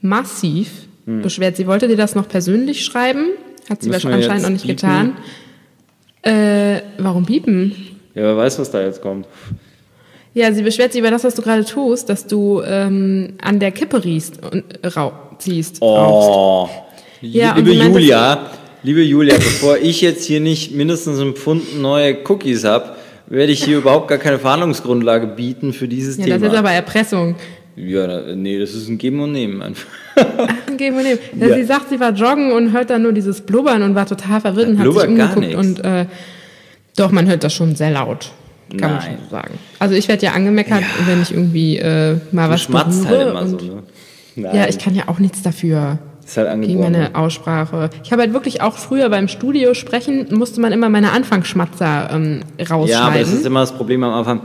massiv 0.00 0.70
beschwert. 1.06 1.56
Sie 1.56 1.66
wollte 1.66 1.86
dir 1.88 1.96
das 1.96 2.14
noch 2.16 2.28
persönlich 2.28 2.84
schreiben, 2.84 3.26
hat 3.70 3.80
sie 3.82 3.88
Hm. 3.88 3.94
Müssen 3.94 4.20
jetzt 4.20 4.42
noch 4.42 4.50
nicht 4.50 4.62
piepen? 4.62 4.76
getan. 4.76 5.12
Äh, 6.22 6.80
warum 6.98 7.24
piepen? 7.24 7.72
Ja, 8.14 8.22
wer 8.22 8.36
weiß, 8.36 8.58
was 8.58 8.70
da 8.70 8.82
jetzt 8.82 9.00
kommt. 9.00 9.26
Ja, 10.34 10.52
sie 10.52 10.62
beschwert 10.62 10.92
sich 10.92 11.00
über 11.00 11.10
das, 11.10 11.22
was 11.24 11.34
du 11.34 11.42
gerade 11.42 11.64
tust, 11.64 12.08
dass 12.08 12.26
du 12.26 12.60
ähm, 12.66 13.34
an 13.40 13.58
der 13.60 13.70
Kippe 13.70 14.04
riechst 14.04 14.40
und 14.52 14.64
äh, 14.84 14.88
rau 14.88 15.12
ziehst. 15.38 15.78
Oh. 15.80 16.68
Ja, 17.22 17.54
liebe 17.56 17.72
Julia, 17.72 18.50
liebe 18.82 19.02
Julia, 19.02 19.36
bevor 19.36 19.78
ich 19.78 20.00
jetzt 20.00 20.24
hier 20.24 20.40
nicht 20.40 20.72
mindestens 20.74 21.20
einen 21.20 21.34
Pfund 21.34 21.80
neue 21.80 22.18
Cookies 22.28 22.64
habe, 22.64 22.96
werde 23.28 23.52
ich 23.52 23.64
hier 23.64 23.78
überhaupt 23.82 24.08
gar 24.08 24.18
keine 24.18 24.38
Verhandlungsgrundlage 24.38 25.26
bieten 25.28 25.72
für 25.72 25.88
dieses 25.88 26.16
Ja, 26.18 26.24
Thema. 26.24 26.38
das 26.40 26.52
ist 26.52 26.58
aber 26.58 26.70
Erpressung. 26.72 27.36
Ja, 27.76 28.34
nee, 28.34 28.58
das 28.58 28.74
ist 28.74 28.88
ein 28.88 28.98
Geben 28.98 29.20
und 29.20 29.32
Nehmen 29.32 29.62
einfach. 29.62 29.86
Ach, 30.16 30.76
geben 30.76 30.96
und 30.96 31.02
nehmen. 31.02 31.18
Ja, 31.38 31.46
Ja. 31.48 31.54
Sie 31.56 31.64
sagt, 31.64 31.90
sie 31.90 32.00
war 32.00 32.12
joggen 32.12 32.52
und 32.52 32.72
hört 32.72 32.90
dann 32.90 33.02
nur 33.02 33.12
dieses 33.12 33.40
Blubbern 33.42 33.82
und 33.82 33.94
war 33.94 34.06
total 34.06 34.40
verwirrt 34.40 34.68
und 34.68 34.78
hat 34.78 34.92
sich 34.92 35.06
umgeguckt. 35.08 35.54
Und 35.54 35.84
äh, 35.84 36.06
doch, 36.96 37.10
man 37.12 37.26
hört 37.28 37.44
das 37.44 37.52
schon 37.54 37.74
sehr 37.76 37.90
laut. 37.90 38.30
Kann 38.70 38.90
man 38.90 38.98
Nein. 38.98 39.02
schon 39.02 39.24
so 39.24 39.30
sagen. 39.30 39.54
Also 39.78 39.94
ich 39.94 40.08
werde 40.08 40.24
ja 40.26 40.32
angemeckert, 40.32 40.82
wenn 41.06 41.22
ich 41.22 41.32
irgendwie 41.32 41.76
äh, 41.78 42.16
mal 42.32 42.46
Du 42.46 42.54
was 42.54 42.62
schmatzt 42.62 43.06
halt 43.06 43.28
immer 43.28 43.46
so, 43.46 43.56
ne? 43.56 43.82
Nein, 44.36 44.56
Ja, 44.56 44.68
ich 44.68 44.78
kann 44.78 44.94
ja 44.94 45.04
auch 45.06 45.18
nichts 45.18 45.42
dafür. 45.42 45.98
ist 46.24 46.36
halt 46.36 46.48
Gegen 46.62 46.82
angeboren. 46.82 46.92
meine 46.92 47.14
Aussprache. 47.14 47.90
Ich 48.02 48.10
habe 48.10 48.22
halt 48.22 48.32
wirklich 48.32 48.62
auch 48.62 48.76
früher 48.76 49.08
beim 49.08 49.28
Studio 49.28 49.74
sprechen, 49.74 50.26
musste 50.32 50.60
man 50.60 50.72
immer 50.72 50.88
meine 50.88 51.12
Anfangsschmatzer 51.12 52.10
ähm, 52.12 52.40
rausschneiden. 52.58 52.88
Ja, 52.88 53.00
aber 53.02 53.18
das 53.20 53.32
ist 53.32 53.46
immer 53.46 53.60
das 53.60 53.72
Problem 53.72 54.02
am 54.02 54.12
Anfang, 54.14 54.40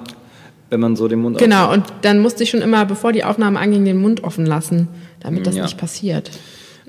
wenn 0.72 0.80
man 0.80 0.96
so 0.96 1.08
den 1.08 1.20
Mund 1.20 1.38
Genau, 1.38 1.72
und 1.72 1.84
dann 2.02 2.20
musste 2.20 2.44
ich 2.44 2.50
schon 2.50 2.62
immer, 2.62 2.86
bevor 2.86 3.12
die 3.12 3.24
Aufnahme 3.26 3.60
anging, 3.60 3.84
den 3.86 3.98
Mund 3.98 4.24
offen 4.24 4.46
lassen, 4.46 4.88
damit 5.20 5.46
das 5.46 5.56
Ja. 5.56 5.64
nicht 5.64 5.78
passiert. 5.78 6.32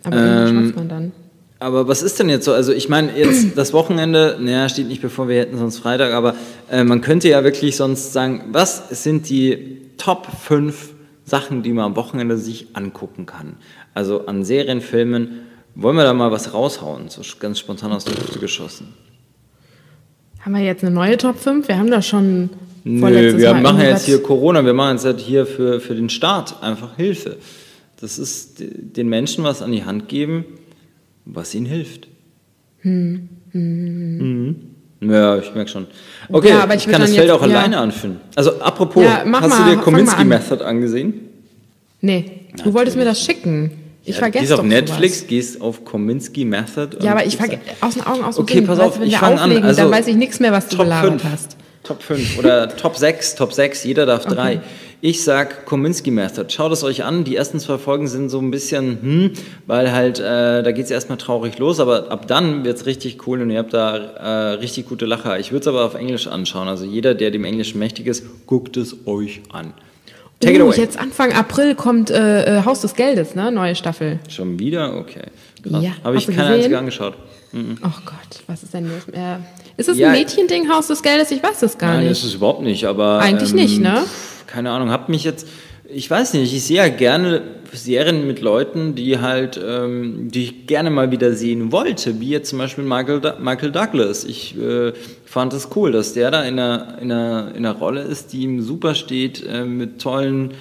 Aber 0.05 0.17
Ähm, 0.17 0.73
man 0.75 0.89
dann. 0.89 1.13
Aber 1.59 1.87
was 1.89 2.03
ist 2.03 2.19
denn 2.19 2.29
jetzt 2.29 2.45
so? 2.45 2.53
Also 2.53 2.73
ich 2.73 2.89
meine, 2.89 3.17
jetzt 3.19 3.57
das 3.59 3.73
Wochenende, 3.73 4.39
naja, 4.41 4.69
steht 4.69 4.87
nicht 4.89 5.03
bevor, 5.03 5.29
wir 5.29 5.39
hätten 5.41 5.59
sonst 5.59 5.79
Freitag, 5.79 6.13
aber 6.13 6.35
äh, 6.71 6.85
man 6.85 7.01
könnte 7.01 7.29
ja 7.29 7.43
wirklich 7.45 7.77
sonst 7.77 8.13
sagen, 8.13 8.45
was 8.53 9.03
sind 9.03 9.29
die 9.29 9.81
Top 9.99 10.27
5 10.27 10.91
Sachen, 11.25 11.63
die 11.63 11.73
man 11.73 11.87
am 11.87 11.97
Wochenende 11.97 12.37
sich 12.39 12.69
angucken 12.75 13.27
kann? 13.27 13.57
Also 13.95 14.27
an 14.27 14.45
Serien, 14.45 14.81
Filmen, 14.81 15.41
wollen 15.75 15.97
wir 15.97 16.05
da 16.05 16.15
mal 16.15 16.31
was 16.31 16.55
raushauen, 16.55 17.09
so 17.09 17.23
ganz 17.41 17.59
spontan 17.59 17.93
aus 17.93 18.05
der 18.05 18.15
Hüfte 18.15 18.39
geschossen? 18.39 18.95
Haben 20.41 20.55
wir 20.55 20.63
jetzt 20.63 20.85
eine 20.85 20.93
neue 20.95 21.17
Top 21.17 21.39
5? 21.39 21.67
Wir 21.69 21.79
haben 21.79 21.91
da 21.91 22.03
schon 22.03 22.51
Nö, 22.85 23.39
wir 23.39 23.53
Mal 23.55 23.63
machen 23.63 23.81
jetzt 23.81 24.07
hier 24.07 24.23
Corona, 24.23 24.65
wir 24.65 24.75
machen 24.75 24.97
jetzt 24.97 25.05
halt 25.05 25.21
hier 25.21 25.47
für, 25.47 25.81
für 25.81 25.95
den 25.95 26.09
Staat 26.09 26.63
einfach 26.63 26.97
Hilfe. 26.97 27.37
Das 28.01 28.19
ist 28.19 28.57
den 28.59 29.09
Menschen 29.09 29.45
was 29.45 29.63
an 29.63 29.71
die 29.71 29.85
Hand 29.85 30.09
geben, 30.09 30.45
was 31.25 31.55
ihnen 31.55 31.67
hilft. 31.67 32.09
Hm. 32.81 33.29
Ja, 35.01 35.37
ich 35.39 35.55
merke 35.55 35.71
schon. 35.71 35.87
Okay, 36.31 36.49
Ja, 36.51 36.63
aber 36.63 36.75
ich, 36.75 36.87
ich 36.87 36.91
kann 36.93 37.01
das 37.01 37.11
Feld 37.15 37.29
jetzt- 37.29 37.33
auch 37.37 37.41
ja. 37.47 37.49
alleine 37.59 37.79
anführen. 37.79 38.21
Also 38.35 38.61
apropos, 38.61 39.05
Ja, 39.05 39.25
hast 39.25 39.49
mal, 39.49 39.71
du 39.71 39.77
dir 39.77 39.83
Kominsky 39.83 40.21
an. 40.23 40.29
Method 40.29 40.65
angesehen? 40.65 41.15
Nee, 42.01 42.25
du 42.65 42.73
wolltest 42.75 42.97
mir 42.97 43.05
das 43.05 43.21
schicken. 43.21 43.71
Ich 44.05 44.15
Ja, 44.17 44.21
vergesse 44.23 44.47
Gehst 44.47 44.53
auf 44.59 44.65
Netflix, 44.65 45.19
Sowas. 45.19 45.29
gehst 45.29 45.61
auf 45.61 45.85
Kominsky 45.85 46.45
Method. 46.45 46.97
und 46.97 47.05
Ja, 47.05 47.13
aber 47.13 47.25
ich 47.25 47.37
vergesse 47.37 47.61
aus 47.81 47.95
den 47.95 48.03
Augen, 48.05 48.25
aus 48.25 48.35
dem 48.35 48.43
Okay, 48.43 48.55
Sinn. 48.55 48.67
pass 48.67 48.81
auf, 48.81 49.01
ich 49.01 49.13
wir 49.13 49.19
fange 49.19 49.35
an. 49.41 49.51
auflegen, 49.51 49.65
Also, 49.65 49.83
dann 49.83 49.91
weiß 49.93 50.09
ich 50.09 50.17
nichts 50.17 50.41
mehr, 50.41 50.51
was 50.51 50.67
du 50.69 50.77
5. 50.79 51.23
hast. 51.25 51.57
Top 51.93 52.03
5 52.03 52.39
oder 52.39 52.75
Top 52.75 52.97
6, 52.97 53.35
Top 53.35 53.53
6, 53.53 53.85
jeder 53.85 54.07
darf 54.07 54.25
drei. 54.25 54.63
Ich 55.03 55.25
sag 55.25 55.67
Kominsky 55.67 56.11
Method. 56.11 56.47
Schaut 56.49 56.73
es 56.73 56.85
euch 56.85 57.05
an. 57.05 57.25
Die 57.25 57.37
ersten 57.37 57.61
zwei 57.61 57.77
Folgen 57.77 58.09
sind 58.09 58.31
so 58.31 58.39
ein 58.39 58.51
bisschen, 58.51 59.03
hm, 59.03 59.31
weil 59.67 59.93
halt, 59.93 60.19
äh, 60.19 60.63
da 60.63 60.73
geht 60.73 60.87
es 60.87 60.91
erstmal 60.91 61.19
traurig 61.19 61.59
los, 61.59 61.81
aber 61.81 62.11
ab 62.11 62.27
dann 62.29 62.65
wird 62.65 62.79
es 62.79 62.87
richtig 62.87 63.27
cool 63.27 63.43
und 63.43 63.51
ihr 63.51 63.59
habt 63.59 63.75
da 63.75 63.97
äh, 63.97 64.55
richtig 64.55 64.89
gute 64.89 65.05
Lacher. 65.05 65.39
Ich 65.39 65.53
würde 65.53 65.63
es 65.63 65.67
aber 65.67 65.85
auf 65.85 65.95
Englisch 65.95 66.29
anschauen. 66.29 66.67
Also 66.67 66.87
jeder, 66.87 67.15
der 67.15 67.31
dem 67.31 67.45
Englischen 67.45 67.79
mächtig 67.79 68.07
ist, 68.07 68.25
guckt 68.47 68.79
es 68.79 69.07
euch 69.07 69.43
an. 69.53 69.75
Take 70.43 70.55
it 70.57 70.61
Uh, 70.61 70.65
away. 70.67 70.77
jetzt 70.77 70.99
Anfang 70.99 71.33
April 71.33 71.75
kommt 71.75 72.11
äh, 72.11 72.59
äh, 72.59 72.65
Haus 72.65 72.81
des 72.81 72.95
Geldes, 72.95 73.35
ne? 73.35 73.51
Neue 73.53 73.75
Staffel. 73.75 74.19
Schon 74.29 74.59
wieder? 74.59 74.97
Okay. 74.97 75.23
Krass. 75.63 75.83
Ja, 75.83 75.93
Habe 76.05 76.17
ich 76.17 76.27
keine 76.27 76.47
einzige 76.49 76.77
angeschaut. 76.79 77.15
Oh 77.55 77.89
Gott, 78.07 78.43
was 78.47 78.63
ist 78.63 78.73
denn 78.75 78.89
los? 78.89 79.03
Äh, 79.13 79.37
ist 79.77 79.89
es 79.89 79.99
Ja. 79.99 80.09
ein 80.09 80.13
Mädchending, 80.15 80.69
Haus 80.71 80.89
des 80.89 81.03
Geldes? 81.03 81.31
Ich 81.31 81.43
weiß 81.43 81.63
es 81.63 81.77
gar 81.79 81.95
Nein, 81.95 82.01
nicht. 82.09 82.13
ist 82.13 82.25
es 82.25 82.35
überhaupt 82.35 82.63
nicht, 82.63 82.85
aber. 82.87 83.19
Eigentlich 83.21 83.53
nicht, 83.53 83.79
ne? 83.81 84.03
Keine 84.47 84.71
Ahnung, 84.71 84.91
hab 84.91 85.09
mich 85.09 85.23
jetzt. 85.25 85.47
Ich 85.95 86.11
weiß 86.11 86.33
nicht, 86.35 86.53
ich 86.53 86.65
sehe 86.65 86.79
ja 86.79 86.89
gerne 86.89 87.43
Serien 87.73 88.27
mit 88.27 88.41
Leuten, 88.41 88.95
die 88.95 89.19
halt, 89.19 89.61
ähm, 89.63 90.31
die 90.31 90.45
ich 90.45 90.67
gerne 90.67 90.91
mal 90.91 91.11
wieder 91.11 91.35
sehen 91.35 91.71
wollte, 91.71 92.19
wie 92.19 92.31
jetzt 92.31 92.51
zum 92.51 92.59
Beispiel 92.59 92.85
Michael, 92.85 93.21
Michael 93.41 93.73
Douglas. 93.73 94.25
Ich 94.25 94.59
äh, 94.59 94.93
fand 95.27 95.53
es 95.53 95.69
cool, 95.77 95.93
dass 95.93 96.15
der 96.15 96.31
da 96.31 96.45
in 96.45 96.59
einer, 96.59 96.99
in, 97.01 97.13
einer, 97.13 97.49
in 97.55 97.67
einer 97.67 97.77
Rolle 97.77 98.03
ist, 98.03 98.33
die 98.33 98.43
ihm 98.43 98.63
super 98.63 98.95
steht, 98.95 99.45
äh, 99.47 99.65
mit 99.65 100.01
tollen 100.01 100.55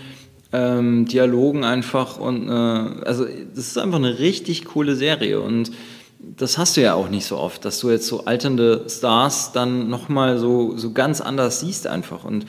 ähm, 0.52 1.06
Dialogen 1.06 1.64
einfach 1.64 2.20
und 2.20 2.50
äh, 2.50 2.52
also 2.52 3.26
das 3.26 3.68
ist 3.68 3.78
einfach 3.78 4.00
eine 4.00 4.20
richtig 4.20 4.66
coole 4.66 4.96
Serie 4.96 5.40
und 5.40 5.72
das 6.20 6.58
hast 6.58 6.76
du 6.76 6.82
ja 6.82 6.94
auch 6.94 7.10
nicht 7.10 7.26
so 7.26 7.38
oft, 7.38 7.64
dass 7.64 7.80
du 7.80 7.90
jetzt 7.90 8.08
so 8.08 8.26
alternde 8.26 8.86
Stars 8.90 9.54
dann 9.54 9.90
nochmal 9.90 10.38
so, 10.38 10.78
so 10.78 10.92
ganz 10.92 11.22
anders 11.22 11.62
siehst 11.62 11.88
einfach 11.88 12.26
und 12.26 12.46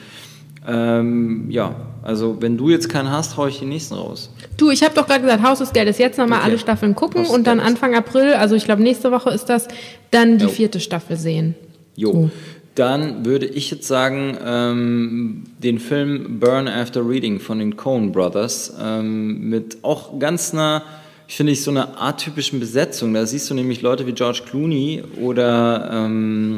ähm, 0.67 1.45
ja, 1.49 1.75
also 2.03 2.37
wenn 2.41 2.57
du 2.57 2.69
jetzt 2.69 2.89
keinen 2.89 3.09
hast, 3.09 3.37
hau 3.37 3.47
ich 3.47 3.59
die 3.59 3.65
nächsten 3.65 3.95
raus. 3.95 4.29
Du, 4.57 4.69
ich 4.71 4.83
habe 4.83 4.93
doch 4.93 5.07
gerade 5.07 5.21
gesagt, 5.21 5.43
Haus 5.43 5.59
des 5.59 5.71
Geldes. 5.73 5.97
Jetzt 5.97 6.17
nochmal 6.17 6.39
Okay. 6.39 6.49
alle 6.49 6.59
Staffeln 6.59 6.95
gucken 6.95 7.25
und 7.25 7.47
dann. 7.47 7.59
Anfang 7.59 7.95
April, 7.95 8.33
also 8.33 8.55
ich 8.55 8.65
glaube 8.65 8.81
nächste 8.83 9.11
Woche 9.11 9.29
ist 9.31 9.45
das, 9.45 9.67
dann 10.11 10.37
die 10.37 10.45
Jo. 10.45 10.51
vierte 10.51 10.79
Staffel 10.79 11.17
sehen. 11.17 11.55
Jo. 11.95 12.11
So. 12.11 12.29
Dann 12.75 13.23
würde 13.23 13.45
ich 13.45 13.69
jetzt 13.69 13.87
sagen, 13.87 14.35
ähm, 14.43 15.43
den 15.59 15.77
Film 15.77 16.39
Burn 16.39 16.67
After 16.67 17.07
Reading 17.07 17.39
von 17.39 17.59
den 17.59 17.77
Coen 17.77 18.11
Brothers 18.11 18.73
ähm, 18.81 19.47
mit 19.49 19.77
auch 19.83 20.17
ganz 20.17 20.53
einer, 20.53 20.81
ich 21.27 21.35
finde 21.35 21.53
ich, 21.53 21.61
so 21.61 21.69
einer 21.69 22.01
atypischen 22.01 22.59
Besetzung. 22.59 23.13
Da 23.13 23.27
siehst 23.27 23.47
du 23.49 23.53
nämlich 23.53 23.83
Leute 23.83 24.07
wie 24.07 24.13
George 24.13 24.41
Clooney 24.49 25.03
oder 25.21 25.89
ähm, 25.93 26.57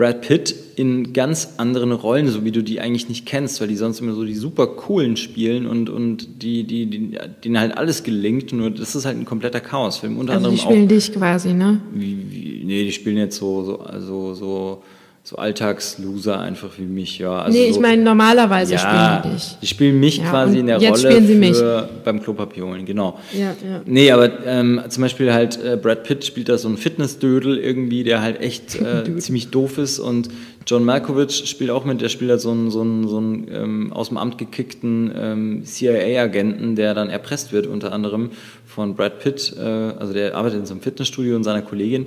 Brad 0.00 0.22
Pitt 0.22 0.54
in 0.76 1.12
ganz 1.12 1.56
anderen 1.58 1.92
Rollen, 1.92 2.26
so 2.28 2.42
wie 2.42 2.52
du 2.52 2.62
die 2.62 2.80
eigentlich 2.80 3.10
nicht 3.10 3.26
kennst, 3.26 3.60
weil 3.60 3.68
die 3.68 3.76
sonst 3.76 4.00
immer 4.00 4.14
so 4.14 4.24
die 4.24 4.34
super 4.34 4.66
coolen 4.66 5.18
spielen 5.18 5.66
und, 5.66 5.90
und 5.90 6.42
die, 6.42 6.64
die, 6.64 6.86
die, 6.86 7.18
denen 7.44 7.60
halt 7.60 7.76
alles 7.76 8.02
gelingt. 8.02 8.50
Nur 8.54 8.70
das 8.70 8.94
ist 8.94 9.04
halt 9.04 9.18
ein 9.18 9.26
kompletter 9.26 9.60
Chaosfilm. 9.60 10.16
Unter 10.16 10.32
Also 10.32 10.44
die 10.44 10.52
anderem 10.52 10.66
auch 10.66 10.70
spielen 10.70 10.88
dich 10.88 11.12
quasi, 11.12 11.52
ne? 11.52 11.82
wie, 11.92 12.16
wie, 12.30 12.64
nee, 12.64 12.84
die 12.84 12.92
spielen 12.92 13.18
jetzt 13.18 13.36
so, 13.36 13.62
so, 13.62 13.80
also 13.80 14.32
so, 14.32 14.82
so 15.22 15.36
Alltagsloser 15.36 16.40
einfach 16.40 16.70
wie 16.78 16.86
mich, 16.86 17.18
ja. 17.18 17.42
Also 17.42 17.56
nee, 17.56 17.66
ich 17.66 17.74
so, 17.74 17.80
meine, 17.80 18.02
normalerweise 18.02 18.74
ja, 18.74 18.78
spielen 18.78 19.22
die 19.22 19.36
dich. 19.36 19.56
die 19.60 19.66
spielen 19.66 20.00
mich 20.00 20.16
Ja, 20.16 20.30
quasi 20.30 20.58
in 20.58 20.66
der 20.66 20.78
jetzt 20.78 21.04
Rolle 21.04 21.12
spielen 21.12 21.26
sie 21.26 21.34
mich. 21.34 21.58
beim 22.04 22.22
Klopapier 22.22 22.64
holen, 22.64 22.86
genau. 22.86 23.18
Ja, 23.32 23.54
ja. 23.62 23.82
Nee, 23.84 24.10
aber 24.10 24.46
ähm, 24.46 24.80
zum 24.88 25.02
Beispiel 25.02 25.32
halt 25.32 25.62
äh, 25.62 25.76
Brad 25.80 26.04
Pitt 26.04 26.24
spielt 26.24 26.48
da 26.48 26.56
so 26.56 26.68
einen 26.68 26.78
Fitnessdödel 26.78 27.58
irgendwie, 27.58 28.02
der 28.02 28.22
halt 28.22 28.40
echt 28.40 28.80
äh, 28.80 29.16
ziemlich 29.18 29.50
doof 29.50 29.76
ist 29.78 29.98
und 29.98 30.30
John 30.66 30.84
Malkovich 30.84 31.48
spielt 31.48 31.70
auch 31.70 31.84
mit, 31.84 32.00
der 32.00 32.08
spielt 32.08 32.30
halt 32.30 32.40
so 32.40 32.50
einen, 32.50 32.70
so 32.70 32.80
einen, 32.80 33.08
so 33.08 33.16
einen 33.18 33.46
ähm, 33.50 33.92
aus 33.92 34.08
dem 34.08 34.16
Amt 34.18 34.38
gekickten 34.38 35.12
ähm, 35.16 35.64
CIA-Agenten, 35.64 36.76
der 36.76 36.94
dann 36.94 37.08
erpresst 37.10 37.52
wird, 37.52 37.66
unter 37.66 37.92
anderem 37.92 38.30
von 38.66 38.94
Brad 38.94 39.20
Pitt, 39.20 39.54
äh, 39.58 39.62
also 39.62 40.12
der 40.12 40.34
arbeitet 40.34 40.60
in 40.60 40.66
so 40.66 40.74
einem 40.74 40.82
Fitnessstudio 40.82 41.36
und 41.36 41.44
seiner 41.44 41.62
Kollegin. 41.62 42.06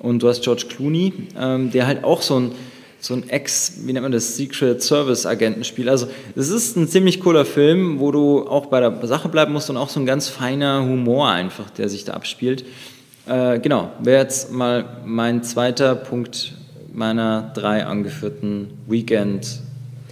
Und 0.00 0.22
du 0.22 0.28
hast 0.28 0.42
George 0.42 0.64
Clooney, 0.68 1.12
ähm, 1.38 1.70
der 1.70 1.86
halt 1.86 2.04
auch 2.04 2.22
so 2.22 2.38
ein 2.38 2.52
so 3.04 3.12
ein 3.12 3.28
Ex, 3.28 3.80
wie 3.84 3.92
nennt 3.92 4.02
man 4.02 4.12
das, 4.12 4.36
Secret 4.36 4.82
Service 4.82 5.26
Agenten 5.26 5.62
spielt. 5.64 5.88
Also 5.88 6.06
es 6.34 6.48
ist 6.48 6.74
ein 6.76 6.88
ziemlich 6.88 7.20
cooler 7.20 7.44
Film, 7.44 8.00
wo 8.00 8.10
du 8.10 8.46
auch 8.48 8.66
bei 8.66 8.80
der 8.80 9.06
Sache 9.06 9.28
bleiben 9.28 9.52
musst 9.52 9.68
und 9.68 9.76
auch 9.76 9.90
so 9.90 10.00
ein 10.00 10.06
ganz 10.06 10.28
feiner 10.28 10.82
Humor 10.82 11.28
einfach, 11.28 11.68
der 11.68 11.90
sich 11.90 12.04
da 12.04 12.14
abspielt. 12.14 12.64
Äh, 13.26 13.58
genau, 13.58 13.90
wäre 14.00 14.22
jetzt 14.22 14.52
mal 14.52 15.02
mein 15.04 15.42
zweiter 15.42 15.94
Punkt 15.94 16.54
meiner 16.94 17.52
drei 17.54 17.84
angeführten 17.84 18.70
Weekend 18.86 19.60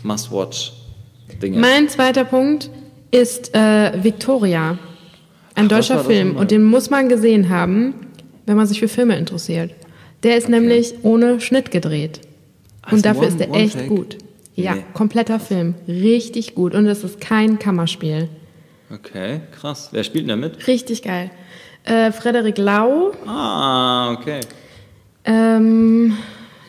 Must-Watch 0.03 0.73
Dinge. 1.40 1.59
Mein 1.59 1.88
zweiter 1.88 2.25
Punkt 2.25 2.68
ist 3.11 3.55
äh, 3.55 4.03
Victoria. 4.03 4.79
Ein 5.55 5.66
Ach, 5.66 5.77
deutscher 5.77 6.05
Film. 6.05 6.37
Und 6.37 6.51
den 6.51 6.62
muss 6.62 6.90
man 6.90 7.09
gesehen 7.09 7.49
haben, 7.49 7.95
wenn 8.47 8.57
man 8.57 8.67
sich 8.67 8.81
für 8.81 8.89
Filme 8.89 9.17
interessiert. 9.17 9.71
Der 10.23 10.37
ist 10.37 10.49
nämlich 10.49 10.95
ohne 11.03 11.41
Schnitt 11.41 11.71
gedreht. 11.71 12.21
Ach, 12.83 12.93
Und 12.93 13.05
dafür 13.05 13.23
one- 13.23 13.29
ist 13.29 13.41
der 13.41 13.51
one 13.51 13.59
echt 13.59 13.75
take? 13.75 13.89
gut. 13.89 14.19
Ja, 14.55 14.75
Nee. 14.75 14.85
kompletter 14.93 15.41
Film. 15.41 15.75
Richtig 15.89 16.55
gut. 16.55 16.75
Und 16.75 16.87
es 16.87 17.03
ist 17.05 17.21
kein 17.21 17.59
Kammerspiel. 17.59 18.29
Okay, 18.93 19.41
krass. 19.59 19.89
Wer 19.93 20.05
spielt 20.05 20.25
denn 20.29 20.41
da 20.41 20.49
mit? 20.49 20.67
Richtig 20.67 21.03
geil. 21.03 21.31
Äh, 21.85 22.13
Frederik 22.13 22.59
Lau, 22.59 23.13
Ah, 23.27 24.13
okay. 24.13 24.41
ähm, 25.25 26.17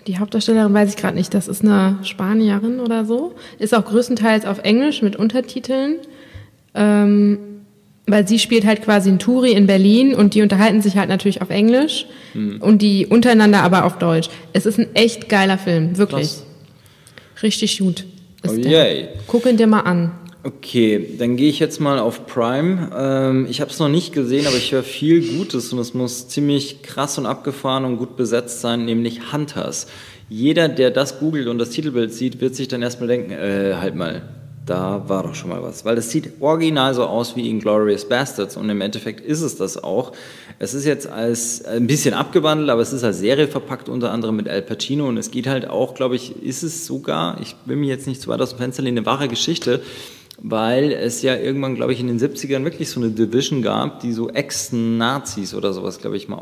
die 0.08 0.18
Hauptdarstellerin 0.20 0.74
weiß 0.74 0.90
ich 0.90 0.96
gerade 0.98 1.16
nicht, 1.16 1.34
das 1.34 1.48
ist 1.48 1.62
eine 1.64 2.00
Spanierin 2.04 2.80
oder 2.80 3.06
so. 3.06 3.34
Ist 3.60 3.74
auch 3.76 3.86
größtenteils 3.86 4.46
auf 4.46 4.60
Englisch 4.60 5.02
mit 5.02 5.16
Untertiteln. 5.16 5.98
Ähm, 6.76 7.38
weil 8.08 8.28
sie 8.28 8.40
spielt 8.40 8.66
halt 8.66 8.82
quasi 8.84 9.10
ein 9.10 9.20
Touri 9.20 9.52
in 9.54 9.66
Berlin 9.68 10.14
und 10.14 10.34
die 10.34 10.42
unterhalten 10.42 10.82
sich 10.82 10.98
halt 10.98 11.10
natürlich 11.10 11.42
auf 11.42 11.50
Englisch 11.50 12.06
Hm. 12.34 12.62
und 12.62 12.82
die 12.82 13.06
untereinander 13.08 13.62
aber 13.62 13.86
auf 13.86 13.98
Deutsch. 14.00 14.30
Es 14.54 14.66
ist 14.66 14.80
ein 14.80 14.94
echt 14.96 15.30
geiler 15.30 15.58
Film, 15.58 15.98
wirklich. 15.98 16.28
Krass. 16.30 16.44
Richtig 17.44 17.78
gut. 17.80 18.06
Ist 18.44 18.52
Oh, 18.58 18.62
der. 18.62 18.72
yay. 18.94 19.08
Guck 19.28 19.46
ihn 19.46 19.58
dir 19.58 19.68
mal 19.68 19.82
an. 19.82 20.12
Okay, 20.46 21.16
dann 21.18 21.38
gehe 21.38 21.48
ich 21.50 21.60
jetzt 21.60 21.80
mal 21.80 22.00
auf 22.00 22.28
Prime. 22.28 22.90
Ähm, 22.94 23.48
ich 23.50 23.62
habe 23.62 23.72
es 23.72 23.80
noch 23.80 23.88
nicht 23.88 24.12
gesehen, 24.14 24.46
aber 24.46 24.58
ich 24.58 24.74
höre 24.74 24.84
viel 24.84 25.22
Gutes 25.38 25.72
und 25.72 25.80
es 25.80 25.94
muss 25.94 26.28
ziemlich 26.28 26.82
krass 26.84 27.18
und 27.18 27.26
abgefahren 27.26 27.86
und 27.86 27.96
gut 27.98 28.18
besetzt 28.18 28.60
sein, 28.60 28.84
nämlich 28.84 29.32
Hunters. 29.32 29.88
Jeder, 30.28 30.68
der 30.68 30.92
das 30.92 31.20
googelt 31.20 31.48
und 31.48 31.60
das 31.60 31.70
Titelbild 31.70 32.14
sieht, 32.14 32.42
wird 32.42 32.56
sich 32.56 32.68
dann 32.68 32.82
erstmal 32.82 33.08
denken, 33.08 33.32
äh, 33.32 33.76
halt 33.80 33.96
mal, 33.96 34.24
da 34.66 35.04
war 35.08 35.24
doch 35.24 35.36
schon 35.36 35.50
mal 35.50 35.62
was. 35.62 35.84
Weil 35.84 35.96
das 35.96 36.10
sieht 36.10 36.42
original 36.42 36.94
so 36.94 37.04
aus 37.04 37.36
wie 37.36 37.50
Inglourious 37.50 38.08
Bastards 38.08 38.56
und 38.56 38.70
im 38.70 38.82
Endeffekt 38.82 39.22
ist 39.22 39.42
es 39.42 39.58
das 39.58 39.84
auch. 39.84 40.14
Es 40.60 40.74
ist 40.74 40.86
jetzt 40.86 41.08
als 41.08 41.66
ein 41.66 41.88
bisschen 41.88 42.14
abgewandelt, 42.14 42.70
aber 42.70 42.82
es 42.82 42.94
ist 42.94 43.04
als 43.04 43.20
Serie 43.20 43.48
verpackt, 43.48 43.90
unter 43.90 44.12
anderem 44.12 44.36
mit 44.36 44.48
Al 44.48 44.62
Pacino 44.62 45.08
und 45.08 45.18
es 45.18 45.32
geht 45.32 45.48
halt 45.48 45.68
auch, 45.68 45.96
glaube 45.96 46.16
ich, 46.16 46.42
ist 46.42 46.64
es 46.64 46.86
sogar, 46.86 47.40
ich 47.42 47.56
will 47.66 47.76
mich 47.76 47.90
jetzt 47.90 48.08
nicht 48.08 48.22
zu 48.22 48.30
weit 48.30 48.42
aus 48.42 48.52
dem 48.52 48.60
Fenster 48.60 48.84
lehnen, 48.84 49.00
eine 49.00 49.06
wahre 49.06 49.28
Geschichte, 49.28 49.82
weil 50.42 50.92
es 50.92 51.22
ja 51.22 51.36
irgendwann, 51.36 51.76
glaube 51.76 51.94
ich, 51.94 52.00
in 52.00 52.08
den 52.08 52.20
70ern 52.20 52.64
wirklich 52.64 52.90
so 52.90 53.00
eine 53.00 53.10
Division 53.10 53.62
gab, 53.62 54.00
die 54.00 54.14
so 54.14 54.30
Ex-Nazis 54.30 55.54
oder 55.54 55.74
sowas, 55.74 56.00
glaube 56.00 56.18
ich, 56.18 56.28
mal 56.28 56.38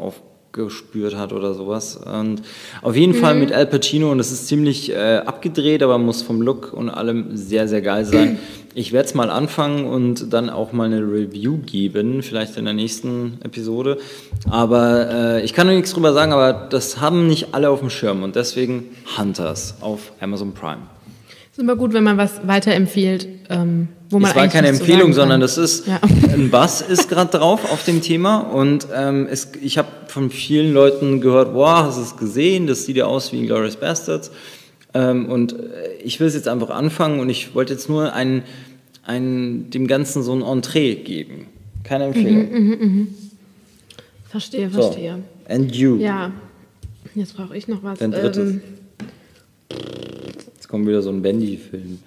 aufgespürt 0.52 1.16
hat 1.16 1.34
oder 1.34 1.54
sowas. 1.54 1.96
Und 1.96 2.42
auf 2.82 2.96
jeden 2.96 3.14
Fall 3.14 3.36
mit 3.36 3.52
Al 3.52 3.66
Pacino 3.66 4.12
und 4.12 4.20
es 4.20 4.32
ist 4.32 4.48
ziemlich 4.48 4.92
äh, 4.92 5.22
abgedreht, 5.26 5.82
aber 5.84 5.98
muss 5.98 6.22
vom 6.22 6.42
Look 6.42 6.74
und 6.74 6.90
allem 6.90 7.36
sehr, 7.38 7.68
sehr 7.68 7.82
geil 7.82 8.06
sein. 8.06 8.40
Ich 8.74 8.92
werde 8.94 9.08
es 9.08 9.14
mal 9.14 9.30
anfangen 9.30 9.86
und 9.86 10.32
dann 10.32 10.50
auch 10.50 10.72
mal 10.72 10.86
eine 10.86 11.02
Review 11.02 11.58
geben, 11.58 12.24
vielleicht 12.24 12.58
in 12.58 12.66
der 12.66 12.74
nächsten 12.74 13.38
Episode. 13.44 13.98
Aber 14.50 15.10
äh, 15.10 15.44
ich 15.44 15.54
kann 15.54 15.68
noch 15.68 15.74
nichts 15.74 15.94
drüber 15.94 16.14
sagen, 16.14 16.32
aber 16.32 16.54
das 16.54 17.00
haben 17.00 17.28
nicht 17.28 17.54
alle 17.54 17.70
auf 17.70 17.80
dem 17.80 17.90
Schirm 17.90 18.24
und 18.24 18.36
deswegen 18.36 18.86
Hunters 19.18 19.76
auf 19.82 20.12
Amazon 20.20 20.54
Prime. 20.54 20.82
Ist 21.52 21.60
immer 21.60 21.76
gut, 21.76 21.92
wenn 21.94 22.04
man 22.06 22.18
was 22.18 22.48
weiterempfiehlt, 22.48 23.28
ähm, 23.50 23.90
wo 24.10 24.20
man 24.20 24.32
Es 24.32 24.38
war 24.38 24.48
keine 24.48 24.70
Empfehlung, 24.70 25.12
sondern 25.12 25.42
das 25.42 25.58
ist 25.58 25.86
Ja. 25.86 26.00
ein 26.34 26.50
Bass 26.50 26.80
ist 26.80 27.10
gerade 27.10 27.38
drauf 27.38 27.70
auf 27.72 27.84
dem 27.84 28.02
Thema 28.02 28.40
und 28.40 28.88
ähm, 28.96 29.28
es, 29.30 29.50
ich 29.62 29.78
habe 29.78 29.90
von 30.08 30.30
vielen 30.30 30.74
Leuten 30.74 31.20
gehört, 31.20 31.54
wow, 31.54 31.84
hast 31.84 31.98
du 31.98 32.04
es 32.04 32.16
gesehen? 32.16 32.68
Das 32.68 32.86
sieht 32.86 32.96
ja 32.96 33.06
aus 33.06 33.34
wie 33.34 33.40
Inglourious 33.40 33.76
Bastards. 33.76 34.32
Ähm, 34.94 35.26
und 35.30 35.54
äh, 35.54 35.96
ich 36.04 36.22
will 36.22 36.28
es 36.28 36.36
jetzt 36.36 36.48
einfach 36.48 36.70
anfangen 36.70 37.20
und 37.20 37.30
ich 37.30 37.54
wollte 37.54 37.74
jetzt 37.74 37.90
nur 37.90 38.14
ein, 38.14 38.44
ein, 39.06 39.70
dem 39.72 39.88
Ganzen 39.88 40.24
so 40.24 40.34
ein 40.34 40.42
Entree 40.42 40.96
geben. 40.96 41.48
Keine 41.84 42.06
Empfehlung. 42.06 43.08
Verstehe, 44.30 44.70
So. 44.70 44.84
verstehe. 44.84 45.20
And 45.50 45.76
you. 45.76 45.98
Ja, 45.98 46.32
jetzt 47.14 47.36
brauche 47.36 47.58
ich 47.58 47.68
noch 47.68 47.84
was. 47.84 48.00
Dein 48.00 48.12
drittes. 48.12 48.52
Ähm, 48.52 48.62
kommt 50.72 50.88
wieder 50.88 51.02
so 51.02 51.10
ein 51.10 51.22
Bendy-Film. 51.22 52.00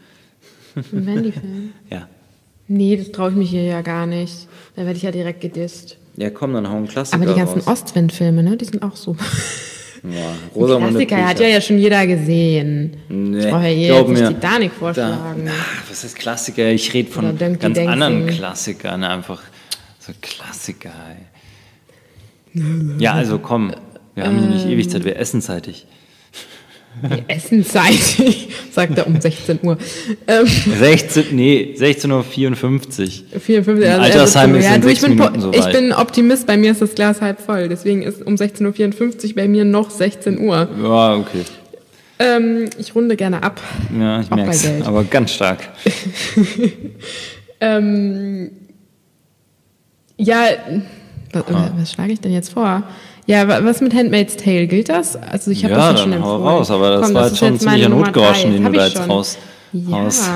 ein 0.77 1.07
Wendy-Film. 1.07 1.72
Ja. 1.90 2.09
Nee, 2.66 2.96
das 2.96 3.12
traue 3.12 3.31
ich 3.31 3.37
mich 3.37 3.50
hier 3.50 3.62
ja 3.62 3.83
gar 3.83 4.07
nicht. 4.07 4.48
Da 4.74 4.87
werde 4.87 4.96
ich 4.96 5.03
ja 5.03 5.11
direkt 5.11 5.42
gedisst. 5.42 5.98
Ja, 6.16 6.31
komm, 6.31 6.55
dann 6.55 6.68
hau 6.70 6.77
einen 6.77 6.88
Klassiker 6.88 7.22
Aber 7.22 7.33
die 7.33 7.38
ganzen. 7.38 7.61
Ostwind-Filme, 7.61 8.42
ne, 8.42 8.57
die 8.57 8.64
sind 8.64 8.83
auch 8.83 8.96
super. 8.96 9.24
Ja, 10.05 10.35
Rosamunde 10.55 11.07
Klassiker 11.07 11.27
hat 11.27 11.40
ja, 11.40 11.46
ja 11.46 11.61
schon 11.62 11.79
jeder 11.79 12.07
gesehen. 12.07 12.94
Nee, 13.09 13.38
ich 13.38 13.48
brauche 13.48 13.62
ja 13.62 13.70
jetzt 13.70 14.09
nicht 14.11 14.20
mir. 14.20 14.29
Titanic 14.29 14.72
vorschlagen. 14.72 15.46
Da, 15.46 15.53
ach, 15.59 15.83
was 15.88 16.05
ist 16.05 16.16
Klassiker? 16.16 16.70
Ich 16.72 16.92
rede 16.92 17.09
Oder 17.09 17.29
von 17.29 17.38
Dönky 17.38 17.59
ganz 17.59 17.74
Dänky. 17.74 17.90
anderen 17.90 18.27
Klassikern, 18.27 19.03
einfach 19.03 19.42
so 20.00 20.12
Klassiker. 20.20 20.92
Ey. 22.53 22.62
Ja, 22.98 23.14
also 23.14 23.38
komm, 23.38 23.72
wir 24.14 24.27
haben 24.27 24.38
hier 24.40 24.50
nicht 24.50 24.66
ewig 24.66 24.90
Zeit, 24.90 25.05
wir 25.07 25.16
essen 25.16 25.40
zeitig. 25.40 25.87
Die 27.02 27.24
Essenszeit, 27.28 27.98
sagt 28.70 28.96
er 28.98 29.07
um 29.07 29.20
16 29.20 29.59
Uhr. 29.62 29.76
Ähm, 30.26 30.46
16, 30.46 31.26
nee, 31.33 31.74
16.54 31.76 32.11
Uhr. 32.11 32.22
54, 33.40 33.85
In 33.85 33.90
also 33.90 34.02
Altersheim 34.02 34.54
er 34.54 34.61
ist 34.61 34.66
ja, 34.66 34.74
in 34.74 34.80
du, 34.80 34.88
ich, 34.88 35.00
bin, 35.00 35.52
ich 35.52 35.66
bin 35.66 35.92
Optimist, 35.92 36.47
bei 36.47 36.57
mir 36.57 36.72
ist 36.72 36.82
das 36.82 36.95
Glas 36.95 37.20
halb 37.20 37.40
voll. 37.40 37.68
Deswegen 37.68 38.03
ist 38.03 38.24
um 38.24 38.34
16.54 38.34 39.28
Uhr 39.28 39.34
bei 39.34 39.49
mir 39.49 39.64
noch 39.64 39.90
16 39.90 40.38
Uhr. 40.38 40.68
Ja, 40.82 41.16
okay. 41.16 41.45
Ähm, 42.18 42.70
ich 42.78 42.95
runde 42.95 43.16
gerne 43.16 43.42
ab. 43.42 43.61
Ja, 43.99 44.20
ich 44.20 44.30
merke 44.30 44.51
es, 44.53 44.82
aber 44.82 45.05
ganz 45.05 45.32
stark. 45.32 45.68
Ähm, 47.64 48.51
ja, 50.18 50.45
was, 51.32 51.45
was 51.76 51.92
schlage 51.92 52.12
ich 52.12 52.20
denn 52.20 52.32
jetzt 52.32 52.53
vor? 52.53 52.82
Ja, 53.27 53.49
wa- 53.49 53.61
was 53.64 53.81
mit 53.81 53.95
Handmaid's 53.95 54.37
Tale? 54.37 54.66
Gilt 54.66 54.89
das? 54.91 55.16
Also 55.16 55.51
ich 55.51 55.64
habe 55.64 55.75
Ja, 55.75 55.91
das 55.93 56.01
ja 56.01 56.05
schon 56.05 56.12
empfohlen. 56.12 56.43
raus, 56.43 56.70
aber 56.70 56.91
das 56.91 57.07
Komm, 57.07 57.14
war 57.14 57.25
ist 57.27 57.31
jetzt 57.33 57.39
schon 57.39 57.49
ein 57.49 57.59
ziemlicher 57.59 57.89
Nummer 57.89 58.07
Notgroschen, 58.07 58.53
den 58.53 58.64
du 58.64 58.72
da 58.72 58.85
jetzt 58.87 58.97
schon. 58.99 59.11
raus 59.11 59.39
Ja. 59.72 59.97
haust. 59.97 60.31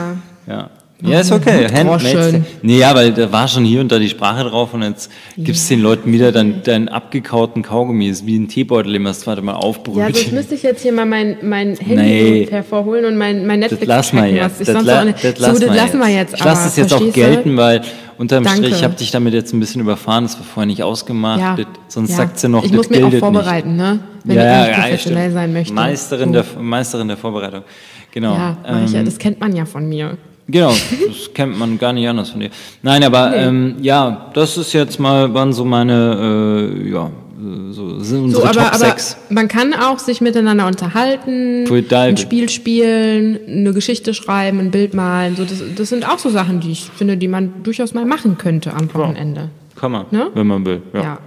Ja. 0.46 0.70
Ja, 1.00 1.20
ist 1.20 1.30
okay. 1.30 1.68
Handmade. 1.72 2.44
Nee, 2.62 2.78
ja, 2.80 2.92
weil 2.94 3.12
da 3.12 3.30
war 3.30 3.46
schon 3.46 3.64
hier 3.64 3.80
und 3.80 3.92
da 3.92 4.00
die 4.00 4.08
Sprache 4.08 4.42
drauf 4.48 4.74
und 4.74 4.82
jetzt 4.82 5.10
gibst 5.36 5.70
den 5.70 5.80
Leuten 5.80 6.12
wieder 6.12 6.32
dann 6.32 6.62
deinen 6.64 6.88
abgekauten 6.88 7.62
Kaugummi. 7.62 8.08
Das 8.08 8.20
ist 8.20 8.26
wie 8.26 8.36
ein 8.36 8.48
Teebeutel, 8.48 8.92
den 8.92 9.02
man 9.02 9.10
das 9.10 9.20
zweite 9.20 9.40
Mal 9.40 9.52
aufbrüht. 9.54 9.96
Ja, 9.96 10.12
sonst 10.12 10.32
müsste 10.32 10.56
ich 10.56 10.64
jetzt 10.64 10.82
hier 10.82 10.92
mal 10.92 11.06
mein, 11.06 11.36
mein 11.42 11.76
Handy 11.76 11.94
Nee. 12.02 12.46
hervorholen 12.50 13.04
und 13.04 13.16
mein, 13.16 13.46
mein 13.46 13.60
das 13.60 13.70
Netflix 13.70 13.88
lassen 13.88 14.16
wir 14.16 14.26
jetzt. 14.26 14.60
Das, 14.68 14.84
la 14.84 15.04
nicht. 15.04 15.22
das 15.22 15.36
so, 15.36 15.42
lassen 15.42 15.60
das 15.60 15.70
wir 15.70 15.76
lassen 15.76 15.98
wir 16.00 16.08
jetzt 16.08 16.34
Ich 16.34 16.44
lasse 16.44 16.64
das 16.64 16.76
jetzt 16.76 16.92
auch 16.92 17.12
gelten, 17.12 17.56
weil 17.56 17.82
unterm 18.16 18.42
Danke. 18.42 18.58
Strich, 18.64 18.74
ich 18.78 18.84
habe 18.84 18.94
dich 18.94 19.12
damit 19.12 19.34
jetzt 19.34 19.52
ein 19.52 19.60
bisschen 19.60 19.80
überfahren, 19.80 20.24
das 20.24 20.36
war 20.36 20.44
vorher 20.44 20.66
nicht 20.66 20.82
ausgemacht. 20.82 21.38
Ja, 21.40 21.54
Das, 21.56 21.66
sonst 21.94 22.10
ja. 22.10 22.16
sagt 22.16 22.40
sie 22.40 22.48
noch, 22.48 22.64
Ich 22.64 22.70
das 22.72 22.76
muss 22.76 22.90
mich 22.90 23.04
auch 23.04 23.12
vorbereiten, 23.14 23.76
ne? 23.76 24.00
Wenn 24.24 24.36
ja, 24.36 24.42
ich 24.42 24.48
ja, 24.48 24.68
ja, 24.72 24.80
professionell 24.82 25.22
stimmt. 25.22 25.34
sein 25.34 25.52
möchte. 25.52 25.74
Meisterin, 25.74 26.28
So. 26.34 26.42
der, 26.42 26.44
Meisterin 26.60 27.06
der 27.06 27.16
Vorbereitung. 27.16 27.62
Genau. 28.10 28.34
Ja, 28.34 28.56
mach 28.68 28.84
ich 28.84 28.92
ja, 28.92 28.98
ähm, 28.98 29.04
das 29.04 29.18
kennt 29.18 29.38
man 29.38 29.54
ja 29.54 29.64
von 29.64 29.88
mir. 29.88 30.16
Genau, 30.50 30.70
das 30.70 31.32
kennt 31.34 31.58
man 31.58 31.78
gar 31.78 31.92
nicht 31.92 32.08
anders 32.08 32.30
von 32.30 32.40
dir. 32.40 32.50
Nein, 32.82 33.04
aber 33.04 33.30
Nee. 33.30 33.36
ähm, 33.36 33.74
ja, 33.82 34.30
das 34.34 34.56
ist 34.56 34.72
jetzt 34.72 34.98
mal, 34.98 35.32
waren 35.34 35.52
so 35.52 35.64
meine, 35.64 36.72
äh, 36.84 36.90
ja, 36.90 37.10
so 37.70 38.00
sind 38.00 38.30
So, 38.30 38.40
unsere 38.42 38.44
aber, 38.44 38.52
Top 38.54 38.66
aber 38.74 38.78
6. 38.78 39.16
man 39.28 39.46
kann 39.48 39.74
auch 39.74 39.98
sich 39.98 40.20
miteinander 40.20 40.66
unterhalten, 40.66 41.64
ein 41.92 42.16
Spiel 42.16 42.48
spielen, 42.48 43.38
eine 43.46 43.72
Geschichte 43.72 44.14
schreiben, 44.14 44.58
ein 44.58 44.70
Bild 44.70 44.94
malen. 44.94 45.36
So, 45.36 45.44
das, 45.44 45.62
das 45.76 45.88
sind 45.90 46.08
auch 46.08 46.18
so 46.18 46.30
Sachen, 46.30 46.60
die 46.60 46.72
ich 46.72 46.90
finde, 46.96 47.16
die 47.16 47.28
man 47.28 47.62
durchaus 47.62 47.94
mal 47.94 48.04
machen 48.06 48.38
könnte 48.38 48.72
am 48.74 48.92
Wochenende. 48.94 49.50
Kann 49.76 49.92
man, 49.92 50.06
Ne? 50.10 50.28
wenn 50.34 50.46
man 50.46 50.64
will. 50.66 50.82
Ja. 50.94 51.02
Ja. 51.02 51.18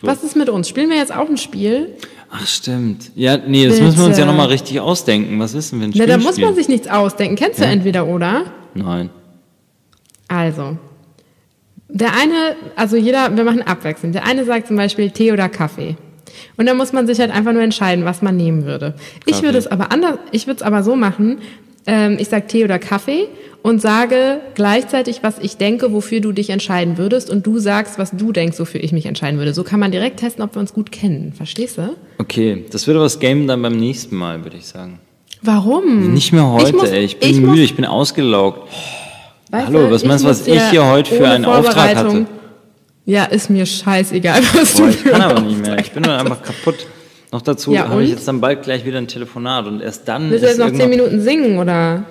Was 0.00 0.24
ist 0.24 0.34
mit 0.34 0.48
uns? 0.48 0.68
Spielen 0.68 0.90
wir 0.90 0.96
jetzt 0.96 1.14
auch 1.14 1.28
ein 1.28 1.36
Spiel? 1.36 1.90
Ach 2.34 2.46
stimmt. 2.46 3.10
Ja, 3.14 3.36
nee, 3.36 3.66
das 3.66 3.74
Bitte. 3.74 3.84
müssen 3.84 3.98
wir 3.98 4.06
uns 4.06 4.18
ja 4.18 4.24
nochmal 4.24 4.46
richtig 4.46 4.80
ausdenken. 4.80 5.38
Was 5.38 5.52
ist 5.52 5.70
denn, 5.72 5.82
wenn 5.82 5.92
Na, 5.94 6.06
da 6.06 6.16
muss 6.16 6.38
man 6.38 6.54
sich 6.54 6.66
nichts 6.66 6.88
ausdenken. 6.88 7.36
Kennst 7.36 7.60
du 7.60 7.64
entweder 7.64 8.06
oder? 8.06 8.44
Nein. 8.74 9.10
Also, 10.28 10.78
der 11.88 12.14
eine, 12.14 12.56
also 12.74 12.96
jeder, 12.96 13.36
wir 13.36 13.44
machen 13.44 13.60
abwechselnd. 13.60 14.14
Der 14.14 14.24
eine 14.24 14.46
sagt 14.46 14.68
zum 14.68 14.76
Beispiel 14.76 15.10
Tee 15.10 15.30
oder 15.30 15.50
Kaffee. 15.50 15.96
Und 16.56 16.64
dann 16.64 16.78
muss 16.78 16.94
man 16.94 17.06
sich 17.06 17.20
halt 17.20 17.30
einfach 17.30 17.52
nur 17.52 17.62
entscheiden, 17.62 18.06
was 18.06 18.22
man 18.22 18.34
nehmen 18.34 18.64
würde. 18.64 18.94
Ich 19.26 19.32
Kaffee. 19.34 19.44
würde 19.44 19.58
es 19.58 19.66
aber 19.66 19.92
anders, 19.92 20.18
ich 20.30 20.46
würde 20.46 20.56
es 20.56 20.62
aber 20.62 20.82
so 20.82 20.96
machen, 20.96 21.38
ähm, 21.86 22.16
ich 22.18 22.28
sag 22.28 22.48
Tee 22.48 22.64
oder 22.64 22.78
Kaffee 22.78 23.28
und 23.62 23.80
sage 23.80 24.40
gleichzeitig, 24.54 25.22
was 25.22 25.38
ich 25.40 25.56
denke, 25.56 25.92
wofür 25.92 26.20
du 26.20 26.32
dich 26.32 26.50
entscheiden 26.50 26.98
würdest 26.98 27.30
und 27.30 27.46
du 27.46 27.58
sagst, 27.58 27.98
was 27.98 28.10
du 28.12 28.32
denkst, 28.32 28.58
wofür 28.58 28.82
ich 28.82 28.92
mich 28.92 29.06
entscheiden 29.06 29.38
würde. 29.38 29.54
So 29.54 29.62
kann 29.64 29.78
man 29.80 29.92
direkt 29.92 30.18
testen, 30.20 30.42
ob 30.44 30.54
wir 30.56 30.60
uns 30.60 30.72
gut 30.74 30.90
kennen. 30.92 31.32
Verstehst 31.36 31.78
du? 31.78 31.94
Okay, 32.18 32.64
das 32.70 32.86
wird 32.86 32.96
aber 32.96 33.04
das 33.04 33.20
Game 33.20 33.46
dann 33.46 33.62
beim 33.62 33.76
nächsten 33.76 34.16
Mal, 34.16 34.42
würde 34.44 34.56
ich 34.56 34.66
sagen. 34.66 34.98
Warum? 35.42 36.12
Nicht 36.12 36.32
mehr 36.32 36.46
heute, 36.50 36.66
Ich 36.68 36.72
muss- 36.72 36.90
ey. 36.90 37.04
Ich 37.04 37.18
bin 37.18 37.30
ich 37.30 37.36
müde, 37.36 37.50
muss- 37.52 37.58
ich 37.60 37.76
bin 37.76 37.84
ausgelaugt. 37.84 38.68
Weißt 39.50 39.66
Hallo, 39.66 39.90
was 39.90 40.04
meinst 40.04 40.24
du, 40.24 40.28
was 40.28 40.46
ich 40.46 40.62
hier 40.70 40.86
heute 40.86 41.14
für 41.14 41.28
einen 41.28 41.44
Auftrag 41.44 41.94
hatte? 41.96 42.26
Ja, 43.04 43.24
ist 43.24 43.50
mir 43.50 43.66
scheißegal, 43.66 44.40
was 44.54 44.74
Boah, 44.74 44.82
du 44.86 44.88
ich 44.90 45.04
kann 45.04 45.20
aber 45.20 45.40
nicht 45.40 45.60
mehr. 45.60 45.78
Ich 45.80 45.90
bin 45.90 46.04
dann 46.04 46.20
einfach 46.20 46.42
kaputt. 46.42 46.86
Noch 47.32 47.42
dazu 47.42 47.72
Ja, 47.72 47.88
habe 47.88 48.02
ich 48.04 48.10
jetzt 48.10 48.28
dann 48.28 48.40
bald 48.40 48.62
gleich 48.62 48.84
wieder 48.84 48.98
ein 48.98 49.08
Telefonat 49.08 49.66
und 49.66 49.80
erst 49.80 50.06
dann 50.06 50.30
Willst 50.30 50.44
du 50.44 50.48
jetzt 50.48 50.58
noch 50.58 50.70
zehn 50.72 50.88
Minuten 50.90 51.20
singen 51.20 51.58
oder? 51.58 52.04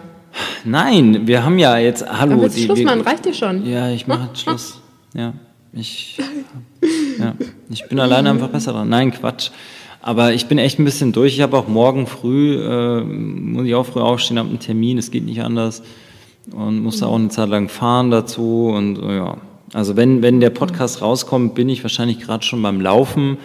Nein, 0.64 1.28
wir 1.28 1.44
haben 1.44 1.60
ja 1.60 1.78
jetzt 1.78 2.06
hallo. 2.08 2.32
Dann 2.32 2.42
willst 2.42 2.58
du 2.58 2.62
Schluss 2.62 2.80
wir- 2.80 2.86
machen, 2.86 3.02
reicht 3.02 3.26
dir 3.26 3.34
schon. 3.34 3.66
Ja, 3.66 3.90
ich 3.92 4.08
mache 4.08 4.30
Schluss. 4.36 4.82
Ja, 5.14 5.34
ich, 5.74 6.18
ja, 7.20 7.34
ich 7.70 7.88
bin 7.90 8.00
alleine 8.00 8.30
einfach 8.30 8.50
besser 8.50 8.74
dran. 8.74 8.90
Nein, 8.90 9.12
Quatsch. 9.12 9.50
Aber 10.02 10.34
ich 10.34 10.48
bin 10.48 10.58
echt 10.58 10.80
ein 10.80 10.86
bisschen 10.86 11.12
durch. 11.12 11.34
Ich 11.36 11.42
habe 11.42 11.56
auch 11.58 11.68
morgen 11.68 12.08
früh, 12.08 12.56
äh, 12.56 13.02
muss 13.04 13.66
ich 13.66 13.76
auch 13.76 13.86
früh 13.86 14.00
aufstehen, 14.00 14.40
habe 14.40 14.50
einen 14.50 14.60
Termin, 14.60 14.98
es 14.98 15.12
geht 15.12 15.26
nicht 15.26 15.44
anders. 15.44 15.84
Und 16.52 16.82
musste 16.82 17.06
auch 17.08 17.16
eine 17.16 17.30
Zeit 17.30 17.50
lang 17.50 17.70
fahren 17.70 18.10
dazu. 18.10 18.72
Und 18.76 18.98
äh, 18.98 19.18
ja, 19.18 19.38
also 19.74 19.96
wenn, 19.96 20.22
wenn 20.24 20.40
der 20.40 20.50
Podcast 20.50 21.02
rauskommt, 21.02 21.54
bin 21.54 21.70
ich 21.70 21.84
wahrscheinlich 21.84 22.20
gerade 22.20 22.44
schon 22.44 22.62
beim 22.64 22.82
Laufen 22.82 23.38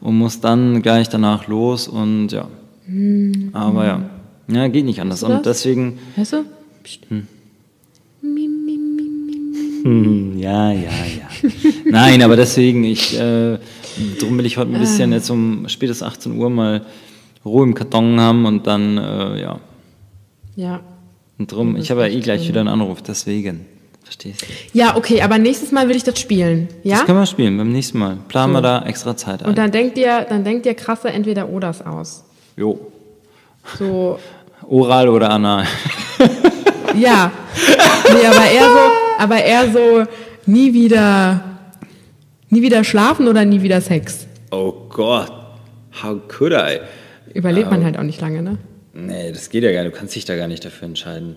und 0.00 0.16
muss 0.16 0.40
dann 0.40 0.80
gleich 0.82 1.08
danach 1.10 1.46
los. 1.46 1.88
Und 1.88 2.28
ja, 2.32 2.48
aber 3.52 3.84
ja, 3.86 4.00
ja 4.48 4.68
geht 4.68 4.84
nicht 4.84 5.00
anders. 5.00 5.22
Und 5.22 5.46
deswegen, 5.46 5.98
Weißt 6.16 6.32
du? 6.32 6.44
Hm, 9.84 10.38
ja, 10.38 10.72
ja, 10.72 10.90
ja. 10.90 11.50
Nein, 11.86 12.22
aber 12.22 12.36
deswegen, 12.36 12.84
ich, 12.84 13.18
äh, 13.18 13.58
drum 14.18 14.38
will 14.38 14.46
ich 14.46 14.56
heute 14.56 14.72
ein 14.72 14.80
bisschen 14.80 15.12
jetzt 15.12 15.30
um 15.30 15.68
spätestens 15.68 16.06
18 16.06 16.36
Uhr 16.36 16.50
mal 16.50 16.84
Ruhe 17.44 17.64
im 17.64 17.74
Karton 17.74 18.20
haben 18.20 18.44
und 18.44 18.66
dann, 18.66 18.98
äh, 18.98 19.40
ja. 19.40 19.60
Ja. 20.56 20.80
Und 21.38 21.52
drum, 21.52 21.76
ich 21.76 21.90
habe 21.90 22.00
ja 22.02 22.08
eh 22.08 22.20
gleich 22.20 22.48
wieder 22.48 22.60
einen 22.60 22.68
Anruf, 22.68 23.00
deswegen. 23.02 23.66
Verstehst 24.02 24.42
du? 24.42 24.46
Ja, 24.78 24.96
okay, 24.96 25.22
aber 25.22 25.38
nächstes 25.38 25.70
Mal 25.70 25.88
will 25.88 25.96
ich 25.96 26.02
das 26.02 26.18
spielen. 26.18 26.68
Ja? 26.82 26.96
Das 26.96 27.06
können 27.06 27.18
wir 27.18 27.26
spielen 27.26 27.56
beim 27.58 27.70
nächsten 27.70 27.98
Mal. 27.98 28.16
Planen 28.28 28.52
wir 28.54 28.62
da 28.62 28.82
extra 28.84 29.16
Zeit 29.16 29.42
ein. 29.42 29.50
Und 29.50 29.58
dann 29.58 29.70
denkt 29.70 29.98
ihr, 29.98 30.26
dann 30.28 30.44
denkt 30.44 30.66
ihr 30.66 30.74
krasse 30.74 31.10
entweder 31.10 31.48
oders 31.48 31.84
aus. 31.84 32.24
jo. 32.56 32.80
So, 33.78 34.18
Oral 34.68 35.08
oder 35.08 35.30
anal. 35.30 35.64
ja. 36.98 37.32
Nee, 38.12 38.26
aber 38.26 38.50
eher 38.50 38.68
so, 38.68 38.78
aber 39.18 39.42
eher 39.42 39.72
so, 39.72 40.04
nie 40.46 40.72
wieder, 40.74 41.42
nie 42.50 42.62
wieder 42.62 42.84
schlafen 42.84 43.28
oder 43.28 43.44
nie 43.44 43.62
wieder 43.62 43.80
Sex. 43.80 44.26
Oh 44.50 44.72
Gott. 44.88 45.32
How 46.02 46.16
could 46.28 46.52
I? 46.52 46.78
Überlebt 47.34 47.70
man 47.70 47.84
halt 47.84 47.98
auch 47.98 48.02
nicht 48.02 48.20
lange, 48.20 48.42
ne? 48.42 48.58
Nee, 48.94 49.32
das 49.32 49.50
geht 49.50 49.62
ja 49.64 49.72
gar 49.72 49.82
nicht. 49.84 49.94
Du 49.94 49.98
kannst 49.98 50.14
dich 50.14 50.24
da 50.24 50.36
gar 50.36 50.48
nicht 50.48 50.64
dafür 50.64 50.88
entscheiden. 50.88 51.36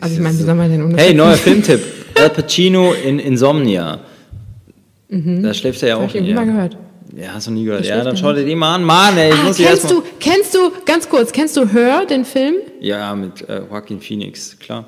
Also 0.00 0.14
ich 0.14 0.20
meine, 0.20 0.38
wie 0.38 0.42
soll 0.42 0.54
man 0.54 0.70
denn 0.70 0.82
ohne 0.82 0.96
Hey, 0.96 1.14
neuer 1.14 1.34
Filmtipp. 1.36 1.80
Al 2.18 2.30
Pacino 2.30 2.92
in 2.92 3.18
Insomnia. 3.18 4.00
Da 5.08 5.54
schläft 5.54 5.82
er 5.82 5.88
ja 5.88 5.94
Hab 5.96 6.02
auch 6.02 6.08
ich 6.08 6.14
irgendwie 6.14 6.34
mal 6.34 6.46
gehört. 6.46 6.76
Ja, 7.16 7.28
hast 7.34 7.46
du 7.48 7.50
nie 7.50 7.64
gehört. 7.64 7.84
Ja, 7.86 8.04
dann 8.04 8.16
schau 8.16 8.32
dir 8.32 8.44
den 8.44 8.58
mal 8.58 8.74
an. 8.76 8.84
Mann, 8.84 9.16
ey, 9.18 9.30
ich 9.30 9.34
Ah, 9.34 9.42
muss 9.44 9.56
kennst 9.56 9.84
erstmal. 9.84 9.94
du, 9.94 10.02
kennst 10.20 10.54
du, 10.54 10.58
ganz 10.86 11.08
kurz, 11.08 11.32
kennst 11.32 11.56
du 11.56 11.66
Her, 11.66 12.04
den 12.06 12.24
Film? 12.24 12.54
Ja, 12.80 13.14
mit 13.14 13.48
äh, 13.48 13.62
Joaquin 13.68 14.00
Phoenix, 14.00 14.56
klar. 14.58 14.84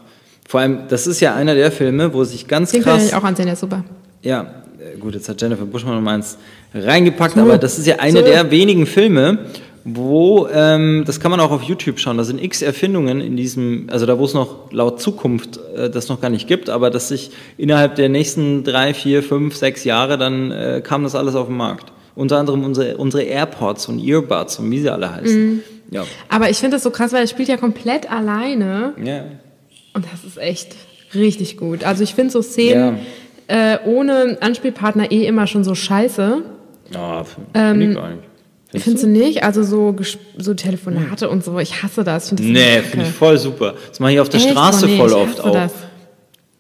Vor 0.49 0.61
allem, 0.61 0.81
das 0.89 1.07
ist 1.07 1.21
ja 1.21 1.35
einer 1.35 1.55
der 1.55 1.73
Filme, 1.73 2.13
wo 2.15 2.23
sich 2.25 2.47
ganz 2.47 2.71
Den 2.73 2.83
kann 2.83 2.99
krass. 2.99 3.09
ich 3.09 3.15
auch 3.15 3.25
ansehen, 3.25 3.47
der 3.47 3.55
ist 3.55 3.61
super. 3.61 3.85
Ja, 4.23 4.43
äh, 4.79 4.99
gut, 4.99 5.15
jetzt 5.15 5.29
hat 5.29 5.41
Jennifer 5.41 5.65
Buschmann 5.65 6.03
noch 6.03 6.11
eins 6.13 6.37
reingepackt, 6.75 7.37
aber 7.39 7.59
das 7.59 7.79
ist 7.79 7.87
ja 7.87 7.97
eine 7.99 8.21
So. 8.21 8.25
der 8.27 8.51
wenigen 8.51 8.87
Filme, 8.87 9.39
wo, 9.85 10.47
ähm, 10.53 11.03
das 11.07 11.19
kann 11.19 11.31
man 11.33 11.41
auch 11.41 11.51
auf 11.51 11.63
YouTube 11.65 11.99
schauen, 11.99 12.17
da 12.17 12.23
sind 12.25 12.41
x 12.43 12.63
Erfindungen 12.63 13.21
in 13.21 13.37
diesem, 13.37 13.89
also 13.91 14.07
da 14.07 14.17
wo 14.19 14.25
es 14.25 14.33
noch 14.35 14.71
laut 14.73 15.01
Zukunft 15.01 15.59
äh, 15.77 15.91
das 15.91 16.09
noch 16.09 16.21
gar 16.21 16.31
nicht 16.31 16.47
gibt, 16.47 16.71
aber 16.71 16.89
dass 16.91 17.09
sich 17.09 17.33
innerhalb 17.59 17.97
der 17.97 18.09
nächsten 18.09 18.63
drei, 18.63 18.95
vier, 18.95 19.23
fünf, 19.25 19.57
sechs 19.57 19.83
Jahre 19.85 20.19
dann 20.19 20.53
äh, 20.53 20.83
kam 20.85 21.03
das 21.03 21.17
alles 21.17 21.35
auf 21.35 21.49
den 21.49 21.57
Markt. 21.57 21.93
Unter 22.15 22.39
anderem 22.39 22.65
unsere, 22.65 22.97
unsere 22.99 23.23
AirPods 23.23 23.89
und 23.89 23.99
Earbuds 23.99 24.59
und 24.59 24.71
wie 24.71 24.81
sie 24.81 24.91
alle 24.91 25.15
heißen. 25.15 25.47
Mhm. 25.55 25.61
Ja. 25.91 26.05
Aber 26.29 26.51
ich 26.51 26.59
finde 26.59 26.77
das 26.77 26.83
so 26.83 26.91
krass, 26.91 27.13
weil 27.13 27.21
er 27.23 27.27
spielt 27.27 27.49
ja 27.49 27.57
komplett 27.57 28.11
alleine. 28.11 28.93
ja. 29.03 29.25
Und 29.95 30.07
das 30.11 30.25
ist 30.25 30.39
echt 30.39 30.75
richtig 31.15 31.59
gut. 31.59 31.85
Also 31.85 32.03
ich 32.03 32.15
finde 32.15 32.33
so 32.33 32.41
Szenen 32.41 33.01
äh, 33.47 33.77
ohne 33.85 34.39
Anspielpartner 34.41 35.11
eh 35.13 35.27
immer 35.27 35.47
schon 35.47 35.65
so 35.65 35.75
scheiße. 35.75 36.43
Ja, 36.95 37.25
finde 37.25 37.51
Ähm, 37.53 37.91
ich 37.91 37.97
gar 37.97 38.09
nicht. 38.09 38.23
Findest 38.71 38.85
Findest 38.85 39.05
du 39.05 39.09
nicht? 39.09 39.45
Also 39.45 39.63
so, 39.65 39.95
so 40.39 40.55
Telefonate 40.55 41.29
und 41.29 41.45
so. 41.45 41.59
Ich 41.59 41.83
hasse 41.83 42.05
das. 42.05 42.33
Ich 42.33 42.39
das 42.39 42.47
Nee, 42.47 42.81
finde 42.81 43.05
ich 43.07 43.13
voll 43.13 43.37
super. 43.37 43.75
Das 43.91 44.01
mache 44.01 44.13
ich 44.13 44.21
auf 44.21 44.31
der 44.31 44.41
Echt? 44.41 44.49
Straße 44.51 44.87
Oh, 44.87 44.89
nee, 44.89 44.97
voll 44.97 45.13
oft 45.13 45.41
auch. 45.43 45.53
Das. 45.53 45.73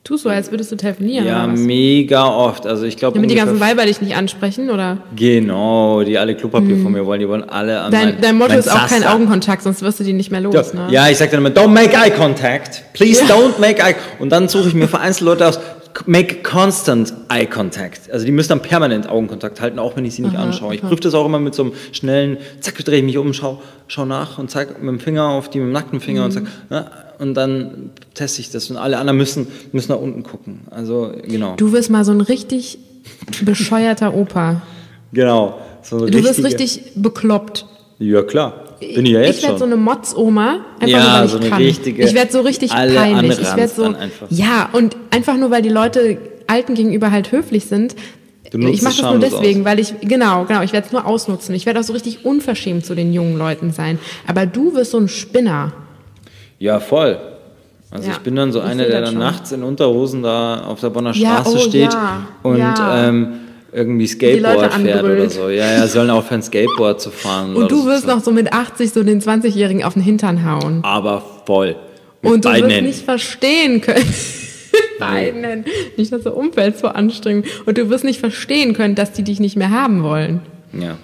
Tust 0.04 0.24
du, 0.24 0.30
als 0.30 0.50
würdest 0.50 0.72
du 0.72 0.76
telefonieren 0.76 1.24
Ja, 1.26 1.46
mega 1.46 2.26
oft. 2.26 2.66
Also 2.66 2.84
ich 2.86 2.96
glaube 2.96 3.14
Damit 3.14 3.30
die 3.30 3.36
ganzen 3.36 3.60
Weiber 3.60 3.84
dich 3.86 4.00
nicht 4.00 4.16
ansprechen, 4.16 4.68
oder? 4.70 4.98
Genau, 5.14 6.02
die 6.02 6.18
alle 6.18 6.34
Klopapier 6.34 6.76
von 6.78 6.90
mir 6.90 7.06
wollen, 7.06 7.20
die 7.20 7.28
wollen 7.28 7.48
alle 7.48 7.80
an 7.80 7.86
Hm. 7.86 7.92
Dein, 7.92 8.08
mein, 8.14 8.20
dein 8.20 8.38
Motto 8.38 8.54
ist 8.54 8.68
auch 8.70 8.88
kein. 8.88 9.04
Augenkontakt, 9.04 9.62
sonst 9.62 9.80
wirst 9.82 10.00
du 10.00 10.04
die 10.04 10.12
nicht 10.12 10.32
mehr 10.32 10.40
los, 10.40 10.54
Ja, 10.74 10.86
ne? 10.86 10.92
ja, 10.92 11.08
ich 11.08 11.18
sage 11.18 11.30
dann 11.30 11.40
immer, 11.46 11.50
don't 11.54 11.68
make 11.68 11.94
eye 11.94 12.10
contact. 12.10 12.82
Please 12.94 13.22
don't 13.26 13.60
make 13.60 13.80
eye 13.80 13.94
Und 14.18 14.30
dann 14.30 14.48
suche 14.48 14.68
ich 14.68 14.74
mir 14.74 14.88
vereinzelt 14.88 15.24
Leute 15.26 15.46
aus, 15.46 15.60
make 16.06 16.42
constant 16.42 17.12
eye 17.28 17.46
contact. 17.46 18.10
Also 18.12 18.26
die 18.26 18.32
müssen 18.32 18.48
dann 18.48 18.60
permanent 18.62 19.08
Augenkontakt 19.08 19.60
halten, 19.60 19.78
auch 19.78 19.94
wenn 19.96 20.04
ich 20.04 20.14
sie 20.16 20.22
nicht 20.22 20.34
anschaue. 20.36 20.74
Ich 20.74 20.80
prüfe 20.82 21.00
das 21.02 21.14
auch 21.14 21.26
immer 21.26 21.38
mit 21.38 21.54
so 21.54 21.62
einem 21.62 21.72
schnellen, 21.92 22.38
zack, 22.60 22.76
drehe 22.84 22.98
ich 22.98 23.04
mich 23.04 23.18
um, 23.18 23.32
schau, 23.32 23.62
schau 23.86 24.04
nach 24.04 24.38
und 24.38 24.50
zeig 24.50 24.80
mit 24.82 24.88
dem 24.88 24.98
Finger 24.98 25.28
auf 25.28 25.48
die, 25.48 25.58
mit 25.58 25.68
dem 25.68 25.72
nackten 25.72 26.00
Finger 26.00 26.22
Mhm. 26.22 26.24
und 26.24 26.30
sag, 26.32 26.42
ne, 26.70 26.86
und 27.18 27.34
dann 27.34 27.90
teste 28.14 28.40
ich 28.40 28.50
das 28.50 28.70
und 28.70 28.76
alle 28.76 28.98
anderen 28.98 29.16
müssen, 29.18 29.46
müssen 29.72 29.92
nach 29.92 29.98
unten 30.00 30.22
gucken. 30.22 30.60
Also, 30.70 31.12
genau. 31.26 31.54
Du 31.56 31.72
wirst 31.72 31.90
mal 31.90 32.04
so 32.04 32.12
ein 32.12 32.20
richtig 32.20 32.78
bescheuerter 33.44 34.14
Opa. 34.14 34.62
Genau. 35.12 35.58
So 35.82 36.06
Du 36.06 36.12
wirst 36.22 36.38
richtige- 36.44 36.46
richtig 36.48 36.92
bekloppt. 36.96 37.66
Ja, 37.98 38.22
klar. 38.22 38.54
Bin 38.80 39.06
ich 39.06 39.12
ja 39.12 39.20
jetzt 39.20 39.38
ich 39.38 39.44
werde 39.44 39.58
so 39.58 39.64
eine 39.64 39.76
Motz-Oma, 39.76 40.64
einfach 40.80 40.88
Ja, 40.88 41.02
nur 41.02 41.12
weil 41.12 41.24
ich 41.26 41.30
so 41.30 41.38
eine 41.38 41.48
kann. 41.50 41.62
richtige- 41.62 42.02
ich 42.04 42.14
werde 42.14 42.32
so 42.32 42.40
richtig 42.40 42.72
alle 42.72 42.94
peinlich. 42.94 43.38
Ich 43.40 43.56
werde 43.56 43.72
so, 43.72 43.94
ja, 44.30 44.68
und 44.72 44.96
einfach 45.10 45.36
nur, 45.36 45.50
weil 45.52 45.62
die 45.62 45.68
Leute 45.68 46.18
Alten 46.48 46.74
gegenüber 46.74 47.10
halt 47.12 47.30
höflich 47.30 47.66
sind. 47.66 47.94
Du 48.50 48.58
nutzt 48.58 48.74
Ich 48.74 48.82
mache 48.82 48.94
es 48.94 49.00
das 49.00 49.10
nur 49.10 49.18
deswegen, 49.20 49.60
aus. 49.60 49.66
weil 49.66 49.78
ich, 49.78 49.94
genau, 50.02 50.44
genau, 50.44 50.62
ich 50.62 50.72
werde 50.72 50.86
es 50.86 50.92
nur 50.92 51.06
ausnutzen. 51.06 51.54
Ich 51.54 51.64
werde 51.64 51.78
auch 51.80 51.84
so 51.84 51.92
richtig 51.92 52.24
unverschämt 52.24 52.84
zu 52.84 52.94
den 52.94 53.12
jungen 53.12 53.38
Leuten 53.38 53.70
sein. 53.70 53.98
Aber 54.26 54.46
du 54.46 54.74
wirst 54.74 54.90
so 54.90 54.98
ein 54.98 55.08
Spinner. 55.08 55.72
Ja, 56.62 56.78
voll. 56.78 57.18
Also 57.90 58.06
Ja, 58.08 58.14
ich 58.14 58.20
bin 58.20 58.36
dann 58.36 58.52
so 58.52 58.60
einer, 58.60 58.84
der 58.84 59.00
dann 59.00 59.14
schon. 59.14 59.18
nachts 59.18 59.50
in 59.50 59.64
Unterhosen 59.64 60.22
da 60.22 60.62
auf 60.62 60.78
der 60.78 60.90
Bonner 60.90 61.12
Ja, 61.12 61.40
Straße 61.40 61.56
oh, 61.56 61.60
steht 61.60 61.92
ja, 61.92 62.28
und 62.44 62.58
ja. 62.58 63.08
ähm, 63.08 63.32
irgendwie 63.72 64.06
Skateboard 64.06 64.72
fährt 64.74 65.02
oder 65.02 65.28
so. 65.28 65.48
Ja, 65.48 65.72
ja, 65.72 65.86
sollen 65.88 66.10
aufhören, 66.10 66.40
Skateboard 66.40 67.00
zu 67.00 67.10
fahren. 67.10 67.56
Und 67.56 67.68
du 67.72 67.82
so. 67.82 67.86
wirst 67.86 68.06
noch 68.06 68.22
so 68.22 68.30
mit 68.30 68.52
80 68.52 68.92
so 68.92 69.02
den 69.02 69.20
20-Jährigen 69.20 69.82
auf 69.82 69.94
den 69.94 70.02
Hintern 70.04 70.48
hauen. 70.48 70.84
Aber 70.84 71.24
voll. 71.46 71.74
Mit 72.22 72.32
Und 72.32 72.44
du 72.44 72.50
wirst 72.50 72.62
Händen. 72.62 72.86
nicht 72.86 73.04
verstehen 73.04 73.80
können. 73.80 74.06
beiden 75.00 75.42
Händen. 75.42 75.70
Nicht, 75.96 76.12
dass 76.12 76.22
das 76.22 76.32
Umfeld 76.32 76.78
so 76.78 76.86
anstrengend. 76.86 77.46
Und 77.66 77.76
du 77.76 77.90
wirst 77.90 78.04
nicht 78.04 78.20
verstehen 78.20 78.72
können, 78.72 78.94
dass 78.94 79.10
die 79.10 79.24
dich 79.24 79.40
nicht 79.40 79.56
mehr 79.56 79.70
haben 79.70 80.04
wollen. 80.04 80.42
Ja. 80.72 80.96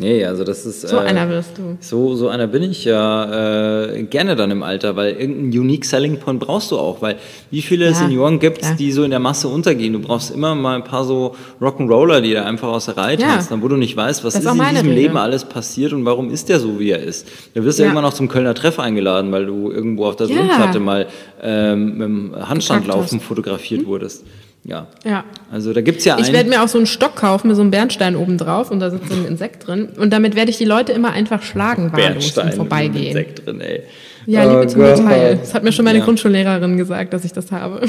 Nee, 0.00 0.24
also 0.24 0.42
das 0.42 0.66
ist. 0.66 0.80
So 0.88 0.96
äh, 0.96 1.00
einer 1.02 1.28
wirst 1.28 1.56
du. 1.56 1.76
So, 1.78 2.16
so 2.16 2.26
einer 2.28 2.48
bin 2.48 2.64
ich 2.64 2.84
ja 2.84 3.84
äh, 3.92 4.02
gerne 4.02 4.34
dann 4.34 4.50
im 4.50 4.64
Alter, 4.64 4.96
weil 4.96 5.12
irgendeinen 5.12 5.56
Unique 5.60 5.84
Selling 5.84 6.18
Point 6.18 6.40
brauchst 6.40 6.72
du 6.72 6.78
auch, 6.78 7.00
weil 7.00 7.14
wie 7.52 7.62
viele 7.62 7.86
Ja, 7.86 7.94
Senioren 7.94 8.40
gibt 8.40 8.58
es, 8.58 8.66
klar. 8.66 8.76
die 8.76 8.90
so 8.90 9.04
in 9.04 9.10
der 9.10 9.20
Masse 9.20 9.46
untergehen? 9.46 9.92
Du 9.92 10.00
brauchst 10.00 10.34
immer 10.34 10.56
mal 10.56 10.74
ein 10.74 10.82
paar 10.82 11.04
so 11.04 11.36
Rock'n'Roller, 11.60 12.20
die 12.22 12.32
da 12.32 12.44
einfach 12.44 12.68
aus 12.68 12.86
der 12.86 12.96
Reihe 12.96 13.20
Ja. 13.20 13.34
tanzen, 13.36 13.62
wo 13.62 13.68
du 13.68 13.76
nicht 13.76 13.96
weißt, 13.96 14.24
was 14.24 14.34
Das 14.34 14.42
ist 14.42 14.50
ist 14.50 14.60
auch 14.60 14.64
in 14.64 14.68
diesem 14.70 14.88
Regel. 14.88 15.02
Leben 15.04 15.16
alles 15.16 15.44
passiert 15.44 15.92
und 15.92 16.04
warum 16.04 16.28
ist 16.32 16.48
der 16.48 16.58
so, 16.58 16.80
wie 16.80 16.90
er 16.90 16.98
ist. 17.00 17.28
Da 17.54 17.62
wirst 17.64 17.78
du 17.78 17.84
Ja. 17.84 17.88
irgendwann 17.90 18.04
noch 18.04 18.14
zum 18.14 18.26
Kölner 18.28 18.54
Treff 18.54 18.80
eingeladen, 18.80 19.30
weil 19.30 19.46
du 19.46 19.70
irgendwo 19.70 20.06
auf 20.06 20.16
der 20.16 20.26
Ja. 20.26 20.34
Sonnenplatte 20.38 20.80
mal 20.80 21.06
ähm, 21.40 21.84
mit 21.98 22.00
dem 22.08 22.48
Handstandlaufen 22.48 23.02
hast. 23.04 23.12
Hm? 23.12 23.20
fotografiert 23.20 23.86
wurdest. 23.86 24.24
Ja. 24.64 24.86
Ja. 25.04 25.24
Also 25.52 25.72
da 25.74 25.82
gibt's 25.82 26.04
ja 26.06 26.16
Ich 26.18 26.24
einen. 26.26 26.34
werde 26.34 26.48
mir 26.48 26.62
auch 26.62 26.68
so 26.68 26.78
einen 26.78 26.86
Stock 26.86 27.16
kaufen 27.16 27.48
mit 27.48 27.56
so 27.56 27.62
einem 27.62 27.70
Bernstein 27.70 28.16
oben 28.16 28.38
drauf 28.38 28.70
und 28.70 28.80
da 28.80 28.90
sitzt 28.90 29.08
so 29.10 29.14
ein 29.14 29.26
Insekt 29.26 29.66
drin. 29.66 29.90
Und 29.98 30.10
damit 30.12 30.34
werde 30.36 30.50
ich 30.50 30.56
die 30.56 30.64
Leute 30.64 30.92
immer 30.92 31.12
einfach 31.12 31.42
schlagen, 31.42 31.92
wahllos 31.92 32.36
im 32.36 32.46
mit 32.46 32.54
Vorbeigehen. 32.54 33.08
Insekt 33.16 33.46
drin, 33.46 33.60
ey. 33.60 33.82
Ja, 34.26 34.46
Oh 34.46 34.52
Liebe 34.60 34.66
zum 34.72 34.80
Gott. 34.80 34.98
Detail. 34.98 35.36
Das 35.36 35.52
hat 35.52 35.64
mir 35.64 35.72
schon 35.72 35.84
meine 35.84 35.98
Ja. 35.98 36.04
Grundschullehrerin 36.06 36.78
gesagt, 36.78 37.12
dass 37.12 37.24
ich 37.26 37.32
das 37.32 37.52
habe. 37.52 37.86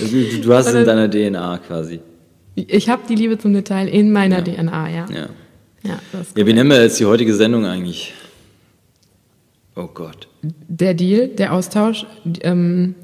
Du, 0.00 0.40
du 0.42 0.52
hast 0.54 0.66
es 0.66 0.74
in 0.74 0.84
deiner 0.84 1.08
DNA 1.08 1.58
quasi. 1.66 2.00
Ich 2.56 2.88
habe 2.88 3.02
die 3.08 3.14
Liebe 3.14 3.38
zum 3.38 3.52
Detail 3.54 3.86
in 3.88 4.12
meiner 4.12 4.42
DNA, 4.42 4.88
ja. 4.90 5.06
Ja. 5.08 5.26
Ja, 5.82 5.98
Ja, 6.36 6.46
wie 6.46 6.52
nennen 6.52 6.68
wir 6.68 6.82
jetzt 6.82 6.98
die 7.00 7.06
heutige 7.06 7.34
Sendung 7.34 7.64
eigentlich? 7.64 8.12
Oh 9.76 9.86
Gott. 9.94 10.26
der 10.42 10.94
Deal, 10.94 11.28
der 11.28 11.52
Austausch, 11.52 12.04
ähm, 12.42 12.94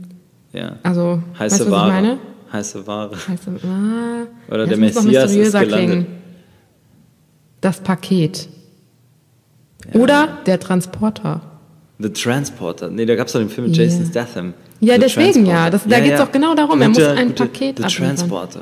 Ja. 0.56 0.76
also, 0.82 1.22
Heiße 1.38 1.60
weißt 1.60 1.70
Ware. 1.70 1.86
ich 1.88 1.92
meine? 1.94 2.18
Heiße 2.52 2.86
Ware. 2.86 3.10
Heiße, 3.28 3.50
ah, 3.64 4.26
Oder 4.52 4.58
das 4.66 4.68
der 4.70 4.78
Messias 4.78 5.32
ist 5.34 5.52
gelandet. 5.58 6.06
Das 7.60 7.80
Paket. 7.80 8.48
Oder 9.94 10.38
der 10.46 10.58
Transporter. 10.60 11.40
The 11.98 12.10
Transporter. 12.10 12.90
Nee, 12.90 13.06
da 13.06 13.14
gab 13.16 13.26
es 13.26 13.32
doch 13.32 13.40
den 13.40 13.48
Film 13.48 13.68
mit 13.68 13.76
Ja. 13.76 13.84
Jason 13.84 14.06
Statham. 14.06 14.54
Ja, 14.80 14.94
The 14.94 15.00
deswegen 15.00 15.46
ja. 15.46 15.70
Das- 15.70 15.86
da 15.86 16.00
geht's 16.00 16.20
doch 16.20 16.30
genau 16.30 16.54
darum. 16.54 16.80
Er 16.82 16.88
muss 16.88 16.98
ein 17.02 17.28
gute- 17.28 17.46
Paket 17.46 17.78
The 17.78 17.84
abliefern. 17.84 18.06
Transporter. 18.16 18.60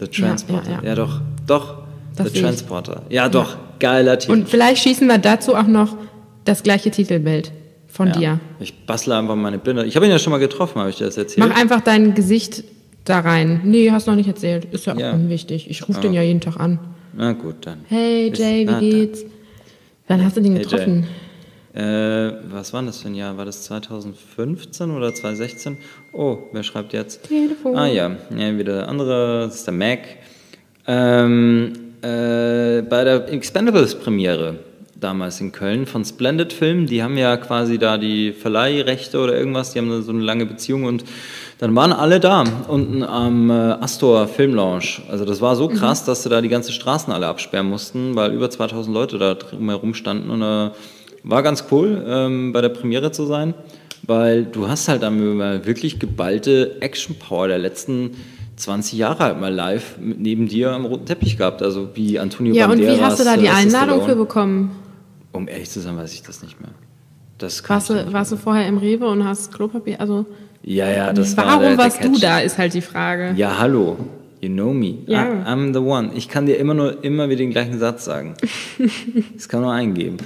The 0.00 0.06
Transporter. 0.08 0.70
Ja, 0.70 0.82
ja. 0.82 0.94
doch. 0.94 1.20
Doch. 1.46 1.78
Das 2.16 2.28
The 2.32 2.36
ich. 2.36 2.42
Transporter. 2.42 3.02
Ja, 3.08 3.28
doch. 3.28 3.56
Geiler 3.80 4.18
Titel. 4.18 4.32
Und 4.32 4.48
vielleicht 4.48 4.82
schießen 4.82 5.06
wir 5.06 5.18
dazu 5.18 5.54
auch 5.54 5.66
noch 5.66 5.96
das 6.44 6.62
gleiche 6.62 6.90
Titelbild 6.90 7.52
von 7.88 8.08
ja. 8.08 8.12
dir. 8.12 8.40
Ich 8.60 8.86
bastle 8.86 9.16
einfach 9.16 9.34
meine 9.34 9.58
Bilder. 9.58 9.84
Ich 9.84 9.96
habe 9.96 10.06
ihn 10.06 10.12
ja 10.12 10.18
schon 10.18 10.30
mal 10.30 10.38
getroffen, 10.38 10.78
habe 10.78 10.90
ich 10.90 10.96
dir 10.96 11.06
das 11.06 11.16
erzählt? 11.16 11.46
Mach 11.46 11.58
einfach 11.58 11.80
dein 11.80 12.14
Gesicht 12.14 12.62
da 13.04 13.20
rein. 13.20 13.62
Nee, 13.64 13.90
hast 13.90 14.06
noch 14.06 14.14
nicht 14.14 14.28
erzählt. 14.28 14.66
Ist 14.66 14.86
ja 14.86 14.94
auch 14.94 14.98
Ja. 14.98 15.12
unwichtig. 15.12 15.68
Ich 15.70 15.88
rufe 15.88 16.00
den 16.00 16.12
ja 16.12 16.22
jeden 16.22 16.40
Tag 16.40 16.60
an. 16.60 16.78
Na 17.14 17.32
gut, 17.32 17.56
dann. 17.62 17.80
Hey 17.88 18.28
Ist- 18.28 18.38
Jay, 18.38 18.66
wie 18.66 18.72
ah, 18.72 18.80
geht's? 18.80 19.24
Wann 20.06 20.24
hast 20.24 20.36
du 20.36 20.40
den 20.40 20.54
Hey, 20.54 20.62
getroffen? 20.62 21.06
Äh, 21.74 22.32
was 22.50 22.72
war 22.72 22.82
das 22.82 22.98
für 22.98 23.08
ein 23.08 23.14
Jahr? 23.14 23.36
War 23.36 23.44
das 23.44 23.64
2015 23.64 24.90
oder 24.90 25.14
2016? 25.14 25.78
Oh, 26.12 26.38
wer 26.52 26.62
schreibt 26.62 26.92
jetzt? 26.92 27.28
Telefon. 27.28 27.76
Ah 27.76 27.86
ja, 27.86 28.16
ja 28.36 28.58
wieder 28.58 28.74
der 28.74 28.88
andere, 28.88 29.46
das 29.46 29.56
ist 29.56 29.66
der 29.66 29.74
Mac. 29.74 30.00
Ähm, 30.86 31.72
äh, 32.02 32.82
bei 32.82 33.04
der 33.04 33.28
Expendables-Premiere 33.32 34.58
damals 35.00 35.40
in 35.40 35.52
Köln 35.52 35.86
von 35.86 36.04
Splendid 36.04 36.52
Film, 36.52 36.86
die 36.86 37.02
haben 37.02 37.16
ja 37.16 37.36
quasi 37.36 37.78
da 37.78 37.98
die 37.98 38.32
Verleihrechte 38.32 39.20
oder 39.20 39.36
irgendwas, 39.36 39.72
die 39.72 39.78
haben 39.78 39.90
da 39.90 40.02
so 40.02 40.10
eine 40.12 40.22
lange 40.22 40.44
Beziehung 40.46 40.84
und 40.84 41.04
dann 41.58 41.74
waren 41.74 41.92
alle 41.92 42.20
da 42.20 42.44
unten 42.68 43.02
am 43.02 43.50
äh, 43.50 43.52
Astor 43.52 44.26
Film 44.28 44.54
Lounge. 44.54 45.02
Also 45.08 45.24
das 45.24 45.40
war 45.40 45.56
so 45.56 45.68
krass, 45.68 46.04
dass 46.04 46.22
sie 46.22 46.28
da 46.28 46.40
die 46.40 46.48
ganze 46.48 46.72
Straßen 46.72 47.12
alle 47.12 47.26
absperren 47.26 47.68
mussten, 47.68 48.16
weil 48.16 48.32
über 48.32 48.50
2000 48.50 48.92
Leute 48.94 49.18
da 49.18 49.34
drumherum 49.34 49.94
standen 49.94 50.30
und 50.30 50.42
äh, 50.42 50.70
war 51.24 51.42
ganz 51.42 51.64
cool, 51.70 52.04
ähm, 52.06 52.52
bei 52.52 52.60
der 52.60 52.68
Premiere 52.70 53.10
zu 53.12 53.26
sein, 53.26 53.54
weil 54.04 54.44
du 54.44 54.68
hast 54.68 54.88
halt 54.88 55.02
dann 55.02 55.18
immer 55.18 55.64
wirklich 55.66 55.98
geballte 55.98 56.80
Action-Power 56.80 57.48
der 57.48 57.58
letzten 57.58 58.12
20 58.56 58.98
Jahre 58.98 59.22
halt 59.24 59.40
mal 59.40 59.52
live 59.54 59.96
neben 60.00 60.48
dir 60.48 60.72
am 60.72 60.84
roten 60.86 61.06
Teppich 61.06 61.36
gehabt. 61.36 61.62
Also 61.62 61.90
wie 61.94 62.18
Antonio 62.18 62.54
Ja, 62.54 62.64
und 62.64 62.70
Banderas. 62.72 62.98
wie 62.98 63.02
hast 63.02 63.20
du 63.20 63.24
da 63.24 63.36
die 63.36 63.48
Einladung 63.48 64.04
für 64.04 64.16
bekommen? 64.16 64.70
Um 65.32 65.48
ehrlich 65.48 65.70
zu 65.70 65.80
sein, 65.80 65.96
weiß 65.96 66.12
ich 66.14 66.22
das 66.22 66.42
nicht 66.42 66.60
mehr. 66.60 66.70
Das 67.38 67.66
Warst 67.68 67.90
du, 67.90 68.12
warst 68.12 68.32
du 68.32 68.36
vorher 68.36 68.66
im 68.66 68.78
Rewe 68.78 69.06
und 69.06 69.24
hast 69.24 69.52
Klopapier? 69.54 70.00
Also, 70.00 70.26
Ja, 70.62 70.88
ja, 70.90 71.12
das 71.12 71.36
war 71.36 71.46
warum 71.46 71.60
der, 71.62 71.70
der 71.70 71.78
warst 71.78 72.02
du 72.04 72.18
da, 72.18 72.40
ist 72.40 72.58
halt 72.58 72.74
die 72.74 72.80
Frage. 72.80 73.32
Ja, 73.36 73.58
hallo. 73.58 73.96
You 74.40 74.48
know 74.50 74.72
me. 74.72 74.94
Ja. 75.06 75.24
I, 75.24 75.48
I'm 75.48 75.72
the 75.72 75.80
one. 75.80 76.10
Ich 76.14 76.28
kann 76.28 76.46
dir 76.46 76.56
immer 76.58 76.72
nur 76.74 77.02
immer 77.02 77.28
wieder 77.28 77.38
den 77.38 77.50
gleichen 77.50 77.78
Satz 77.78 78.04
sagen. 78.04 78.34
Das 79.34 79.48
kann 79.48 79.62
nur 79.62 79.72
eingeben. 79.72 80.16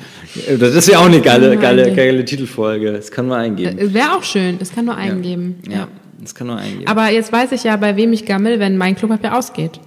Das 0.59 0.75
ist 0.75 0.89
ja 0.89 0.99
auch 0.99 1.07
eine 1.07 1.21
geile, 1.21 1.57
geile, 1.57 1.95
geile 1.95 2.25
Titelfolge. 2.25 2.93
Das 2.93 3.11
kann 3.11 3.27
nur 3.27 3.37
eingeben. 3.37 3.79
Äh, 3.79 3.93
Wäre 3.95 4.13
auch 4.17 4.23
schön, 4.23 4.57
es 4.61 4.75
kann 4.75 4.85
nur 4.87 4.97
eingeben. 4.97 5.57
Ja, 5.69 5.89
das 6.21 6.35
kann 6.35 6.47
nur 6.47 6.57
eingeben. 6.57 6.87
Aber 6.87 7.11
jetzt 7.11 7.33
weiß 7.33 7.53
ich 7.53 7.65
ja, 7.65 7.77
bei 7.77 7.97
wem 7.97 8.13
ich 8.13 8.25
gammel, 8.27 8.59
wenn 8.59 8.77
mein 8.77 8.97
Klopapier 8.97 9.37
ausgeht. 9.37 9.81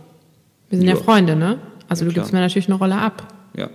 Wir 0.69 0.77
sind 0.79 0.87
ja, 0.87 0.95
Ja. 0.95 0.99
Freunde, 0.99 1.35
ne? 1.35 1.59
Also 1.87 2.05
du 2.05 2.11
klar. 2.11 2.23
gibst 2.23 2.33
mir 2.33 2.39
natürlich 2.39 2.67
eine 2.67 2.77
Rolle 2.77 2.97
ab. 2.97 3.27
Ja. 3.55 3.69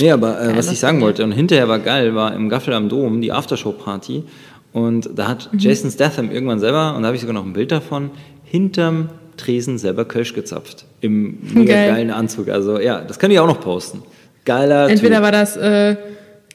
Nee, 0.00 0.10
aber 0.10 0.40
äh, 0.40 0.56
was 0.56 0.70
ich 0.72 0.78
sagen 0.78 1.00
wollte, 1.00 1.24
und 1.24 1.32
hinterher 1.32 1.68
war 1.68 1.78
geil, 1.78 2.14
war 2.14 2.34
im 2.34 2.48
Gaffel 2.48 2.74
am 2.74 2.88
Dom 2.88 3.20
die 3.20 3.32
Aftershow-Party. 3.32 4.24
Und 4.72 5.08
da 5.14 5.28
hat 5.28 5.50
Mhm. 5.52 5.58
Jason 5.58 5.90
Statham 5.90 6.30
irgendwann 6.30 6.58
selber, 6.58 6.94
und 6.96 7.02
da 7.02 7.06
habe 7.06 7.16
ich 7.16 7.20
sogar 7.22 7.34
noch 7.34 7.44
ein 7.44 7.52
Bild 7.52 7.70
davon, 7.72 8.10
hinterm 8.44 9.08
Tresen 9.36 9.78
selber 9.78 10.04
Kölsch 10.04 10.32
gezapft. 10.34 10.84
Im 11.00 11.38
mega 11.54 11.72
Geil. 11.74 11.90
geilen 11.92 12.10
Anzug. 12.10 12.48
Also 12.48 12.78
ja, 12.78 13.00
das 13.00 13.18
kann 13.18 13.30
ich 13.30 13.38
auch 13.40 13.46
noch 13.46 13.60
posten. 13.60 14.02
Geiler 14.44 14.88
Entweder 14.88 15.16
typ. 15.16 15.24
war 15.24 15.32
das, 15.32 15.56
äh, 15.56 15.96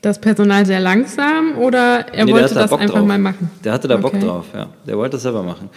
das 0.01 0.19
Personal 0.21 0.65
sehr 0.65 0.79
langsam 0.79 1.57
oder 1.57 2.05
er 2.13 2.23
Nee, 2.25 2.31
wollte 2.31 2.53
das 2.55 2.69
Bock 2.69 2.79
einfach 2.79 2.95
drauf. 2.99 3.05
mal 3.07 3.17
machen. 3.19 3.49
Der 3.65 3.73
hatte 3.73 3.87
da 3.89 3.97
Bock 3.97 4.13
Okay. 4.13 4.25
drauf, 4.25 4.45
ja. 4.53 4.67
Der 4.87 4.97
wollte 4.97 5.13
das 5.17 5.23
selber 5.23 5.43
machen. 5.43 5.69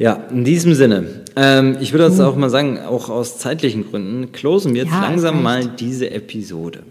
Ja, 0.00 0.14
in 0.30 0.44
diesem 0.44 0.72
Sinne. 0.72 1.24
Ähm, 1.36 1.76
ich 1.78 1.92
würde 1.92 2.06
jetzt 2.06 2.18
auch 2.20 2.34
mal 2.34 2.48
sagen, 2.48 2.78
auch 2.78 3.10
aus 3.10 3.36
zeitlichen 3.36 3.84
Gründen, 3.90 4.32
closen 4.32 4.72
wir 4.72 4.84
jetzt 4.84 4.92
Ja, 4.92 5.02
langsam 5.02 5.44
reicht. 5.46 5.68
mal 5.68 5.76
diese 5.78 6.10
Episode. 6.10 6.84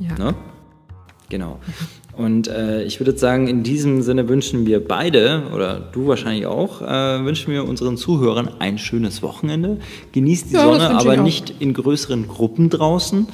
Ja. 0.00 0.18
Ne? 0.18 0.34
Genau. 1.28 1.60
Und 2.16 2.48
äh, 2.48 2.82
ich 2.82 2.98
würde 2.98 3.12
jetzt 3.12 3.20
sagen, 3.20 3.46
in 3.46 3.62
diesem 3.62 4.02
Sinne 4.02 4.28
wünschen 4.28 4.66
wir 4.66 4.84
beide, 4.86 5.44
oder 5.54 5.78
du 5.92 6.08
wahrscheinlich 6.08 6.46
auch, 6.46 6.82
äh, 6.82 7.24
wünschen 7.24 7.52
wir 7.52 7.64
unseren 7.68 7.96
Zuhörern 7.96 8.50
ein 8.58 8.78
schönes 8.78 9.22
Wochenende. 9.22 9.78
Genießt 10.10 10.50
die 10.50 10.54
Ja, 10.54 10.64
Sonne, 10.64 10.90
aber 10.90 11.16
nicht 11.18 11.54
in 11.60 11.72
größeren 11.72 12.26
Gruppen 12.26 12.68
draußen, 12.68 13.28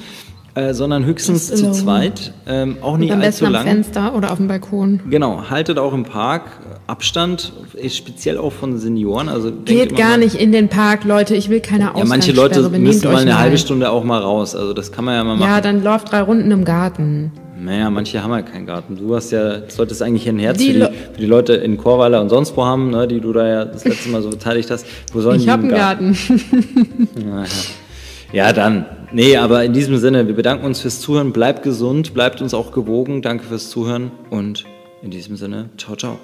äh, 0.57 0.73
sondern 0.73 1.05
höchstens 1.05 1.47
zu 1.47 1.71
zweit. 1.71 2.33
Ähm, 2.47 2.77
auch 2.81 2.97
nicht 2.97 3.11
Am 3.11 3.19
allzu 3.21 3.27
besten 3.43 3.45
am 3.47 3.51
lang. 3.53 3.63
Fenster 3.67 4.15
oder 4.15 4.31
auf 4.31 4.37
dem 4.37 4.47
Balkon. 4.47 4.99
Genau, 5.09 5.49
haltet 5.49 5.77
auch 5.79 5.93
im 5.93 6.03
Park 6.03 6.43
Abstand, 6.87 7.51
eh, 7.77 7.89
speziell 7.89 8.37
auch 8.37 8.53
von 8.53 8.77
Senioren. 8.77 9.27
Also 9.29 9.51
Geht 9.65 9.95
gar 9.97 10.11
mal- 10.11 10.19
nicht 10.19 10.35
in 10.35 10.51
den 10.51 10.69
Park, 10.69 11.03
Leute. 11.03 11.35
Ich 11.35 11.49
will 11.49 11.59
keine 11.59 11.85
Ja, 11.85 11.89
Ausgangssperre. 11.91 12.07
manche 12.17 12.31
Leute 12.31 12.79
müssen 12.79 13.11
mal 13.11 13.21
eine 13.21 13.37
halbe 13.37 13.57
Stunde 13.57 13.89
auch 13.91 14.03
mal 14.03 14.19
raus. 14.21 14.55
Also 14.55 14.73
das 14.73 14.91
kann 14.91 15.03
man 15.05 15.15
ja 15.15 15.23
mal 15.23 15.35
machen. 15.35 15.49
Ja, 15.49 15.59
dann 15.61 15.83
läuft 15.83 16.11
drei 16.11 16.21
Runden 16.21 16.49
im 16.51 16.63
Garten. 16.63 17.31
Naja, 17.59 17.89
manche 17.89 18.21
haben 18.23 18.31
halt 18.31 18.51
keinen 18.51 18.67
Garten. 18.67 18.95
Du 18.97 19.15
hast 19.15 19.31
ja, 19.31 19.67
solltest 19.67 20.01
eigentlich 20.03 20.29
ein 20.29 20.37
Herz 20.39 20.59
Die 20.59 20.73
für, 20.73 20.79
die, 20.89 20.95
für 21.13 21.19
die 21.19 21.25
Leute 21.25 21.53
in 21.55 21.75
Chorweiler 21.77 22.21
und 22.21 22.29
sonst 22.29 22.55
wo 22.55 22.63
haben, 22.63 22.91
ne, 22.91 23.07
die 23.07 23.19
du 23.19 23.33
da 23.33 23.47
ja 23.47 23.65
das 23.65 23.83
letzte 23.83 24.09
Mal 24.09 24.21
so 24.21 24.29
beteiligt 24.29 24.69
hast. 24.69 24.85
Wo 25.11 25.19
sollen 25.21 25.37
Ich 25.37 25.45
die 25.45 25.51
habe 25.51 25.63
einen 25.63 25.71
Garten. 25.71 26.17
Ja, 28.31 28.51
dann. 28.53 28.85
Nee, 29.11 29.37
aber 29.37 29.63
in 29.63 29.73
diesem 29.73 29.97
Sinne, 29.97 30.27
wir 30.27 30.35
bedanken 30.35 30.65
uns 30.65 30.81
fürs 30.81 30.99
Zuhören. 30.99 31.31
Bleibt 31.31 31.63
gesund, 31.63 32.13
bleibt 32.13 32.41
uns 32.41 32.53
auch 32.53 32.71
gewogen. 32.71 33.21
Danke 33.21 33.45
fürs 33.45 33.69
Zuhören 33.69 34.11
und 34.29 34.65
in 35.01 35.11
diesem 35.11 35.37
Sinne, 35.37 35.69
ciao, 35.77 35.95
ciao. 35.95 36.17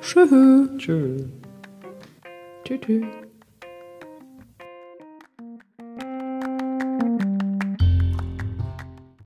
Tschüss. 0.00 0.30
Tschüss. 0.78 1.22
Tschüss. 2.64 2.80
tschüss. 2.80 3.04